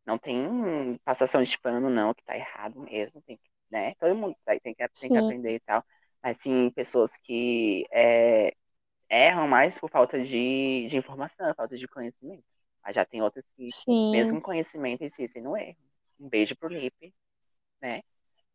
não 0.06 0.18
tem 0.18 0.98
passação 1.04 1.42
de 1.44 1.60
pano, 1.60 1.90
não, 1.90 2.14
que 2.14 2.24
tá 2.24 2.36
errado 2.38 2.80
mesmo, 2.82 3.22
tem 3.24 3.38
que, 3.38 3.50
né? 3.72 3.96
Todo 3.96 4.16
mundo 4.16 4.36
tá- 4.46 4.60
tem 4.60 4.74
que, 4.76 4.88
tem 5.00 5.12
que 5.12 5.18
aprender 5.18 5.56
e 5.56 5.60
tal. 5.62 5.84
Mas 6.24 6.40
sim, 6.40 6.72
pessoas 6.72 7.18
que 7.18 7.86
é, 7.92 8.54
erram 9.10 9.48
mais 9.48 9.78
por 9.80 9.90
falta 9.90 10.22
de, 10.24 10.88
de 10.88 10.98
informação, 10.98 11.54
falta 11.56 11.78
de 11.78 11.88
conhecimento. 11.88 12.44
Mas 12.84 12.96
já 12.96 13.06
tem 13.06 13.22
outras 13.22 13.46
que, 13.58 13.74
sim, 13.74 13.96
mesmo 14.12 14.42
conhecimento, 14.42 15.04
insistem 15.04 15.42
no 15.44 15.58
erro. 15.58 15.78
Um 16.20 16.30
beijo 16.30 16.56
pro 16.58 16.70
Lipe, 16.70 17.14
né? 17.82 18.02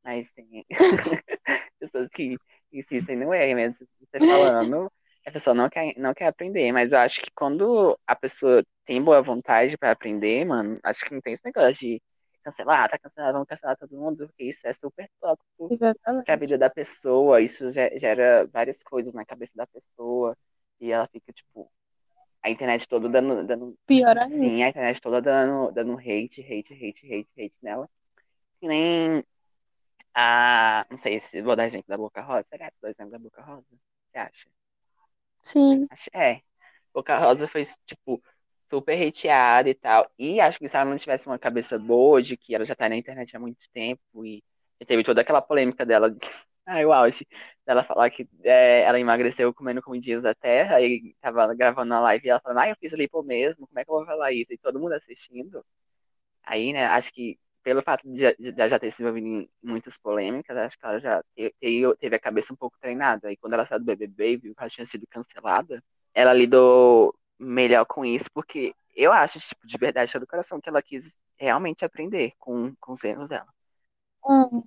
Mas 0.05 0.33
tem 0.33 0.67
pessoas 1.81 2.09
que 2.11 2.37
insistem 2.73 3.17
no 3.17 3.33
erro, 3.35 3.57
mesmo 3.57 3.87
você 4.01 4.21
falando, 4.23 4.91
a 5.27 5.31
pessoa 5.31 5.55
não 5.55 5.69
quer, 5.69 5.95
não 5.99 6.15
quer 6.15 6.27
aprender. 6.29 6.73
Mas 6.73 6.93
eu 6.93 6.99
acho 6.99 7.21
que 7.23 7.31
quando 7.35 7.99
a 8.07 8.17
pessoa 8.17 8.65
tem 8.85 9.03
boa 9.03 9.23
vontade 9.23 9.77
pra 9.79 9.93
aprender, 9.93 10.45
mano, 10.45 10.79
acho 10.83 11.05
que 11.05 11.15
não 11.15 11.21
tem 11.21 11.35
esse 11.35 11.45
negócio 11.45 11.75
de 11.89 12.03
cancelar, 12.43 12.89
tá 12.91 12.99
cancelado, 12.99 13.35
vamos 13.35 13.49
cancelar 13.49 13.77
todo 13.77 13.97
mundo, 13.97 14.27
porque 14.29 14.45
isso 14.45 14.67
é 14.67 14.73
super 14.73 15.09
tóxico 15.21 15.79
pra 16.25 16.37
vida 16.37 16.57
da 16.59 16.71
pessoa, 16.71 17.41
isso 17.41 17.71
ge- 17.71 17.99
gera 17.99 18.47
várias 18.53 18.83
coisas 18.83 19.13
na 19.13 19.25
cabeça 19.25 19.53
da 19.57 19.67
pessoa, 19.67 20.37
e 20.81 20.91
ela 20.93 21.07
fica, 21.09 21.33
tipo, 21.33 21.71
a 22.43 22.51
internet 22.51 22.89
toda 22.89 23.09
dando, 23.09 23.47
dando 23.47 23.77
Pior 23.87 24.17
ainda. 24.17 24.39
sim, 24.39 24.63
a 24.63 24.69
internet 24.69 25.01
toda 25.01 25.21
dando, 25.23 25.73
dando 25.73 25.99
hate, 25.99 26.41
hate, 26.43 26.73
hate, 26.75 27.07
hate, 27.07 27.33
hate 27.37 27.55
nela. 27.63 27.89
Que 28.61 28.69
nem 28.69 29.25
a, 30.15 30.87
não 30.91 30.99
sei 30.99 31.21
se 31.21 31.43
vou 31.43 31.57
dar 31.57 31.67
exemplo 31.67 31.89
da 31.89 31.97
Boca 31.99 32.23
Rosa, 32.23 32.45
será 32.49 32.71
que 32.71 32.77
vou 32.81 32.89
dar 32.89 32.91
exemplo 32.91 33.13
da 33.13 33.19
Boca 33.19 33.43
Rosa? 33.43 33.67
Você 34.13 34.19
acha? 34.19 34.49
Sim, 35.43 35.87
Acho, 35.91 36.09
é, 36.15 36.43
Boca 36.95 37.19
Rosa 37.19 37.49
foi, 37.49 37.65
tipo, 37.87 38.23
super 38.71 38.95
hateada 39.09 39.69
e 39.69 39.75
tal, 39.75 40.11
e 40.19 40.41
acho 40.41 40.59
que 40.59 40.69
se 40.69 40.77
ela 40.77 40.91
não 40.91 40.99
tivesse 40.99 41.27
uma 41.27 41.39
cabeça 41.39 41.79
boa, 41.79 42.23
de 42.23 42.37
que 42.37 42.55
ela 42.55 42.65
já 42.65 42.75
tá 42.77 42.89
na 42.89 42.97
internet 42.97 43.37
há 43.37 43.41
muito 43.41 43.69
tempo, 43.73 44.03
e, 44.25 44.43
teve 44.87 45.03
toda 45.05 45.21
aquela 45.23 45.43
polêmica 45.43 45.85
dela, 45.85 46.15
ai, 46.67 46.85
o 46.87 46.93
auge, 46.93 47.27
dela 47.67 47.85
falar 47.85 48.11
que 48.11 48.29
é, 48.45 48.83
ela 48.83 49.01
emagreceu 49.01 49.53
comendo 49.55 49.83
comidinhas 49.83 50.23
da 50.23 50.35
terra, 50.35 50.81
e 50.81 51.15
tava 51.21 51.53
gravando 51.55 51.89
na 51.89 52.01
live, 52.01 52.27
e 52.27 52.31
ela 52.31 52.41
falando, 52.41 52.59
ai, 52.59 52.71
eu 52.73 52.77
fiz 52.77 52.93
lipo 52.93 53.23
mesmo, 53.23 53.67
como 53.67 53.79
é 53.79 53.85
que 53.85 53.91
eu 53.91 53.95
vou 53.97 54.07
falar 54.07 54.33
isso? 54.33 54.53
E 54.53 54.59
todo 54.59 54.79
mundo 54.81 54.93
assistindo, 54.95 55.65
aí, 56.45 56.73
né, 56.73 56.87
acho 56.87 57.13
que 57.13 57.39
pelo 57.63 57.83
fato 57.83 58.09
de, 58.11 58.19
já- 58.21 58.33
de 58.39 58.69
já 58.69 58.79
ter 58.79 58.91
se 58.91 59.03
envolvido 59.03 59.27
em 59.27 59.51
muitas 59.63 59.99
polêmicas, 59.99 60.57
acho 60.57 60.79
que 60.79 60.87
ela 60.87 60.99
já 61.01 61.23
te- 61.37 61.55
te- 61.61 61.97
teve 61.99 62.17
a 62.17 62.21
cabeça 62.21 62.53
um 62.53 62.57
pouco 62.57 62.79
treinada, 62.81 63.31
e 63.33 63.37
quando 63.37 63.55
ela 63.55 63.67
saiu 63.67 63.81
do 63.81 63.85
BBB 63.87 64.33
e 64.33 64.37
viu 64.37 64.55
que 64.55 64.61
ela 64.63 64.71
tinha 64.71 64.87
sido 64.87 65.07
cancelada, 65.09 65.83
ela 66.15 66.33
lidou 66.33 67.15
melhor 67.39 67.85
com 67.87 68.05
isso, 68.05 68.27
porque 68.35 68.75
eu 68.95 69.13
acho, 69.13 69.39
tipo, 69.41 69.67
de 69.67 69.79
verdade, 69.79 70.19
do 70.19 70.27
coração, 70.27 70.61
que 70.61 70.69
ela 70.69 70.83
quis 70.83 71.19
realmente 71.39 71.85
aprender 71.85 72.33
com, 72.39 72.75
com 72.81 72.93
os 72.93 73.05
erros 73.05 73.29
dela. 73.29 73.47
uhum, 74.25 74.65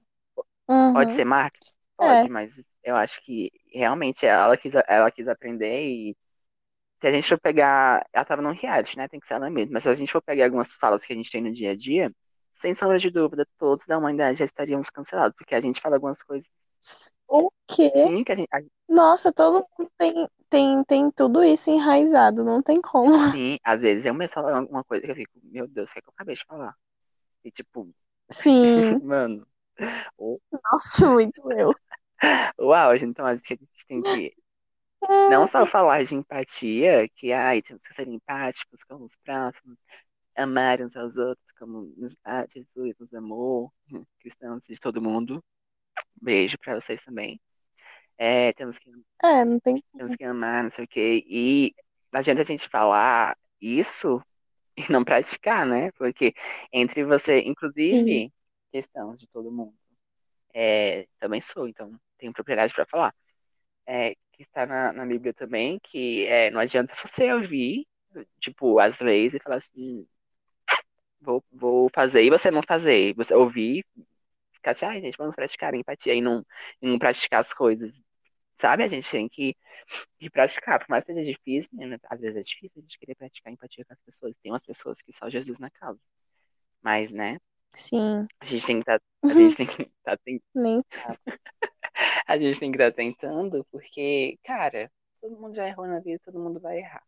Pode 0.92 1.14
uhum. 1.14 1.14
ser 1.14 1.26
marketing? 1.26 1.72
É, 2.02 2.24
Pode, 2.24 2.30
mas 2.30 2.56
eu 2.84 2.96
acho 2.96 3.22
que 3.22 3.52
realmente 3.74 4.26
ela 4.26 4.58
quis, 4.58 4.74
ela 4.88 5.12
quis 5.12 5.28
aprender 5.28 5.84
e 5.86 6.18
se 7.02 7.08
a 7.08 7.14
gente 7.14 7.30
for 7.30 7.40
pegar, 7.40 8.06
ela 8.14 8.26
tava 8.26 8.42
num 8.42 8.54
reality, 8.54 8.98
né? 8.98 9.08
Tem 9.10 9.20
que 9.20 9.28
ser 9.28 9.36
ela 9.36 9.50
mesma, 9.52 9.74
mas 9.74 9.84
se 9.84 9.90
a 9.90 9.94
gente 9.94 10.12
for 10.14 10.22
pegar 10.24 10.46
algumas 10.46 10.74
falas 10.74 11.06
que 11.06 11.14
a 11.14 11.18
gente 11.18 11.32
tem 11.32 11.42
no 11.44 11.54
dia 11.54 11.72
a 11.72 11.76
dia, 11.78 12.14
sem 12.54 12.74
sombra 12.74 12.98
de 13.00 13.10
dúvida, 13.12 13.48
todos 13.58 13.86
da 13.86 13.98
humanidade 13.98 14.40
já 14.40 14.46
estaríamos 14.46 14.90
cancelados, 14.90 15.36
porque 15.38 15.56
a 15.56 15.62
gente 15.62 15.82
fala 15.82 15.96
algumas 15.98 16.24
coisas, 16.24 16.50
o 17.28 17.50
quê? 17.68 17.92
sim, 17.92 18.24
que 18.24 18.32
a 18.32 18.36
gente, 18.36 18.48
a- 18.52 18.62
Nossa, 18.88 19.32
todo 19.32 19.66
mundo 19.78 19.92
tem, 19.98 20.28
tem, 20.50 20.84
tem 20.86 21.12
tudo 21.12 21.44
isso 21.44 21.70
enraizado, 21.70 22.44
não 22.44 22.62
tem 22.62 22.82
como. 22.82 23.14
sim, 23.32 23.58
às 23.64 23.82
vezes 23.82 24.06
eu 24.06 24.14
mesmo 24.14 24.34
falo 24.34 24.50
alguma 24.50 24.84
coisa 24.84 25.06
que 25.06 25.12
eu 25.12 25.16
fico, 25.16 25.32
meu 25.44 25.68
Deus, 25.68 25.90
o 25.90 25.94
que 25.94 26.00
é 26.00 26.02
que 26.02 26.10
eu 26.10 26.14
acabei 26.14 26.36
de 26.36 26.46
falar? 26.46 26.76
E 27.46 27.52
tipo, 27.52 27.94
Sim, 28.30 28.82
mano, 29.02 29.48
o, 30.18 30.40
nossa, 30.72 31.10
muito 31.10 31.52
eu. 31.54 31.74
auge, 32.74 33.06
então 33.06 33.26
a 33.26 33.36
gente, 33.36 33.54
a 33.54 33.56
gente 33.58 33.86
tem 33.88 34.02
que 34.02 34.34
não 35.28 35.48
só 35.48 35.66
falar 35.66 36.04
de 36.04 36.16
empatia, 36.16 37.10
que 37.16 37.32
ai, 37.34 37.62
temos 37.62 37.86
que 37.88 37.94
ser 37.96 38.08
empáticos 38.08 38.84
com 38.86 39.04
os 39.04 39.16
próximos, 39.24 39.78
amar 40.36 40.82
uns 40.82 40.96
aos 40.96 41.18
outros 41.18 41.52
como 41.52 41.94
ah, 42.24 42.46
Jesus 42.52 42.96
nos 43.00 43.14
amou, 43.14 43.72
cristãos 44.20 44.66
de 44.66 44.80
todo 44.80 45.02
mundo. 45.02 45.44
Beijo 46.22 46.58
pra 46.58 46.80
vocês 46.80 47.04
também. 47.04 47.40
É, 48.18 48.54
temos 48.54 48.78
que, 48.78 48.90
É, 49.24 49.44
não 49.46 49.60
tem 49.60 49.84
temos 49.98 50.16
que 50.16 50.24
amar, 50.24 50.64
não 50.64 50.70
sei 50.70 50.86
o 50.86 50.88
quê. 50.88 51.24
E 51.28 51.76
não 52.12 52.20
adianta 52.20 52.42
a 52.42 52.46
gente 52.46 52.68
falar 52.70 53.38
isso 53.62 54.22
e 54.78 54.92
não 54.92 55.04
praticar, 55.04 55.66
né? 55.66 55.92
Porque 55.94 56.34
entre 56.72 57.04
você, 57.04 57.42
Sim, 57.42 57.50
inclusive, 57.50 58.34
questão 58.72 59.16
de 59.16 59.28
todo 59.28 59.52
mundo. 59.52 59.76
É, 60.54 61.08
também 61.20 61.42
sou, 61.42 61.68
então 61.68 61.92
tenho 62.18 62.34
propriedade 62.34 62.74
para 62.74 62.86
falar. 62.86 63.14
É, 63.86 64.16
que 64.32 64.42
está 64.42 64.66
na, 64.66 64.94
na 64.94 65.06
Bíblia 65.06 65.34
também, 65.34 65.80
que 65.84 66.26
é, 66.26 66.50
não 66.52 66.60
adianta 66.60 66.96
você 67.06 67.32
ouvir, 67.34 67.86
tipo, 68.40 68.80
as 68.80 69.00
leis 69.00 69.34
e 69.34 69.40
falar 69.40 69.58
assim, 69.58 70.08
vou, 71.24 71.44
vou 71.52 71.90
fazer 71.94 72.24
e 72.24 72.30
você 72.30 72.52
não 72.52 72.62
fazer. 72.62 73.14
Você 73.16 73.34
ouvir, 73.34 73.86
ficar 74.54 74.72
assim, 74.72 74.86
ai, 74.86 75.02
gente, 75.02 75.18
vamos 75.18 75.36
praticar 75.36 75.74
empatia 75.74 76.14
e 76.14 76.22
não, 76.22 76.46
e 76.82 76.88
não 76.88 77.00
praticar 77.00 77.40
as 77.40 77.54
coisas. 77.54 78.02
Sabe? 78.56 78.84
A 78.84 78.88
gente 78.88 79.10
tem 79.10 79.28
que, 79.28 79.56
que 80.20 80.30
praticar. 80.30 80.80
Por 80.80 80.90
mais 80.90 81.04
que 81.04 81.14
seja 81.14 81.32
difícil, 81.32 81.70
né? 81.74 81.98
às 82.10 82.20
vezes 82.20 82.38
é 82.38 82.42
difícil 82.42 82.80
a 82.80 82.82
gente 82.82 83.00
querer 83.00 83.16
praticar 83.16 83.52
empatia 83.52 83.84
com 83.86 83.94
as 83.94 84.02
pessoas. 84.02 84.38
Tem 84.38 84.52
umas 84.52 84.66
pessoas 84.66 85.02
que 85.02 85.12
só 85.12 85.30
Jesus 85.30 85.58
na 85.60 85.70
causa. 85.72 86.00
Mas, 86.82 87.12
né? 87.12 87.40
Sim, 87.72 88.28
A 88.40 88.46
gente 88.46 88.66
tem 88.66 88.82
que 88.82 88.82
estar. 88.82 89.02
a 89.24 89.34
gente 89.34 89.56
tem 89.56 89.68
que 89.68 89.82
estar 89.82 90.20
nem 90.54 90.84
a 92.28 92.38
gente 92.38 92.60
tem 92.60 92.72
que 92.72 92.78
estar 92.78 92.92
tentando, 92.92 93.66
porque, 93.72 94.38
cara, 94.44 94.92
todo 95.22 95.38
mundo 95.38 95.56
já 95.56 95.68
errou 95.68 95.88
na 95.88 96.00
vida, 96.00 96.20
todo 96.24 96.40
mundo 96.40 96.60
vai 96.60 96.80
errar. 96.80 97.04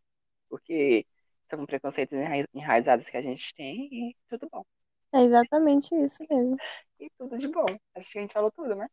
Porque 0.48 1.06
são 1.48 1.64
preconceitos 1.66 2.16
enraiz- 2.18 2.46
enraizados 2.54 3.08
que 3.08 3.16
a 3.16 3.22
gente 3.22 3.54
tem 3.54 3.88
e 3.92 4.16
tudo 4.28 4.48
bom. 4.50 4.64
é 5.12 5.22
exatamente 5.22 5.94
isso 5.96 6.22
mesmo. 6.30 6.56
E 7.00 7.08
tudo 7.16 7.38
de 7.38 7.48
bom. 7.48 7.64
Acho 7.94 8.10
que 8.12 8.18
a 8.18 8.20
gente 8.22 8.34
falou 8.34 8.52
tudo, 8.52 8.74
né? 8.76 8.86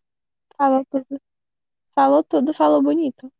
Falou 0.57 0.83
tudo. 0.89 1.21
Falou 1.95 2.23
tudo, 2.23 2.53
falou 2.53 2.81
bonito. 2.83 3.31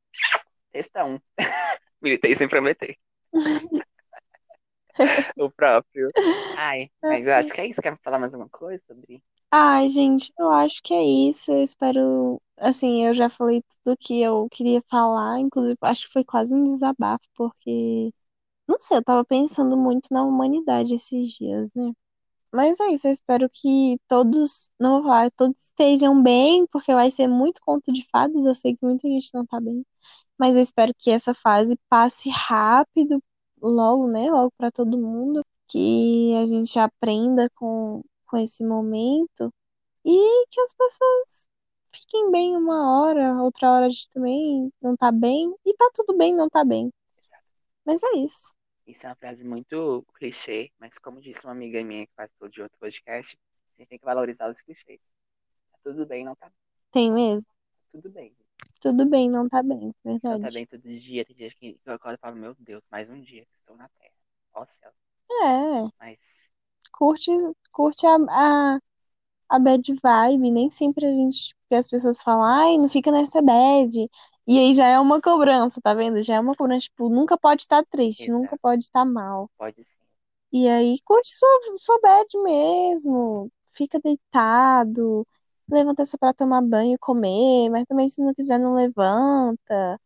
Textão. 0.72 1.22
Militei 2.02 2.36
sem 2.36 2.48
prometer. 2.50 2.98
o 5.38 5.50
próprio. 5.52 6.14
Ai, 6.56 6.92
mas 7.08 7.26
eu 7.26 7.34
acho 7.34 7.54
que 7.54 7.62
é 7.62 7.68
isso. 7.68 7.82
Quer 7.82 7.98
falar 8.04 8.20
mais 8.20 8.34
alguma 8.34 8.50
coisa 8.50 8.84
sobre? 8.86 9.24
Ai, 9.52 9.88
gente, 9.90 10.32
eu 10.38 10.50
acho 10.52 10.82
que 10.84 10.94
é 10.94 11.02
isso. 11.04 11.52
Eu 11.52 11.62
espero. 11.64 12.42
Assim, 12.58 13.06
eu 13.06 13.14
já 13.14 13.30
falei 13.30 13.62
tudo 13.84 13.98
que 13.98 14.22
eu 14.22 14.48
queria 14.52 14.82
falar. 14.90 15.40
Inclusive, 15.40 15.78
acho 15.82 16.08
que 16.08 16.14
foi 16.14 16.24
quase 16.24 16.54
um 16.56 16.64
desabafo, 16.64 17.24
porque. 17.36 18.12
Não 18.68 18.78
sei, 18.80 18.98
eu 18.98 19.04
tava 19.04 19.24
pensando 19.26 19.78
muito 19.78 20.08
na 20.12 20.24
humanidade 20.24 20.96
esses 20.96 21.32
dias, 21.34 21.70
né? 21.76 21.92
Mas 22.54 22.80
é 22.80 22.88
isso, 22.92 23.08
eu 23.08 23.12
espero 23.14 23.50
que 23.52 24.00
todos, 24.08 24.72
não 24.80 24.96
vou 25.02 25.04
falar, 25.04 25.32
todos 25.32 25.66
estejam 25.68 26.22
bem, 26.24 26.68
porque 26.68 26.94
vai 26.94 27.12
ser 27.12 27.28
muito 27.28 27.62
conto 27.62 27.92
de 27.94 28.06
fadas. 28.12 28.46
Eu 28.46 28.56
sei 28.56 28.76
que 28.78 28.86
muita 28.86 29.08
gente 29.10 29.30
não 29.34 29.46
tá 29.46 29.60
bem. 29.62 29.86
Mas 30.38 30.56
eu 30.56 30.62
espero 30.64 30.94
que 30.98 31.12
essa 31.12 31.34
fase 31.34 31.78
passe 31.90 32.30
rápido, 32.30 33.24
logo, 33.62 34.08
né? 34.08 34.32
Logo 34.32 34.52
pra 34.58 34.72
todo 34.72 34.98
mundo. 34.98 35.44
Que 35.68 36.36
a 36.38 36.46
gente 36.48 36.80
aprenda 36.80 37.50
com, 37.56 38.04
com 38.28 38.38
esse 38.38 38.64
momento. 38.66 39.54
E 40.06 40.48
que 40.52 40.62
as 40.62 40.74
pessoas 40.74 41.50
fiquem 41.94 42.32
bem 42.32 42.58
uma 42.58 43.02
hora, 43.04 43.42
outra 43.44 43.72
hora 43.72 43.86
a 43.88 43.90
gente 43.90 44.10
também 44.12 44.72
não 44.82 44.96
tá 44.98 45.12
bem. 45.12 45.54
E 45.66 45.76
tá 45.76 45.90
tudo 45.96 46.18
bem 46.18 46.36
não 46.36 46.50
tá 46.50 46.64
bem. 46.66 46.92
Mas 47.86 48.02
é 48.04 48.18
isso. 48.18 48.54
Isso 48.86 49.06
é 49.06 49.10
uma 49.10 49.16
frase 49.16 49.44
muito 49.44 50.06
clichê, 50.16 50.72
mas 50.78 50.98
como 50.98 51.22
disse 51.22 51.46
uma 51.46 51.54
amiga 51.54 51.84
minha 51.84 52.06
que 52.06 52.14
participou 52.16 52.50
de 52.50 52.62
outro 52.62 52.78
podcast, 52.80 53.38
a 53.78 53.82
gente 53.82 53.90
tem 53.90 54.00
que 54.00 54.06
valorizar 54.06 54.50
os 54.50 54.62
clichês. 54.62 55.14
Tá 55.72 55.78
tudo 55.84 56.06
bem, 56.06 56.26
não 56.26 56.36
tá 56.36 56.52
Tem 56.92 57.12
mesmo? 57.12 57.50
tudo 57.92 58.10
bem. 58.10 58.36
Tudo 58.82 59.06
bem 59.06 59.30
não 59.30 59.48
tá 59.48 59.64
bem, 59.64 59.94
Se 60.04 60.08
não 60.10 60.20
tá 60.20 60.30
verdade. 60.30 60.56
bem 60.56 60.66
todo 60.66 60.82
dia, 60.82 61.26
tem 61.26 61.36
dias 61.36 61.54
que 61.54 61.80
eu 61.86 61.94
acordo 61.94 62.16
e 62.16 62.20
falo, 62.20 62.36
meu 62.36 62.56
Deus, 62.60 62.84
mais 62.92 63.10
um 63.10 63.22
dia 63.22 63.46
que 63.46 63.54
estou 63.56 63.78
na 63.78 63.88
Terra. 63.90 64.14
Ó 64.54 64.66
céu. 64.66 64.92
É, 65.32 65.90
Mas 66.00 66.50
curte, 66.92 67.32
curte 67.72 68.06
a, 68.06 68.16
a, 68.30 68.80
a 69.50 69.60
bad 69.60 69.94
vibe. 70.04 70.52
Nem 70.52 70.70
sempre 70.72 71.06
a 71.06 71.12
gente. 71.12 71.56
Porque 71.64 71.76
as 71.76 71.88
pessoas 71.88 72.22
falam, 72.22 72.44
ai, 72.44 72.78
não 72.78 72.90
fica 72.90 73.12
nessa 73.12 73.42
bad. 73.42 74.10
E 74.48 74.60
aí 74.60 74.74
já 74.76 74.88
é 74.88 75.00
uma 75.00 75.22
cobrança, 75.22 75.80
tá 75.82 75.94
vendo? 75.94 76.22
Já 76.22 76.36
é 76.36 76.40
uma 76.40 76.56
cobrança, 76.56 76.86
tipo, 76.86 77.10
nunca 77.10 77.38
pode 77.38 77.62
estar 77.62 77.84
triste, 77.86 78.30
nunca 78.30 78.48
Exato. 78.50 78.62
pode 78.62 78.84
estar 78.84 79.06
mal. 79.06 79.50
pode 79.58 79.84
sim. 79.84 79.96
E 80.52 80.68
aí 80.68 80.98
curte 81.04 81.30
sua, 81.36 81.78
sua 81.78 82.00
bad 82.00 82.28
mesmo. 82.44 83.52
Fica 83.76 84.00
deitado. 84.00 85.26
Levanta 85.70 86.06
só 86.06 86.18
pra 86.18 86.34
tomar 86.34 86.62
banho 86.62 86.96
e 86.96 86.98
comer. 86.98 87.70
Mas 87.70 87.86
também 87.86 88.08
se 88.10 88.22
não 88.22 88.34
quiser, 88.34 88.60
não 88.60 88.74
levanta. 88.76 90.00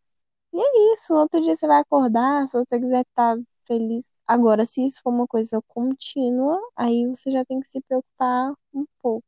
E 0.53 0.59
é 0.59 0.93
isso. 0.93 1.13
Outro 1.13 1.41
dia 1.41 1.55
você 1.55 1.67
vai 1.67 1.79
acordar. 1.81 2.47
Se 2.47 2.57
você 2.57 2.79
quiser 2.79 3.01
estar 3.01 3.35
feliz. 3.65 4.11
Agora, 4.25 4.65
se 4.65 4.85
isso 4.85 5.01
for 5.03 5.11
uma 5.11 5.27
coisa 5.27 5.61
contínua, 5.67 6.57
aí 6.75 7.05
você 7.07 7.29
já 7.31 7.43
tem 7.45 7.59
que 7.59 7.67
se 7.67 7.81
preocupar 7.81 8.53
um 8.73 8.85
pouco. 9.01 9.25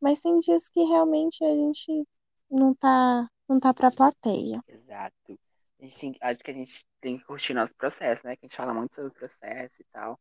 Mas 0.00 0.20
tem 0.20 0.38
dias 0.38 0.68
que 0.68 0.82
realmente 0.84 1.44
a 1.44 1.48
gente 1.54 2.04
não 2.52 2.74
tá, 2.74 3.28
não 3.48 3.58
tá 3.58 3.72
pra 3.74 3.90
plateia. 3.90 4.62
exato. 4.68 5.38
A 5.80 5.84
gente 5.84 5.98
tem- 5.98 6.16
acho 6.20 6.38
que 6.38 6.50
a 6.50 6.54
gente 6.54 6.84
tem 7.00 7.18
que 7.18 7.24
curtir 7.24 7.54
nosso 7.54 7.74
processo, 7.74 8.26
né? 8.26 8.36
Que 8.36 8.46
a 8.46 8.48
gente 8.48 8.56
fala 8.56 8.72
muito 8.72 8.94
sobre 8.94 9.10
o 9.10 9.14
processo 9.14 9.82
e 9.82 9.84
tal. 9.92 10.18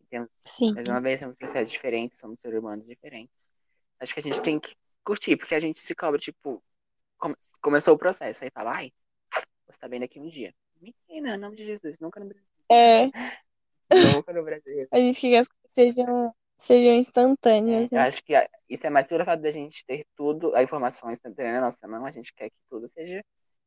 E 0.00 0.06
temos, 0.06 0.28
Sim, 0.38 0.74
mais 0.74 0.88
uma 0.88 1.00
vez, 1.00 1.20
temos 1.20 1.36
processos 1.36 1.70
diferentes, 1.70 2.18
somos 2.18 2.40
seres 2.40 2.58
humanos 2.58 2.86
diferentes. 2.86 3.50
Acho 4.00 4.14
que 4.14 4.20
a 4.20 4.22
gente 4.22 4.42
tem 4.42 4.58
que 4.58 4.74
curtir, 5.04 5.36
porque 5.36 5.54
a 5.54 5.60
gente 5.60 5.78
se 5.78 5.94
cobra, 5.94 6.18
tipo, 6.18 6.62
come- 7.18 7.36
começou 7.60 7.94
o 7.94 7.98
processo, 7.98 8.42
aí 8.42 8.50
fala, 8.50 8.74
ai, 8.76 8.92
você 9.66 9.78
tá 9.78 9.88
bem 9.88 10.00
daqui 10.00 10.18
um 10.18 10.28
dia. 10.28 10.52
Menina, 10.80 11.34
em 11.34 11.38
nome 11.38 11.56
de 11.56 11.64
Jesus, 11.64 11.98
nunca 12.00 12.18
no 12.20 12.26
Brasil. 12.26 12.46
é. 12.70 13.10
Nunca 13.90 14.32
no 14.34 14.44
Brasil. 14.44 14.86
A 14.92 14.98
gente 14.98 15.20
quer 15.20 15.28
que 15.30 15.36
as 15.36 15.48
coisas 15.48 16.32
sejam, 16.58 16.92
É, 17.66 17.82
instantâneas, 17.82 17.90
eu 17.92 18.00
né? 18.00 18.06
acho 18.06 18.22
que 18.24 18.32
isso 18.68 18.86
é 18.86 18.90
mais 18.90 19.06
pelo 19.06 19.24
fato 19.24 19.42
da 19.42 19.50
gente 19.50 19.84
ter 19.84 20.06
tudo, 20.16 20.54
a 20.54 20.62
informação 20.62 21.10
instantânea 21.10 21.52
na 21.54 21.60
nossa 21.62 21.86
mão, 21.86 22.04
a 22.06 22.10
gente 22.10 22.32
quer 22.34 22.50
que 22.50 22.56
tudo 22.70 22.88
seja 22.88 23.22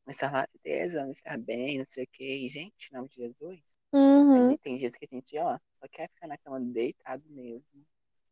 estar 0.08 0.32
lá, 0.32 0.48
beleza, 0.64 1.04
um 1.06 1.12
estar 1.12 1.38
bem, 1.38 1.78
não 1.80 1.86
sei 1.86 2.04
o 2.06 2.08
quê. 2.12 2.24
E, 2.46 2.50
gente, 2.50 2.90
em 2.92 2.96
nome 2.96 3.08
de 3.10 3.16
Jesus, 3.16 3.78
Uhum. 3.94 4.58
tem 4.64 4.78
dias 4.78 4.96
que 4.96 5.06
a 5.06 5.16
gente, 5.16 5.38
ó, 5.40 5.58
só 5.80 5.88
quer 5.92 6.10
ficar 6.10 6.28
na 6.28 6.38
cama 6.40 6.60
deitado 6.62 7.24
mesmo, 7.30 7.86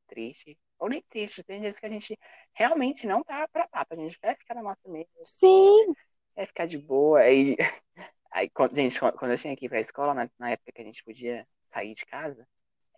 triste. 0.07 0.57
Ou 0.79 0.89
nem 0.89 1.03
triste, 1.03 1.43
tem 1.43 1.61
dias 1.61 1.79
que 1.79 1.85
a 1.87 1.89
gente 1.89 2.17
realmente 2.53 3.07
não 3.07 3.23
tá 3.23 3.47
pra 3.49 3.67
papo, 3.69 3.93
a 3.95 3.97
gente 3.97 4.19
quer 4.19 4.37
ficar 4.37 4.55
na 4.55 4.63
nossa 4.63 4.89
mesa, 4.89 5.09
Sim, 5.23 5.95
quer 6.35 6.47
ficar 6.47 6.65
de 6.67 6.77
boa. 6.77 7.19
Aí, 7.21 7.55
aí 8.31 8.49
quando, 8.51 8.75
gente, 8.75 8.99
quando 8.99 9.31
eu 9.31 9.37
tinha 9.37 9.53
ir 9.59 9.69
pra 9.69 9.79
escola, 9.79 10.13
na, 10.13 10.29
na 10.39 10.51
época 10.51 10.71
que 10.73 10.81
a 10.81 10.85
gente 10.85 11.03
podia 11.03 11.47
sair 11.69 11.93
de 11.93 12.05
casa, 12.05 12.47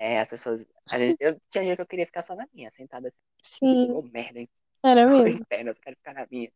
é, 0.09 0.19
as 0.21 0.29
pessoas. 0.29 0.65
A 0.89 0.99
gente, 0.99 1.17
eu 1.19 1.39
tinha 1.49 1.63
dia 1.65 1.75
que 1.75 1.81
eu 1.81 1.87
queria 1.87 2.05
ficar 2.07 2.21
só 2.23 2.35
na 2.35 2.47
minha, 2.53 2.71
sentada 2.71 3.09
assim. 3.09 3.15
sim, 3.43 3.93
Ô, 3.93 4.01
merda, 4.03 4.39
hein? 4.39 4.49
era 4.83 5.07
mesmo. 5.07 5.45
inferno, 5.45 5.71
eu 5.71 5.75
quero 5.75 5.97
ficar 5.97 6.13
na 6.15 6.27
minha. 6.31 6.51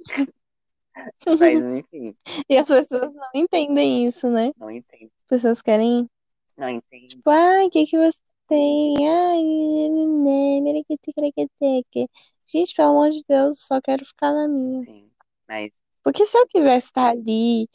Mas, 1.38 1.60
enfim, 1.64 2.16
E 2.48 2.56
as 2.58 2.68
pessoas 2.68 3.14
não 3.14 3.30
entendem 3.34 4.06
isso, 4.06 4.28
né? 4.30 4.48
não 4.56 4.70
entendo. 4.70 5.10
As 5.22 5.28
pessoas 5.28 5.62
querem, 5.62 6.08
Não 6.56 6.68
entendo. 6.68 7.24
tipo, 7.24 7.30
ai, 7.30 7.66
o 7.66 7.70
que 7.70 7.86
que 7.86 7.98
você 7.98 8.20
tem? 8.48 8.96
Ai. 9.08 9.40
Gente, 12.46 12.74
pelo 12.74 12.90
amor 12.90 13.10
de 13.10 13.22
Deus, 13.28 13.60
só 13.66 13.80
quero 13.80 14.04
ficar 14.04 14.32
na 14.32 14.46
minha. 14.48 14.86
Sim. 14.86 15.10
Mas, 15.48 15.72
Porque 16.02 16.24
se 16.26 16.36
eu 16.38 16.46
quisesse 16.46 16.86
estar 16.88 17.10
ali, 17.10 17.68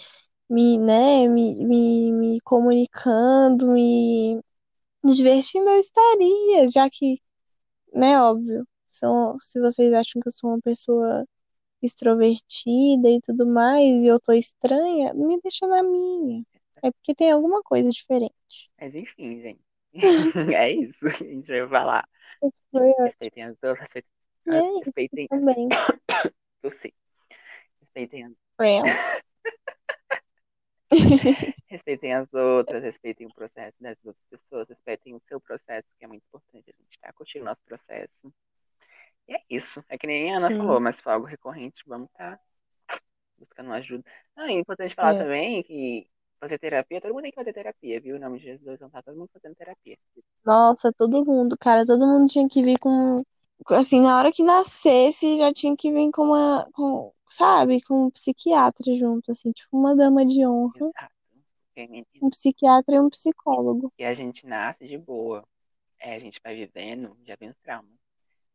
me, 0.50 0.78
né, 0.80 1.28
me, 1.30 1.66
me, 1.66 2.12
me 2.14 2.42
comunicando, 2.42 3.72
me 3.74 4.42
divertindo, 5.14 5.70
eu 5.70 5.80
estaria, 5.80 6.68
já 6.70 6.90
que, 6.90 7.22
né, 7.94 8.20
óbvio, 8.22 8.68
são, 8.88 9.38
se 9.40 9.60
vocês 9.60 9.94
acham 9.94 10.22
que 10.22 10.28
eu 10.30 10.32
sou 10.32 10.52
uma 10.52 10.62
pessoa 10.62 11.26
extrovertida 11.82 13.10
e 13.10 13.20
tudo 13.22 13.48
mais, 13.48 14.04
e 14.04 14.08
eu 14.08 14.20
tô 14.20 14.34
estranha, 14.34 15.14
me 15.14 15.40
deixa 15.42 15.68
na 15.68 15.84
minha. 15.84 16.44
É 16.84 16.92
porque 16.92 17.16
tem 17.16 17.32
alguma 17.32 17.62
coisa 17.64 17.90
diferente. 17.90 18.34
mas 18.80 18.96
enfim, 18.96 19.42
gente. 19.42 19.62
É 20.58 20.72
isso 20.72 21.06
que 21.18 21.24
a 21.24 21.28
gente 21.28 21.48
vai 21.48 21.70
falar. 21.70 22.08
Foi 22.72 22.94
Respeitem 23.00 23.44
as 23.44 23.58
duas, 23.62 23.80
respeitem, 23.80 24.10
é 24.48 24.80
respeitem, 24.84 25.28
também. 25.28 25.70
tossi. 26.62 26.94
Respeitem, 27.80 28.26
as- 28.26 28.34
Real. 28.60 28.84
respeitem 31.68 32.14
as 32.14 32.34
outras, 32.34 32.84
respeitem 32.84 33.28
o 33.28 33.34
processo 33.34 33.82
das 33.82 33.98
outras 34.06 34.26
pessoas, 34.30 34.70
respeitem 34.70 35.16
o 35.16 35.22
seu 35.28 35.40
processo, 35.40 35.88
que 35.98 36.06
é 36.06 36.08
muito 36.08 36.24
importante. 36.24 36.70
A 36.70 36.84
gente 36.84 37.00
tá 37.00 37.14
curtindo 37.14 37.44
o 37.44 37.48
nosso 37.48 37.62
processo. 37.66 38.32
E 39.28 39.34
é 39.36 39.42
isso. 39.50 39.84
É 39.90 39.98
que 39.98 40.06
nem 40.08 40.34
a 40.34 40.38
Ana 40.38 40.48
Sim. 40.50 40.58
falou, 40.58 40.80
mas 40.80 41.00
foi 41.00 41.14
algo 41.14 41.26
recorrente, 41.26 41.84
vamos 41.88 42.10
estar 42.10 42.40
buscando 43.38 43.74
ajuda. 43.74 44.04
Ah, 44.36 44.48
é 44.52 44.54
importante 44.54 44.94
falar 44.96 45.16
É. 45.16 45.18
também 45.18 45.64
que 45.64 46.08
fazer 46.40 46.60
terapia, 46.60 47.02
todo 47.02 47.14
mundo 47.14 47.24
tem 47.24 47.32
que 47.32 47.36
fazer 47.36 47.54
terapia, 47.54 48.00
viu? 48.00 48.16
Em 48.16 48.20
nome 48.20 48.38
de 48.38 48.46
Jesus, 48.46 48.80
não 48.80 48.90
tá 48.90 49.02
todo 49.02 49.18
mundo 49.18 49.30
fazendo 49.34 49.56
terapia. 49.56 49.98
Nossa, 50.46 50.94
todo 50.94 51.26
mundo, 51.26 51.58
cara, 51.60 51.86
todo 51.86 52.06
mundo 52.06 52.30
tinha 52.30 52.48
que 52.48 52.62
vir 52.62 52.78
com. 52.80 53.24
Assim, 53.70 54.02
na 54.02 54.18
hora 54.20 54.32
que 54.32 54.44
nascesse, 54.44 55.38
já 55.38 55.52
tinha 55.52 55.76
que 55.76 55.92
vir 55.92 56.12
com 56.12 56.24
uma. 56.24 56.70
Com, 56.74 57.12
sabe? 57.30 57.82
Com 57.82 58.06
um 58.06 58.12
psiquiatra 58.12 58.94
junto, 58.94 59.32
assim, 59.32 59.52
tipo 59.52 59.78
uma 59.78 59.96
dama 59.96 60.26
de 60.26 60.46
honra, 60.46 60.74
Exato. 60.76 61.16
Um 62.22 62.30
psiquiatra 62.30 62.96
e 62.96 63.00
um 63.00 63.10
psicólogo. 63.10 63.92
E 63.98 64.06
a 64.06 64.14
gente 64.14 64.46
nasce 64.46 64.88
de 64.88 64.98
boa. 64.98 65.46
É, 66.00 66.16
a 66.16 66.20
gente 66.20 66.40
vai 66.44 66.56
vivendo, 66.56 67.18
já 67.26 67.36
vem 67.36 67.50
os 67.50 67.58
traumas. 67.60 67.92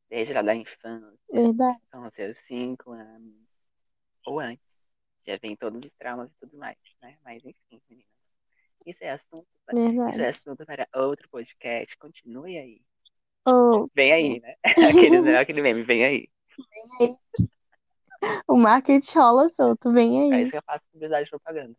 Desde 0.08 0.32
lá 0.32 0.42
da 0.42 0.54
infância, 0.54 1.18
Verdade, 1.30 1.78
com 1.92 2.02
os 2.02 2.14
seus 2.14 2.38
cinco 2.38 2.90
anos, 2.90 3.68
ou 4.26 4.40
antes. 4.40 4.74
Já 5.26 5.36
vem 5.36 5.54
todos 5.54 5.80
os 5.84 5.94
traumas 5.94 6.30
e 6.30 6.34
tudo 6.40 6.56
mais, 6.56 6.76
né? 7.02 7.16
Mas 7.22 7.44
enfim, 7.44 7.80
meninas. 7.88 8.08
Isso 8.86 9.04
é 9.04 9.10
assunto, 9.10 9.46
isso 9.72 10.20
é 10.20 10.26
assunto 10.26 10.64
para 10.64 10.88
outro 10.94 11.28
podcast. 11.28 11.96
Continue 11.98 12.58
aí. 12.58 12.80
Oh, 13.46 13.88
Vem 13.94 14.12
aí, 14.12 14.40
né? 14.40 14.54
Aquele, 14.64 15.20
né? 15.20 15.38
aquele 15.38 15.62
meme, 15.62 15.82
vem 15.82 16.04
aí. 16.04 16.28
O 18.46 18.56
marketing 18.56 19.18
rola 19.18 19.48
solto, 19.48 19.92
vem 19.92 20.32
É 20.32 20.36
aí. 20.36 20.42
isso 20.42 20.52
que 20.52 20.58
eu 20.58 20.62
faço 20.62 20.84
publicidade 20.92 21.24
de 21.24 21.30
propaganda. 21.30 21.74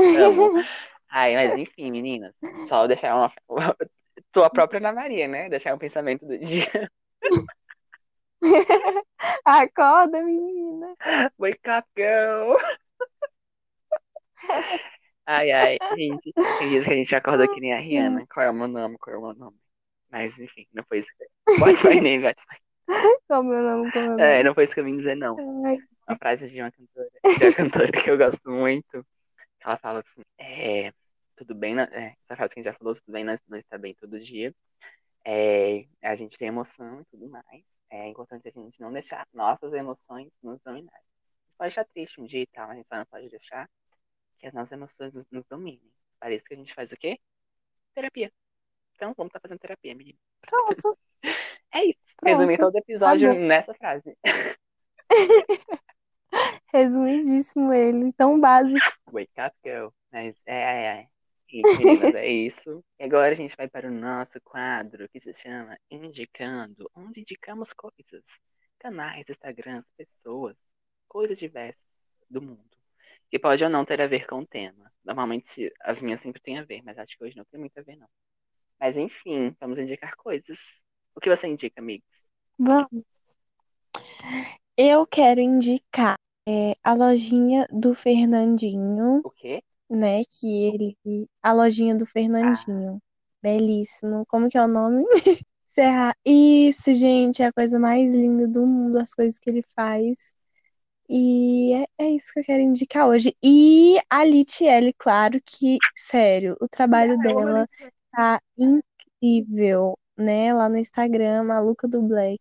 Amo. 0.00 0.62
Ai, 1.10 1.34
mas 1.34 1.58
enfim, 1.58 1.90
meninas. 1.90 2.34
Só 2.68 2.86
deixar 2.86 3.14
uma. 3.16 3.32
Sou 4.34 4.44
a 4.44 4.50
própria 4.50 4.78
Ana 4.78 4.92
Maria, 4.92 5.26
né? 5.26 5.48
Deixar 5.48 5.74
o 5.74 5.78
pensamento 5.78 6.26
do 6.26 6.38
dia. 6.38 6.90
Acorda, 9.44 10.22
menina. 10.22 10.94
Wake 11.38 11.68
up, 11.68 11.88
girl. 11.96 12.56
Ai, 15.26 15.50
ai, 15.50 15.78
gente. 15.96 16.32
Tem 16.32 16.68
dias 16.70 16.84
que 16.84 16.90
a 16.92 16.96
gente 16.96 17.14
acorda 17.14 17.48
que 17.48 17.60
nem 17.60 17.72
a 17.72 17.78
Rihanna. 17.78 18.26
Qual 18.32 18.46
é 18.46 18.50
o 18.50 18.54
meu 18.54 18.68
nome? 18.68 18.96
Qual 18.98 19.14
é 19.14 19.18
o 19.18 19.22
meu 19.22 19.34
nome? 19.34 19.56
Mas, 20.10 20.38
enfim, 20.38 20.66
não 20.72 20.84
foi 20.88 20.98
isso. 20.98 21.10
What's 21.60 21.84
my 21.84 22.00
name? 22.00 22.24
What's 22.24 22.44
my... 22.50 22.58
Qual 23.26 23.42
é 23.42 23.44
o 23.44 23.44
meu 23.44 23.62
nome? 23.62 23.92
Qual 23.92 24.18
é 24.18 24.42
não 24.42 24.54
foi 24.54 24.64
isso 24.64 24.74
que 24.74 24.80
eu 24.80 24.84
vim 24.84 24.96
dizer, 24.96 25.14
não. 25.14 25.36
Uma 25.36 26.16
frase 26.18 26.50
de 26.50 26.60
uma 26.60 26.72
cantora, 26.72 27.08
de 27.38 27.44
uma 27.44 27.54
cantora 27.54 27.92
que 27.92 28.10
eu 28.10 28.16
gosto 28.16 28.50
muito. 28.50 29.06
Ela 29.60 29.76
fala 29.76 30.00
assim, 30.00 30.22
é, 30.38 30.92
tudo 31.36 31.54
bem, 31.54 31.74
né? 31.74 31.88
é, 31.92 32.16
essa 32.24 32.36
frase 32.36 32.54
que 32.54 32.60
a 32.60 32.62
gente 32.62 32.72
já 32.72 32.78
falou, 32.78 32.94
tudo 32.94 33.12
bem, 33.12 33.24
nós, 33.24 33.40
nós 33.48 33.60
está 33.60 33.76
bem 33.76 33.94
todo 33.94 34.18
dia. 34.18 34.54
É, 35.24 35.86
a 36.02 36.14
gente 36.14 36.38
tem 36.38 36.48
emoção 36.48 37.02
e 37.02 37.04
tudo 37.06 37.28
mais. 37.28 37.78
É 37.90 38.08
importante 38.08 38.48
a 38.48 38.50
gente 38.50 38.80
não 38.80 38.90
deixar 38.90 39.26
nossas 39.34 39.72
emoções 39.74 40.32
nos 40.42 40.58
dominarem. 40.62 40.88
A 40.90 41.46
gente 41.46 41.56
pode 41.58 41.68
estar 41.68 41.84
triste 41.84 42.20
um 42.20 42.24
dia 42.24 42.42
e 42.42 42.46
tal, 42.46 42.70
a 42.70 42.74
gente 42.74 42.88
só 42.88 42.96
não 42.96 43.04
pode 43.04 43.28
deixar 43.28 43.68
que 44.38 44.46
as 44.46 44.54
nossas 44.54 44.72
emoções 44.72 45.14
nos, 45.14 45.26
nos 45.30 45.44
dominem. 45.46 45.92
Para 46.18 46.32
isso 46.32 46.46
que 46.46 46.54
a 46.54 46.56
gente 46.56 46.72
faz 46.72 46.90
o 46.92 46.96
quê? 46.96 47.18
Terapia. 47.94 48.32
Então, 48.94 49.12
vamos 49.16 49.28
estar 49.28 49.40
fazendo 49.40 49.58
terapia, 49.58 49.94
menino. 49.94 50.18
pronto. 50.40 50.98
É 51.72 51.84
isso. 51.84 51.98
Pronto. 52.16 52.36
Resumir 52.36 52.58
todo 52.58 52.74
o 52.74 52.78
episódio 52.78 53.34
nessa 53.34 53.74
frase. 53.74 54.16
Resumidíssimo 56.72 57.72
ele. 57.72 58.12
Tão 58.12 58.38
básico. 58.40 58.86
Wake 59.10 59.32
up, 59.40 59.56
girl. 59.64 59.88
Mas 60.10 60.42
é, 60.46 60.54
é, 60.54 60.86
é. 61.02 61.06
Meninas, 61.50 62.14
é 62.14 62.28
isso. 62.28 62.84
E 62.98 63.04
agora 63.04 63.32
a 63.32 63.34
gente 63.34 63.56
vai 63.56 63.68
para 63.68 63.88
o 63.88 63.90
nosso 63.90 64.38
quadro 64.42 65.08
que 65.08 65.20
se 65.20 65.32
chama 65.32 65.78
Indicando, 65.90 66.90
onde 66.94 67.20
indicamos 67.20 67.72
coisas. 67.72 68.40
Canais, 68.78 69.28
Instagrams, 69.28 69.90
pessoas, 69.96 70.56
coisas 71.08 71.38
diversas 71.38 71.86
do 72.28 72.42
mundo. 72.42 72.68
Que 73.30 73.38
pode 73.38 73.64
ou 73.64 73.70
não 73.70 73.84
ter 73.84 74.00
a 74.00 74.06
ver 74.06 74.26
com 74.26 74.40
o 74.40 74.46
tema. 74.46 74.92
Normalmente 75.04 75.72
as 75.80 76.02
minhas 76.02 76.20
sempre 76.20 76.40
têm 76.40 76.58
a 76.58 76.64
ver, 76.64 76.82
mas 76.82 76.98
acho 76.98 77.16
que 77.16 77.24
hoje 77.24 77.36
não 77.36 77.44
tem 77.46 77.58
muito 77.58 77.78
a 77.78 77.82
ver, 77.82 77.96
não. 77.96 78.08
Mas 78.78 78.96
enfim, 78.96 79.54
vamos 79.58 79.78
indicar 79.78 80.14
coisas. 80.16 80.84
O 81.18 81.20
que 81.20 81.28
você 81.28 81.48
indica, 81.48 81.80
amigos? 81.80 82.28
Vamos. 82.56 83.04
Eu 84.76 85.04
quero 85.04 85.40
indicar 85.40 86.16
é, 86.48 86.74
a 86.84 86.94
lojinha 86.94 87.66
do 87.72 87.92
Fernandinho, 87.92 89.20
O 89.24 89.30
quê? 89.30 89.60
né? 89.90 90.22
Que 90.30 90.46
ele. 90.68 90.96
A 91.42 91.52
lojinha 91.52 91.96
do 91.96 92.06
Fernandinho. 92.06 93.02
Belíssimo. 93.42 94.24
Como 94.28 94.48
que 94.48 94.56
é 94.56 94.62
o 94.62 94.68
nome? 94.68 95.04
Serra. 95.64 96.14
Isso, 96.24 96.94
gente, 96.94 97.42
é 97.42 97.46
a 97.46 97.52
coisa 97.52 97.80
mais 97.80 98.14
linda 98.14 98.46
do 98.46 98.64
mundo, 98.64 98.96
as 98.98 99.12
coisas 99.12 99.40
que 99.40 99.50
ele 99.50 99.64
faz. 99.74 100.36
E 101.08 101.74
é, 101.98 102.04
é 102.04 102.10
isso 102.10 102.32
que 102.32 102.38
eu 102.38 102.44
quero 102.44 102.62
indicar 102.62 103.08
hoje. 103.08 103.34
E 103.42 103.98
a 104.08 104.24
Litiele, 104.24 104.92
claro 104.92 105.40
que, 105.44 105.78
sério, 105.96 106.56
o 106.60 106.68
trabalho 106.68 107.18
dela 107.18 107.68
tá 108.12 108.40
incrível, 108.56 109.98
né? 110.18 110.52
Lá 110.52 110.68
no 110.68 110.76
Instagram, 110.76 111.44
Maluca 111.44 111.86
do 111.86 112.02
Black. 112.02 112.40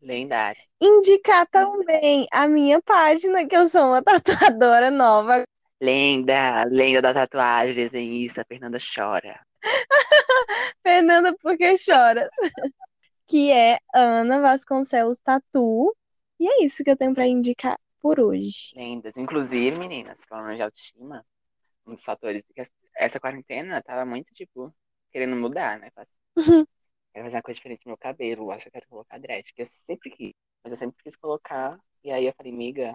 Lendário. 0.00 0.60
Indicar 0.80 1.46
também 1.48 2.26
a 2.32 2.46
minha 2.46 2.80
página, 2.82 3.46
que 3.46 3.56
eu 3.56 3.66
sou 3.68 3.86
uma 3.86 4.02
tatuadora 4.04 4.90
nova. 4.90 5.42
Lenda, 5.80 6.64
lenda 6.64 7.02
da 7.02 7.12
tatuagem, 7.12 7.74
desenhista, 7.74 8.44
Fernanda 8.46 8.78
chora. 8.78 9.40
Fernanda, 10.82 11.34
por 11.38 11.56
que 11.56 11.76
choras? 11.76 12.30
Que 13.28 13.50
é 13.50 13.80
Ana 13.92 14.40
Vasconcelos 14.40 15.18
Tatu. 15.18 15.92
E 16.38 16.46
é 16.46 16.64
isso 16.64 16.84
que 16.84 16.90
eu 16.90 16.96
tenho 16.96 17.12
pra 17.12 17.26
indicar 17.26 17.76
por 18.00 18.20
hoje. 18.20 18.72
Lendas. 18.76 19.12
Inclusive, 19.16 19.80
meninas, 19.80 20.16
falando 20.28 20.54
de 20.54 20.62
autoestima, 20.62 21.26
um 21.84 21.94
dos 21.94 22.04
fatores 22.04 22.44
que 22.54 22.68
essa 22.96 23.18
quarentena 23.18 23.82
tava 23.82 24.04
muito, 24.04 24.32
tipo, 24.32 24.72
querendo 25.10 25.34
mudar, 25.34 25.80
né? 25.80 25.90
Quero 27.16 27.24
fazer 27.28 27.36
uma 27.38 27.42
coisa 27.42 27.56
diferente 27.56 27.86
no 27.86 27.92
meu 27.92 27.96
cabelo, 27.98 28.50
acho 28.50 28.64
que 28.64 28.68
eu 28.68 28.72
quero 28.72 28.88
colocar 28.88 29.18
dread, 29.18 29.50
que 29.54 29.62
eu 29.62 29.66
sempre 29.66 30.10
quis, 30.10 30.34
mas 30.62 30.70
eu 30.72 30.76
sempre 30.76 31.02
quis 31.02 31.16
colocar, 31.16 31.80
e 32.04 32.12
aí 32.12 32.26
eu 32.26 32.34
falei, 32.36 32.52
miga, 32.52 32.94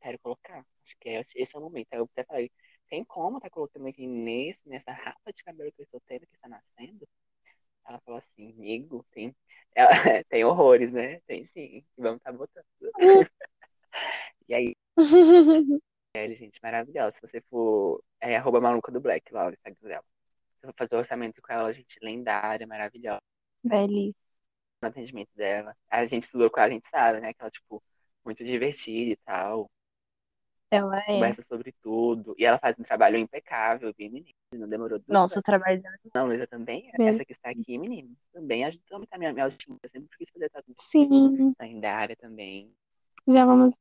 quero 0.00 0.18
colocar, 0.18 0.66
acho 0.84 0.96
que 1.00 1.08
esse 1.10 1.40
esse 1.40 1.54
é 1.56 1.58
o 1.60 1.62
momento. 1.62 1.86
Aí 1.92 2.00
eu 2.00 2.04
até 2.12 2.24
falei, 2.24 2.50
tem 2.88 3.04
como 3.04 3.38
tá 3.40 3.48
colocando 3.48 3.86
aqui 3.86 4.08
nesse, 4.08 4.68
nessa 4.68 4.90
rapa 4.92 5.32
de 5.32 5.44
cabelo 5.44 5.70
que 5.72 5.82
eu 5.82 5.84
estou 5.84 6.00
tendo, 6.08 6.26
que 6.26 6.34
está 6.34 6.48
nascendo? 6.48 7.08
Ela 7.86 8.00
falou 8.00 8.18
assim, 8.18 8.52
amigo, 8.52 9.06
tem, 9.12 9.34
ela- 9.76 10.24
tem 10.30 10.44
horrores, 10.44 10.92
né? 10.92 11.20
Tem 11.26 11.44
sim, 11.46 11.84
vamos 11.98 12.22
tá 12.22 12.32
botando. 12.32 12.64
E 14.48 14.54
aí, 14.54 14.76
gente, 16.36 16.60
maravilhosa. 16.62 17.12
Se 17.12 17.20
você 17.20 17.40
for, 17.42 18.02
é 18.20 18.36
arroba 18.36 18.60
maluca 18.60 18.92
do 18.92 19.00
Black 19.00 19.32
lá 19.32 19.46
no 19.46 19.52
Instagram 19.52 19.88
dela. 19.88 20.04
Você 20.60 20.66
for 20.68 20.74
fazer 20.78 20.96
orçamento 20.96 21.42
com 21.42 21.52
ela, 21.52 21.72
gente, 21.72 21.98
lendária, 22.02 22.66
maravilhosa. 22.66 23.22
Belíssimo. 23.62 24.40
No 24.82 24.88
atendimento 24.88 25.30
dela. 25.34 25.76
A 25.90 26.06
gente 26.06 26.22
estudou 26.24 26.50
com 26.50 26.60
a 26.60 26.70
gente 26.70 26.86
sabe, 26.88 27.20
né? 27.20 27.34
Que 27.34 27.42
ela, 27.42 27.50
tipo, 27.50 27.82
muito 28.24 28.44
divertida 28.44 29.12
e 29.12 29.16
tal. 29.16 29.70
Ela 30.70 30.98
é. 31.00 31.06
Conversa 31.14 31.42
sobre 31.42 31.74
tudo. 31.82 32.34
E 32.38 32.44
ela 32.44 32.58
faz 32.58 32.78
um 32.78 32.82
trabalho 32.82 33.18
impecável, 33.18 33.92
viu, 33.96 34.10
menina? 34.10 34.30
Não 34.54 34.68
demorou 34.68 34.98
duas 34.98 35.08
Nossa, 35.08 35.40
o 35.40 35.42
trabalho 35.42 35.82
dela. 35.82 35.96
Não, 36.14 36.26
Luísa 36.26 36.46
também. 36.46 36.90
Mesmo. 36.98 37.04
Essa 37.04 37.24
que 37.24 37.32
está 37.32 37.50
aqui, 37.50 37.76
menino. 37.76 38.16
Também 38.32 38.64
ajuda 38.64 38.84
a 38.90 38.94
aumentar 38.94 39.18
minha, 39.18 39.32
minha 39.32 39.44
autoestima. 39.44 39.76
Eu 39.82 39.90
sempre 39.90 40.16
quis 40.16 40.30
fazer 40.30 40.48
tatu. 40.48 40.72
Sim, 40.78 41.52
Lendária 41.60 42.16
também. 42.16 42.72
já 43.28 43.44
vamos, 43.44 43.76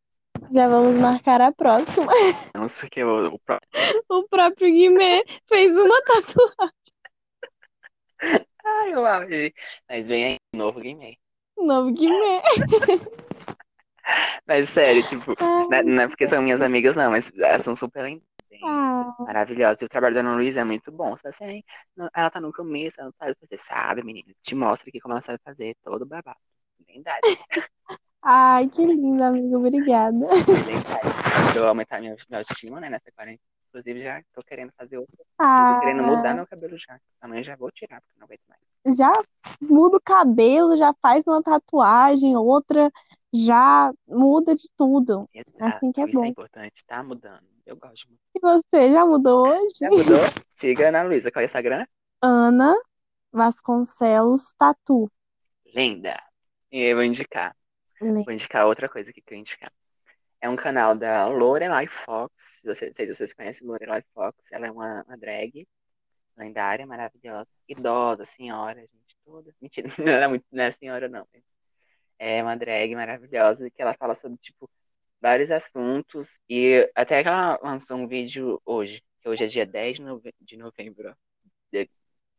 já 0.51 0.67
vamos 0.67 0.97
marcar 0.97 1.39
a 1.41 1.51
próxima. 1.53 2.11
Não 2.55 2.67
sei 2.67 2.89
que 2.89 3.03
o, 3.03 3.35
o 3.35 3.39
pró- 3.39 3.59
O 4.09 4.27
próprio 4.27 4.69
Guimê 4.71 5.23
fez 5.47 5.77
uma 5.77 6.01
tatuagem. 6.01 6.73
Ai, 8.65 8.93
eu 8.93 9.05
amo. 9.05 9.27
gente. 9.29 9.55
Mas 9.89 10.07
vem 10.07 10.23
aí, 10.25 10.37
novo 10.53 10.79
game. 10.79 11.17
Novo 11.57 11.91
Guimê. 11.91 12.41
Mas 14.47 14.69
sério, 14.69 15.05
tipo, 15.07 15.35
Ai, 15.39 15.83
não 15.83 16.01
é- 16.01 16.05
é 16.05 16.07
porque 16.07 16.27
são 16.27 16.41
minhas 16.41 16.61
amigas, 16.61 16.95
não, 16.95 17.11
mas 17.11 17.31
elas 17.37 17.61
são 17.61 17.75
super 17.75 18.05
lindas. 18.05 18.23
ah, 18.65 19.13
Maravilhosas. 19.19 19.81
E 19.81 19.85
o 19.85 19.89
trabalho 19.89 20.15
da 20.15 20.21
Ana 20.21 20.35
Luísa 20.35 20.61
é 20.61 20.63
muito 20.63 20.91
bom. 20.91 21.15
Você 21.15 21.27
assim, 21.27 21.45
"Ai, 21.45 21.63
não- 21.95 22.09
ela 22.15 22.29
tá 22.31 22.41
no 22.41 22.51
começo, 22.51 22.99
ela 22.99 23.09
não 23.09 23.13
sabe 23.19 23.35
fazer. 23.39 23.59
Sabe, 23.59 24.03
menina? 24.03 24.33
Te 24.41 24.55
mostra 24.55 24.89
aqui 24.89 24.99
como 24.99 25.13
ela 25.13 25.21
sabe 25.21 25.39
fazer 25.43 25.75
todo 25.83 26.05
babado. 26.05 26.39
Lendário. 26.87 27.21
ai, 28.23 28.67
que 28.67 28.83
lindo, 28.85 29.23
amigo. 29.23 29.57
Obrigada. 29.57 30.25
Eu 31.55 31.67
aumentar 31.67 31.99
minha, 31.99 32.15
minha 32.29 32.39
autoestima, 32.39 32.79
né, 32.79 32.89
nessa 32.89 33.11
quarentena. 33.11 33.48
Inclusive, 33.69 34.01
já 34.03 34.21
tô 34.33 34.43
querendo 34.43 34.71
fazer 34.77 34.97
outro. 34.97 35.15
Tô 35.17 35.25
Ah, 35.39 35.77
querendo 35.79 36.03
mudar 36.03 36.33
meu 36.35 36.47
cabelo 36.47 36.77
já. 36.77 36.99
Amanhã 37.21 37.43
já 37.43 37.55
vou 37.55 37.71
tirar, 37.71 38.01
porque 38.01 38.19
não 38.19 38.25
aguento 38.25 38.41
mais. 38.47 38.97
já 38.97 39.11
muda 39.61 39.97
o 39.97 40.01
cabelo, 40.01 40.75
já 40.75 40.93
faz 41.01 41.23
uma 41.27 41.41
tatuagem, 41.41 42.35
outra, 42.35 42.91
já 43.33 43.91
muda 44.07 44.55
de 44.55 44.67
tudo. 44.75 45.29
Assim 45.61 45.91
que 45.91 46.01
é 46.01 46.03
Exato, 46.03 46.09
Isso 46.09 46.19
bom. 46.19 46.25
é 46.25 46.27
importante. 46.27 46.83
Tá 46.85 47.03
mudando. 47.03 47.43
Eu 47.65 47.75
gosto 47.77 48.07
muito. 48.07 48.19
E 48.35 48.39
você 48.39 48.91
já 48.91 49.05
mudou 49.05 49.47
hoje? 49.47 49.75
Já 49.79 49.89
mudou? 49.89 50.17
Siga 50.55 50.85
a 50.85 50.89
Ana 50.89 51.03
Luísa. 51.03 51.31
Qual 51.31 51.41
é 51.41 51.45
o 51.45 51.45
Instagram? 51.45 51.85
Ana 52.21 52.73
Vasconcelos 53.31 54.53
Tatu. 54.57 55.09
Linda. 55.75 56.19
E 56.71 56.79
eu 56.81 56.95
vou 56.95 57.03
indicar. 57.03 57.55
Vou 58.01 58.31
indicar 58.33 58.65
outra 58.65 58.89
coisa 58.89 59.11
que 59.13 59.21
eu 59.27 59.37
indicar. 59.37 59.71
É 60.41 60.49
um 60.49 60.55
canal 60.55 60.95
da 60.95 61.27
Lorelai 61.27 61.87
Fox. 61.87 62.61
Não 62.65 62.73
sei 62.73 62.93
se 62.93 63.13
vocês 63.13 63.33
conhecem 63.33 63.67
Lorelai 63.67 64.03
Fox. 64.13 64.51
Ela 64.51 64.67
é 64.67 64.71
uma, 64.71 65.03
uma 65.03 65.17
drag 65.17 65.67
lendária, 66.37 66.85
maravilhosa. 66.87 67.47
Idosa, 67.67 68.25
senhora, 68.25 68.79
gente 68.79 69.17
toda. 69.25 69.53
Mentira, 69.61 69.89
não 69.99 70.07
é 70.13 70.27
muito, 70.27 70.45
não 70.51 70.63
é 70.63 70.71
senhora, 70.71 71.09
não. 71.09 71.27
É 72.17 72.41
uma 72.41 72.55
drag 72.55 72.95
maravilhosa 72.95 73.69
que 73.69 73.81
ela 73.81 73.93
fala 73.93 74.15
sobre, 74.15 74.37
tipo, 74.37 74.69
vários 75.21 75.51
assuntos. 75.51 76.39
E 76.49 76.89
até 76.95 77.21
que 77.21 77.27
ela 77.29 77.59
lançou 77.61 77.97
um 77.97 78.07
vídeo 78.07 78.61
hoje, 78.65 79.03
que 79.21 79.27
hoje 79.29 79.43
é 79.43 79.47
dia 79.47 79.65
10 79.65 79.97
de 79.97 80.01
nove- 80.03 80.33
de 80.39 80.55
novembro. 80.57 81.15
De- 81.71 81.89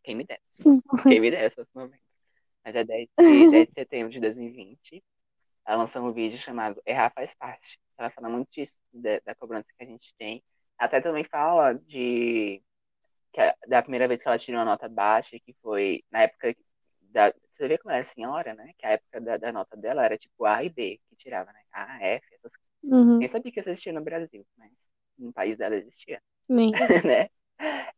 Quem 0.03 0.15
me 0.15 0.25
dera. 0.25 0.41
Quem 1.19 1.21
me 1.21 1.31
dera 1.31 1.51
se 1.51 1.57
fosse 1.57 1.71
novembro. 1.75 2.01
Mas 2.65 2.75
é 2.75 2.85
10 2.85 3.09
de, 3.19 3.51
10 3.51 3.69
de 3.69 3.75
setembro 3.75 4.11
de 4.13 4.21
2020. 4.21 5.03
Ela 5.67 5.77
lançou 5.77 6.03
um 6.03 6.13
vídeo 6.13 6.39
chamado 6.39 6.81
Errar 6.87 7.11
Faz 7.15 7.35
Parte. 7.35 7.79
Ela 8.01 8.11
fala 8.11 8.29
muito 8.29 8.51
disso, 8.51 8.77
da, 8.93 9.21
da 9.21 9.35
cobrança 9.35 9.73
que 9.77 9.85
a 9.85 9.87
gente 9.87 10.15
tem. 10.19 10.43
Até 10.79 11.01
também 11.01 11.25
fala 11.25 11.75
de 11.75 12.63
que 13.33 13.41
a- 13.41 13.57
da 13.69 13.83
primeira 13.83 14.09
vez 14.09 14.21
que 14.23 14.29
ela 14.29 14.39
tirou 14.39 14.61
a 14.61 14.65
nota 14.65 14.89
baixa, 14.89 15.39
que 15.41 15.55
foi 15.63 16.05
na 16.11 16.23
época 16.23 16.55
da. 17.03 17.33
Você 17.55 17.69
vê 17.69 17.79
como 17.79 17.91
ela 17.93 18.01
é 18.01 18.03
senhora, 18.03 18.55
né? 18.55 18.73
Que 18.79 18.87
a 18.87 18.91
época 18.93 19.21
da, 19.21 19.37
da 19.37 19.53
nota 19.53 19.77
dela 19.77 20.05
era 20.05 20.17
tipo 20.19 20.45
A 20.47 20.65
e 20.65 20.71
B 20.71 21.01
que 21.09 21.17
tirava, 21.17 21.53
né? 21.53 21.61
A, 21.73 22.03
F, 22.07 22.27
essas 22.35 22.53
coisas. 22.57 22.71
Uhum, 22.83 23.21
Nem 23.21 23.29
sabia 23.29 23.53
que 23.53 23.61
isso 23.61 23.71
existia 23.71 23.93
no 23.93 24.03
Brasil, 24.03 24.47
mas 24.57 24.91
no 25.19 25.33
país 25.33 25.57
dela 25.59 25.77
existia, 25.77 26.23
nem. 26.49 26.73
né? 27.07 27.29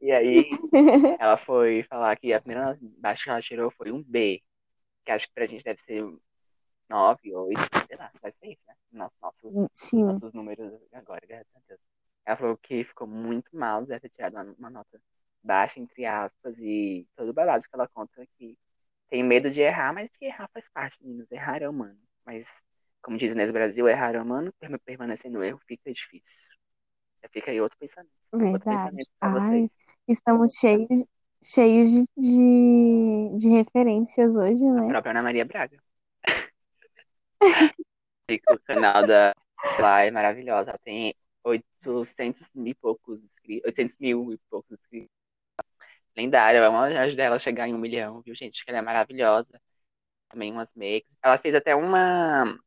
E 0.00 0.12
aí, 0.12 0.52
ela 1.18 1.38
foi 1.38 1.84
falar 1.84 2.16
que 2.18 2.32
a 2.32 2.40
primeira 2.42 2.78
baixa 2.98 3.24
que 3.24 3.30
ela 3.30 3.42
tirou 3.42 3.70
foi 3.72 3.92
um 3.92 4.02
B, 4.02 4.42
que 5.04 5.12
acho 5.12 5.28
que 5.28 5.34
pra 5.34 5.46
gente 5.46 5.64
deve 5.64 5.80
ser 5.80 6.04
9, 6.92 7.34
8, 7.34 7.60
sei 7.88 7.96
lá, 7.96 8.10
deve 8.22 8.36
ser 8.36 8.48
isso, 8.48 8.62
né? 8.66 8.74
Nosso, 8.92 9.14
nosso, 9.20 9.54
Sim. 9.72 10.04
nossos 10.04 10.32
números 10.34 10.72
agora, 10.92 11.26
graças 11.26 11.46
a 11.56 11.60
Deus. 11.68 11.80
Ela 12.26 12.36
falou 12.36 12.56
que 12.58 12.84
ficou 12.84 13.06
muito 13.06 13.56
mal, 13.56 13.84
deve 13.86 14.00
ter 14.00 14.10
tirado 14.10 14.34
uma, 14.34 14.54
uma 14.58 14.70
nota 14.70 15.00
baixa, 15.42 15.80
entre 15.80 16.04
aspas, 16.06 16.54
e 16.58 17.06
todo 17.16 17.30
o 17.30 17.32
babado 17.32 17.62
que 17.64 17.74
ela 17.74 17.88
conta 17.88 18.26
que 18.38 18.56
tem 19.10 19.22
medo 19.22 19.50
de 19.50 19.60
errar, 19.60 19.92
mas 19.94 20.10
que 20.10 20.26
errar 20.26 20.48
faz 20.52 20.68
parte, 20.68 21.02
meninos. 21.02 21.30
Errar 21.30 21.62
é 21.62 21.68
humano. 21.68 21.98
Mas, 22.24 22.62
como 23.02 23.16
diz 23.18 23.34
nesse 23.34 23.52
Brasil, 23.52 23.88
errar 23.88 24.14
é 24.14 24.20
humano, 24.22 24.52
permanecer 24.84 25.30
no 25.30 25.42
erro 25.44 25.60
fica 25.66 25.92
difícil. 25.92 26.48
Já 27.22 27.28
fica 27.30 27.50
aí 27.50 27.60
outro 27.60 27.78
pensamento. 27.78 28.12
Outro 28.32 28.66
Verdade. 28.66 28.68
pensamento 28.68 29.10
pra 29.20 29.30
Ai, 29.30 29.68
estamos 30.08 30.54
cheios, 30.58 31.04
cheios 31.42 31.90
de, 31.90 32.04
de, 32.16 33.36
de 33.36 33.48
referências 33.50 34.36
hoje, 34.36 34.64
A 34.80 34.82
né? 34.82 34.88
própria 34.88 35.12
Ana 35.12 35.22
Maria 35.22 35.44
Braga. 35.50 35.78
O 38.48 38.58
canal 38.60 39.06
da 39.06 39.34
lá 39.78 40.02
é 40.02 40.10
maravilhosa. 40.10 40.70
Ela 40.70 40.78
tem 40.78 41.14
800 41.44 42.48
mil 42.54 42.68
e 42.68 42.74
poucos 42.74 43.22
inscritos. 43.22 43.66
800 43.66 43.96
mil 43.98 44.32
e 44.32 44.38
poucos 44.48 44.72
inscritos. 44.72 45.10
Lendária. 46.16 46.60
Vamos 46.60 46.96
ajudar 46.96 47.24
ela 47.24 47.36
a 47.36 47.38
chegar 47.38 47.68
em 47.68 47.74
um 47.74 47.78
milhão, 47.78 48.22
viu, 48.22 48.34
gente? 48.34 48.64
Que 48.64 48.70
ela 48.70 48.78
é 48.78 48.82
maravilhosa. 48.82 49.60
Também 50.28 50.52
umas 50.52 50.72
makes. 50.74 51.16
Ela 51.22 51.38
fez 51.38 51.54
até 51.54 51.74
uma. 51.74 52.58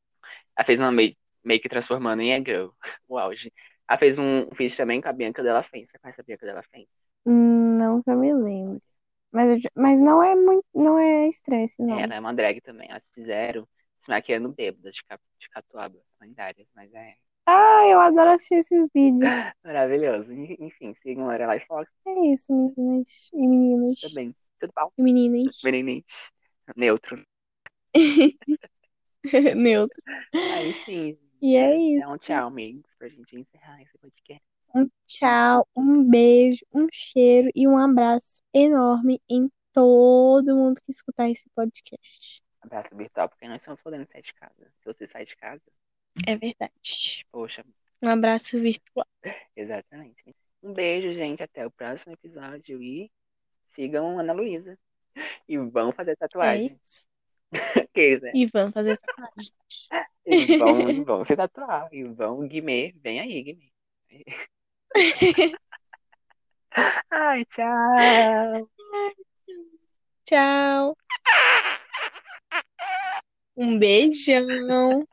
Ela 0.55 0.65
fez 0.65 0.79
uma 0.79 0.91
make, 0.91 1.17
make 1.43 1.67
transformando 1.69 2.21
em 2.21 2.33
a 2.33 2.37
girl. 2.37 2.69
O 3.07 3.17
auge. 3.17 3.51
Ela 3.87 3.99
fez 3.99 4.17
um 4.17 4.49
vídeo 4.49 4.75
também 4.75 4.99
com 4.99 5.07
a 5.07 5.13
Bianca 5.13 5.43
Della 5.43 5.61
Fence. 5.61 5.91
Você 5.91 5.99
conhece 5.99 6.19
a 6.19 6.23
Bianca 6.23 6.43
Della 6.43 6.63
Fence? 6.63 6.89
Não 7.23 8.01
que 8.01 8.09
eu 8.09 8.17
me 8.17 8.33
lembro. 8.33 8.81
Mas, 9.31 9.63
eu 9.63 9.69
mas 9.75 9.99
não 9.99 10.23
é 10.23 10.33
muito, 10.33 10.65
não 10.73 10.97
é 10.97 11.27
estresse, 11.27 11.79
não. 11.79 11.99
Ela 11.99 12.15
é 12.15 12.19
uma 12.19 12.33
drag 12.33 12.61
também. 12.61 12.89
Elas 12.89 13.05
fizeram 13.13 13.67
se 14.05 14.11
maquiando 14.11 14.53
bêbada 14.53 14.91
de, 14.91 15.03
cap, 15.03 15.21
de 15.39 15.49
catuaba. 15.49 15.99
Lendária. 16.21 16.65
Mas 16.75 16.93
é 16.93 17.15
Ah, 17.47 17.87
eu 17.89 17.99
adoro 17.99 18.29
assistir 18.29 18.55
esses 18.55 18.87
vídeos. 18.93 19.21
maravilhoso. 19.65 20.31
Enfim, 20.31 20.93
sigam 20.93 21.25
Lorelai 21.25 21.59
Fox 21.61 21.89
É 22.07 22.33
isso, 22.33 22.53
meninas 22.77 23.29
e 23.33 23.47
meninos 23.47 24.01
também. 24.01 24.35
Tudo 24.59 24.71
bom? 24.75 24.91
e 24.97 25.01
meninas. 25.01 25.61
Menininhos. 25.63 26.31
Neutro. 26.75 27.25
Neutro. 29.55 30.01
Ah, 30.33 30.63
enfim. 30.63 31.17
E 31.41 31.55
é 31.55 31.75
isso. 31.77 32.01
Dá 32.01 32.13
um 32.13 32.17
tchau, 32.17 32.47
amigos, 32.47 32.91
pra 32.97 33.09
gente 33.09 33.35
encerrar 33.35 33.81
esse 33.81 33.97
podcast. 33.97 34.43
Um 34.73 34.87
tchau, 35.07 35.67
um 35.75 36.03
beijo, 36.03 36.65
um 36.73 36.87
cheiro 36.91 37.49
e 37.55 37.67
um 37.67 37.77
abraço 37.77 38.41
enorme 38.53 39.21
em 39.29 39.49
todo 39.73 40.55
mundo 40.55 40.81
que 40.83 40.91
escutar 40.91 41.29
esse 41.29 41.49
podcast. 41.55 42.41
Abraço 42.65 42.95
virtual, 42.95 43.29
porque 43.29 43.47
nós 43.47 43.61
estamos 43.61 43.81
podendo 43.81 44.07
sair 44.11 44.21
de 44.21 44.33
casa. 44.33 44.71
Se 44.79 44.85
você 44.85 45.07
sai 45.07 45.23
de 45.25 45.35
casa, 45.35 45.61
É 46.27 46.35
verdade. 46.35 47.25
poxa, 47.31 47.63
Um 48.01 48.09
abraço 48.09 48.59
virtual. 48.59 49.07
exatamente. 49.55 50.35
Um 50.63 50.73
beijo, 50.73 51.13
gente. 51.13 51.43
Até 51.43 51.65
o 51.65 51.71
próximo 51.71 52.13
episódio 52.13 52.81
e 52.81 53.11
sigam 53.67 54.19
Ana 54.19 54.33
Luísa. 54.33 54.77
E 55.47 55.57
vão 55.57 55.91
fazer 55.91 56.11
É 56.11 56.15
tatuagem. 56.15 56.79
isso. 56.81 57.07
Que 57.93 58.13
isso, 58.13 58.23
né? 58.23 58.31
E 58.33 58.45
vamos 58.47 58.73
fazer 58.73 58.97
tatuagem. 58.97 59.51
E 60.27 60.57
vão, 60.57 60.89
e 60.89 61.03
vão 61.03 61.23
se 61.23 61.35
tatuar. 61.35 61.87
E 61.93 62.03
vão, 62.03 62.47
Guimê. 62.47 62.93
Vem 62.97 63.19
aí, 63.19 63.43
Guimê. 63.43 63.71
Ai, 67.11 67.45
tchau. 67.45 68.67
Tchau. 70.25 70.97
Um 73.57 73.77
beijão. 73.79 75.07